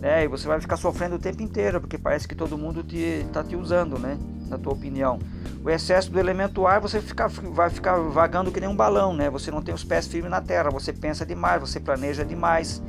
né? 0.00 0.24
E 0.24 0.28
você 0.28 0.46
vai 0.46 0.60
ficar 0.60 0.76
sofrendo 0.76 1.16
o 1.16 1.18
tempo 1.18 1.42
inteiro, 1.42 1.80
porque 1.80 1.96
parece 1.96 2.26
que 2.26 2.34
todo 2.34 2.58
mundo 2.58 2.82
te, 2.82 3.24
tá 3.32 3.42
te 3.42 3.56
usando, 3.56 3.98
né? 3.98 4.18
Na 4.48 4.58
tua 4.58 4.72
opinião. 4.72 5.18
O 5.64 5.70
excesso 5.70 6.10
do 6.10 6.18
elemento 6.18 6.66
ar 6.66 6.80
você 6.80 7.00
fica, 7.00 7.28
vai 7.28 7.70
ficar 7.70 7.96
vagando 7.96 8.50
que 8.50 8.60
nem 8.60 8.68
um 8.68 8.76
balão, 8.76 9.14
né? 9.14 9.30
Você 9.30 9.50
não 9.50 9.62
tem 9.62 9.72
os 9.72 9.84
pés 9.84 10.06
firmes 10.06 10.30
na 10.30 10.40
terra, 10.40 10.70
você 10.70 10.92
pensa 10.92 11.24
demais, 11.24 11.60
você 11.60 11.78
planeja 11.78 12.24
demais 12.24 12.82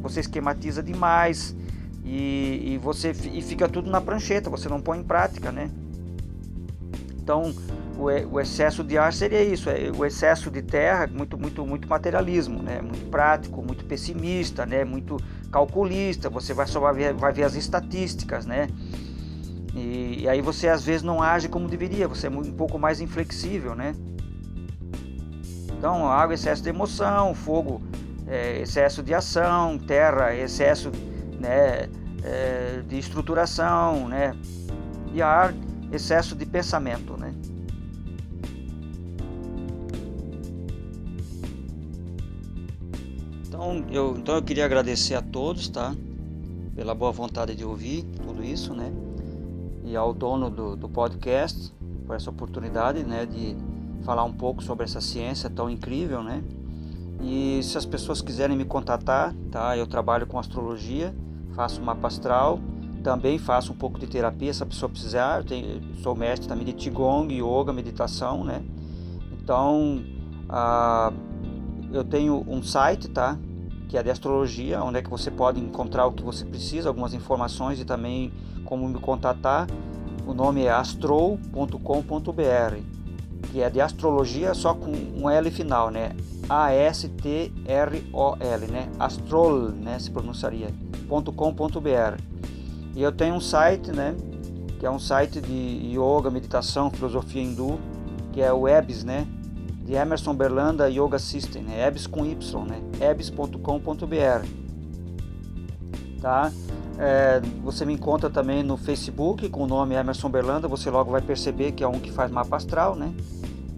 você 0.00 0.20
esquematiza 0.20 0.82
demais 0.82 1.54
e, 2.04 2.72
e 2.74 2.78
você 2.78 3.10
e 3.32 3.42
fica 3.42 3.68
tudo 3.68 3.90
na 3.90 4.00
prancheta, 4.00 4.50
você 4.50 4.68
não 4.68 4.80
põe 4.80 4.98
em 4.98 5.04
prática, 5.04 5.52
né? 5.52 5.70
Então, 7.22 7.54
o, 7.96 8.34
o, 8.34 8.40
excesso 8.40 8.82
de 8.82 8.96
ar 8.96 9.12
seria 9.12 9.42
isso, 9.42 9.68
é, 9.68 9.92
o 9.96 10.04
excesso 10.04 10.50
de 10.50 10.62
terra, 10.62 11.06
muito, 11.06 11.38
muito, 11.38 11.64
muito 11.66 11.86
materialismo, 11.86 12.62
né? 12.62 12.80
Muito 12.80 13.08
prático, 13.10 13.62
muito 13.62 13.84
pessimista, 13.84 14.64
né? 14.64 14.84
Muito 14.84 15.18
calculista. 15.52 16.30
Você 16.30 16.54
vai 16.54 16.66
só 16.66 16.80
vai 16.80 16.94
ver, 16.94 17.14
vai 17.14 17.32
ver 17.32 17.44
as 17.44 17.54
estatísticas, 17.54 18.46
né? 18.46 18.68
E, 19.74 20.22
e, 20.22 20.28
aí 20.28 20.40
você 20.40 20.68
às 20.68 20.82
vezes 20.82 21.02
não 21.02 21.22
age 21.22 21.48
como 21.48 21.68
deveria, 21.68 22.08
você 22.08 22.26
é 22.26 22.30
um 22.30 22.52
pouco 22.52 22.78
mais 22.78 23.00
inflexível, 23.00 23.74
né? 23.74 23.94
Então, 25.78 26.06
água, 26.06 26.34
excesso 26.34 26.62
de 26.62 26.68
emoção, 26.68 27.34
fogo, 27.34 27.80
é, 28.30 28.60
excesso 28.60 29.02
de 29.02 29.12
ação, 29.12 29.76
terra, 29.76 30.32
excesso 30.34 30.92
né, 31.40 31.88
é, 32.22 32.82
de 32.86 32.96
estruturação, 32.96 34.08
né? 34.08 34.36
E 35.12 35.20
ar, 35.20 35.52
excesso 35.90 36.36
de 36.36 36.46
pensamento, 36.46 37.16
né? 37.16 37.34
Então 43.48 43.84
eu, 43.90 44.16
então 44.16 44.36
eu 44.36 44.42
queria 44.42 44.64
agradecer 44.64 45.16
a 45.16 45.22
todos, 45.22 45.68
tá? 45.68 45.92
Pela 46.76 46.94
boa 46.94 47.10
vontade 47.10 47.56
de 47.56 47.64
ouvir 47.64 48.04
tudo 48.24 48.44
isso, 48.44 48.72
né? 48.74 48.92
E 49.84 49.96
ao 49.96 50.14
dono 50.14 50.48
do, 50.48 50.76
do 50.76 50.88
podcast 50.88 51.72
por 52.06 52.14
essa 52.14 52.30
oportunidade, 52.30 53.02
né? 53.02 53.26
De 53.26 53.56
falar 54.04 54.22
um 54.22 54.32
pouco 54.32 54.62
sobre 54.62 54.84
essa 54.84 55.00
ciência 55.00 55.50
tão 55.50 55.68
incrível, 55.68 56.22
né? 56.22 56.44
E 57.22 57.62
se 57.62 57.76
as 57.76 57.84
pessoas 57.84 58.22
quiserem 58.22 58.56
me 58.56 58.64
contatar, 58.64 59.34
tá? 59.50 59.76
Eu 59.76 59.86
trabalho 59.86 60.26
com 60.26 60.38
astrologia, 60.38 61.14
faço 61.54 61.82
mapa 61.82 62.08
astral, 62.08 62.58
também 63.02 63.38
faço 63.38 63.72
um 63.72 63.76
pouco 63.76 63.98
de 63.98 64.06
terapia 64.06 64.52
se 64.52 64.62
a 64.62 64.66
pessoa 64.66 64.88
precisar. 64.88 65.42
Sou 66.02 66.14
mestre 66.14 66.48
também 66.48 66.64
de 66.64 66.72
Qigong, 66.72 67.32
Yoga, 67.32 67.72
meditação, 67.72 68.44
né? 68.44 68.62
Então, 69.32 70.02
ah, 70.48 71.12
eu 71.92 72.04
tenho 72.04 72.44
um 72.48 72.62
site, 72.62 73.08
tá? 73.08 73.38
que 73.90 73.98
é 73.98 74.02
de 74.04 74.10
astrologia, 74.10 74.80
onde 74.84 74.98
é 75.00 75.02
que 75.02 75.10
você 75.10 75.32
pode 75.32 75.58
encontrar 75.58 76.06
o 76.06 76.12
que 76.12 76.22
você 76.22 76.44
precisa, 76.44 76.88
algumas 76.88 77.12
informações 77.12 77.80
e 77.80 77.84
também 77.84 78.32
como 78.64 78.88
me 78.88 79.00
contatar. 79.00 79.66
O 80.24 80.32
nome 80.32 80.62
é 80.62 80.70
astrol.com.br, 80.70 81.72
que 83.50 83.62
é 83.62 83.70
de 83.70 83.80
astrologia 83.80 84.54
só 84.54 84.74
com 84.74 84.92
um 84.92 85.28
L 85.28 85.50
final, 85.50 85.90
né? 85.90 86.12
A-S-T-R-O-L, 86.48 87.06
né? 88.66 88.88
Astrol, 88.98 89.70
né? 89.70 89.98
Se 89.98 90.10
pronunciaria. 90.10 90.68
.com.br. 91.08 92.20
E 92.94 93.02
eu 93.02 93.12
tenho 93.12 93.34
um 93.34 93.40
site, 93.40 93.90
né? 93.92 94.14
Que 94.78 94.86
é 94.86 94.90
um 94.90 94.98
site 94.98 95.40
de 95.40 95.92
yoga, 95.96 96.30
meditação, 96.30 96.90
filosofia 96.90 97.42
hindu, 97.42 97.78
que 98.32 98.40
é 98.40 98.52
o 98.52 98.60
Webs, 98.60 99.04
né? 99.04 99.26
de 99.90 99.96
Emerson 99.96 100.34
Berlanda 100.34 100.88
Yoga 100.88 101.18
System, 101.18 101.64
né? 101.64 101.84
ebs 101.84 102.06
com 102.06 102.24
Y, 102.24 102.64
né? 102.64 102.80
ebs.com.br. 103.00 104.59
Tá? 106.20 106.52
É, 106.98 107.40
você 107.62 107.86
me 107.86 107.94
encontra 107.94 108.28
também 108.28 108.62
no 108.62 108.76
Facebook 108.76 109.48
com 109.48 109.64
o 109.64 109.66
nome 109.66 109.94
Emerson 109.94 110.28
Berlanda, 110.28 110.68
você 110.68 110.90
logo 110.90 111.10
vai 111.10 111.22
perceber 111.22 111.72
que 111.72 111.82
é 111.82 111.88
um 111.88 111.98
que 111.98 112.12
faz 112.12 112.30
mapa 112.30 112.56
astral, 112.56 112.94
né? 112.94 113.12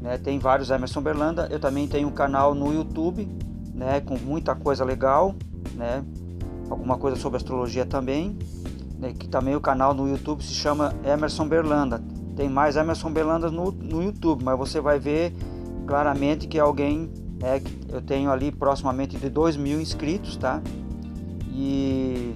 né? 0.03 0.19
Tem 0.19 0.39
vários 0.39 0.71
Emerson 0.71 1.01
Berlanda. 1.01 1.49
Eu 1.51 1.61
também 1.61 1.87
tenho 1.87 2.09
um 2.09 2.11
canal 2.11 2.55
no 2.55 2.75
YouTube, 2.75 3.29
né? 3.73 4.01
Com 4.01 4.19
muita 4.19 4.55
coisa 4.55 4.85
legal, 4.85 5.35
né? 5.75 6.05
Alguma 6.69 6.99
coisa 6.99 7.17
sobre 7.17 7.37
astrologia 7.37 7.87
também. 7.87 8.37
Né? 8.99 9.13
Que 9.17 9.29
também 9.29 9.55
o 9.55 9.61
canal 9.61 9.95
no 9.95 10.09
YouTube 10.09 10.43
se 10.43 10.55
chama 10.55 10.93
Emerson 11.05 11.47
Berlanda. 11.47 12.03
Tem 12.35 12.49
mais 12.49 12.77
Emerson 12.77 13.11
Berlanda 13.11 13.51
no, 13.51 13.71
no 13.71 14.03
YouTube, 14.03 14.43
mas 14.43 14.59
você 14.59 14.81
vai 14.81 14.99
ver 14.99 15.33
claramente 15.87 16.49
que 16.49 16.59
alguém 16.59 17.11
é, 17.43 17.61
eu 17.89 18.01
tenho 18.01 18.31
ali 18.31 18.51
proximamente 18.51 19.17
de 19.17 19.29
2 19.29 19.57
mil 19.57 19.81
inscritos, 19.81 20.37
tá? 20.37 20.61
E, 21.53 22.35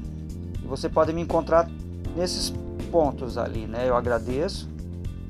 você 0.67 0.89
pode 0.89 1.13
me 1.13 1.23
encontrar 1.23 1.69
nesses 2.17 2.53
pontos 2.91 3.39
ali, 3.39 3.67
né? 3.67 3.89
Eu 3.89 3.97
agradeço, 3.97 4.69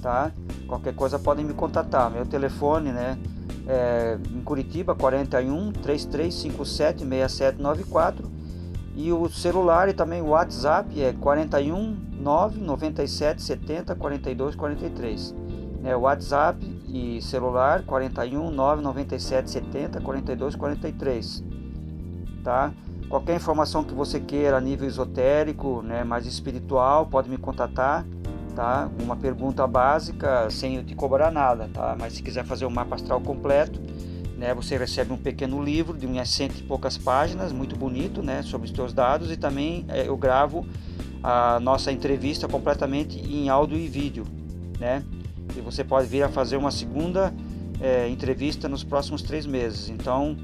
tá? 0.02 0.32
Qualquer 0.66 0.94
coisa 0.94 1.18
podem 1.18 1.44
me 1.44 1.54
contatar. 1.54 2.10
Meu 2.10 2.26
telefone, 2.26 2.90
né? 2.90 3.18
É, 3.68 4.18
em 4.30 4.40
Curitiba 4.42 4.94
41 4.94 5.72
3357 5.72 7.04
6794 7.04 8.30
e 8.94 9.12
o 9.12 9.28
celular 9.28 9.88
e 9.88 9.92
também 9.92 10.22
o 10.22 10.28
WhatsApp 10.28 11.02
é 11.02 11.12
41 11.12 11.96
997 12.20 13.42
70 13.42 13.94
42 13.94 14.54
43. 14.54 15.34
É, 15.84 15.94
WhatsApp 15.94 16.64
e 16.88 17.20
celular 17.20 17.82
41 17.82 18.50
997 18.50 19.50
70 19.50 20.00
42 20.00 20.56
43. 20.56 21.44
Tá? 22.46 22.72
Qualquer 23.08 23.34
informação 23.34 23.82
que 23.82 23.92
você 23.92 24.20
queira 24.20 24.56
a 24.56 24.60
nível 24.60 24.86
esotérico, 24.86 25.82
né, 25.82 26.04
mais 26.04 26.26
espiritual, 26.26 27.04
pode 27.04 27.28
me 27.28 27.36
contatar, 27.36 28.06
tá? 28.54 28.88
Uma 29.02 29.16
pergunta 29.16 29.66
básica 29.66 30.48
sem 30.48 30.80
te 30.84 30.94
cobrar 30.94 31.32
nada, 31.32 31.68
tá? 31.74 31.96
Mas 31.98 32.12
se 32.12 32.22
quiser 32.22 32.44
fazer 32.44 32.64
o 32.64 32.68
um 32.68 32.70
mapa 32.70 32.94
astral 32.94 33.20
completo, 33.20 33.80
né, 34.36 34.54
você 34.54 34.76
recebe 34.76 35.12
um 35.12 35.16
pequeno 35.16 35.60
livro 35.60 35.98
de 35.98 36.06
umas 36.06 36.28
cento 36.28 36.60
e 36.60 36.62
poucas 36.62 36.96
páginas, 36.96 37.50
muito 37.50 37.74
bonito, 37.74 38.22
né, 38.22 38.42
sobre 38.42 38.68
os 38.68 38.72
seus 38.72 38.92
dados 38.92 39.28
e 39.32 39.36
também 39.36 39.84
é, 39.88 40.06
eu 40.06 40.16
gravo 40.16 40.64
a 41.24 41.58
nossa 41.58 41.90
entrevista 41.90 42.46
completamente 42.46 43.18
em 43.18 43.48
áudio 43.48 43.76
e 43.76 43.88
vídeo, 43.88 44.24
né? 44.78 45.02
e 45.56 45.60
você 45.60 45.82
pode 45.82 46.06
vir 46.06 46.22
a 46.22 46.28
fazer 46.28 46.56
uma 46.56 46.70
segunda 46.70 47.34
é, 47.80 48.08
entrevista 48.08 48.68
nos 48.68 48.84
próximos 48.84 49.20
três 49.20 49.46
meses. 49.46 49.88
Então, 49.88 50.36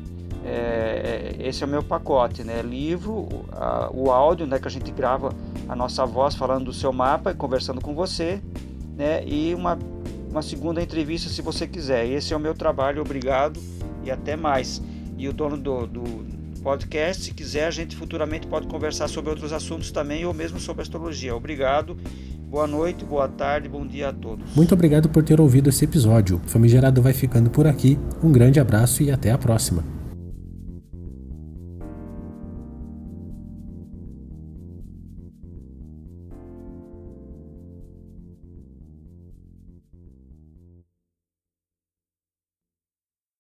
é, 0.45 1.37
esse 1.39 1.63
é 1.63 1.67
o 1.67 1.69
meu 1.69 1.83
pacote, 1.83 2.43
né? 2.43 2.63
Livro, 2.63 3.47
a, 3.53 3.91
o 3.93 4.11
áudio, 4.11 4.47
né, 4.47 4.59
que 4.59 4.69
a 4.69 4.71
gente 4.71 4.91
grava 4.91 5.33
a 5.69 5.77
nossa 5.77 6.05
voz 6.05 6.35
falando 6.35 6.67
do 6.67 6.73
seu 6.73 6.93
mapa 6.93 7.31
e 7.31 7.35
conversando 7.35 7.81
com 7.81 7.95
você, 7.95 8.41
né? 8.97 9.25
E 9.27 9.55
uma, 9.55 9.79
uma 10.31 10.43
segunda 10.43 10.83
entrevista 10.83 11.29
se 11.29 11.43
você 11.43 11.67
quiser. 11.67 12.07
Esse 12.07 12.33
é 12.33 12.37
o 12.37 12.41
meu 12.41 12.55
trabalho, 12.55 13.03
obrigado 13.03 13.61
e 14.05 14.11
até 14.11 14.37
mais. 14.37 14.83
E 15.17 15.29
o 15.29 15.33
dono 15.33 15.57
do, 15.57 15.87
do 15.87 16.03
podcast, 16.63 17.25
se 17.25 17.35
quiser, 17.35 17.67
a 17.67 17.71
gente 17.71 17.97
futuramente 17.97 18.47
pode 18.47 18.67
conversar 18.67 19.09
sobre 19.09 19.31
outros 19.31 19.53
assuntos 19.53 19.91
também 19.91 20.25
ou 20.25 20.35
mesmo 20.35 20.59
sobre 20.59 20.83
astrologia. 20.83 21.35
Obrigado 21.35 21.97
Boa 22.53 22.67
noite, 22.67 23.03
boa 23.03 23.27
tarde, 23.27 23.67
bom 23.67 23.87
dia 23.87 24.11
a 24.11 24.13
todos. 24.13 24.55
Muito 24.55 24.75
obrigado 24.75 25.09
por 25.09 25.23
ter 25.23 25.41
ouvido 25.41 25.71
esse 25.71 25.87
episódio. 25.87 26.39
Famigerado 26.45 27.01
vai 27.01 27.15
ficando 27.15 27.49
por 27.49 27.67
aqui. 27.67 27.99
Um 28.23 28.31
grande 28.31 28.61
abraço 28.61 29.03
e 29.03 29.11
até 29.11 29.31
a 29.31 29.39
próxima. 29.39 30.02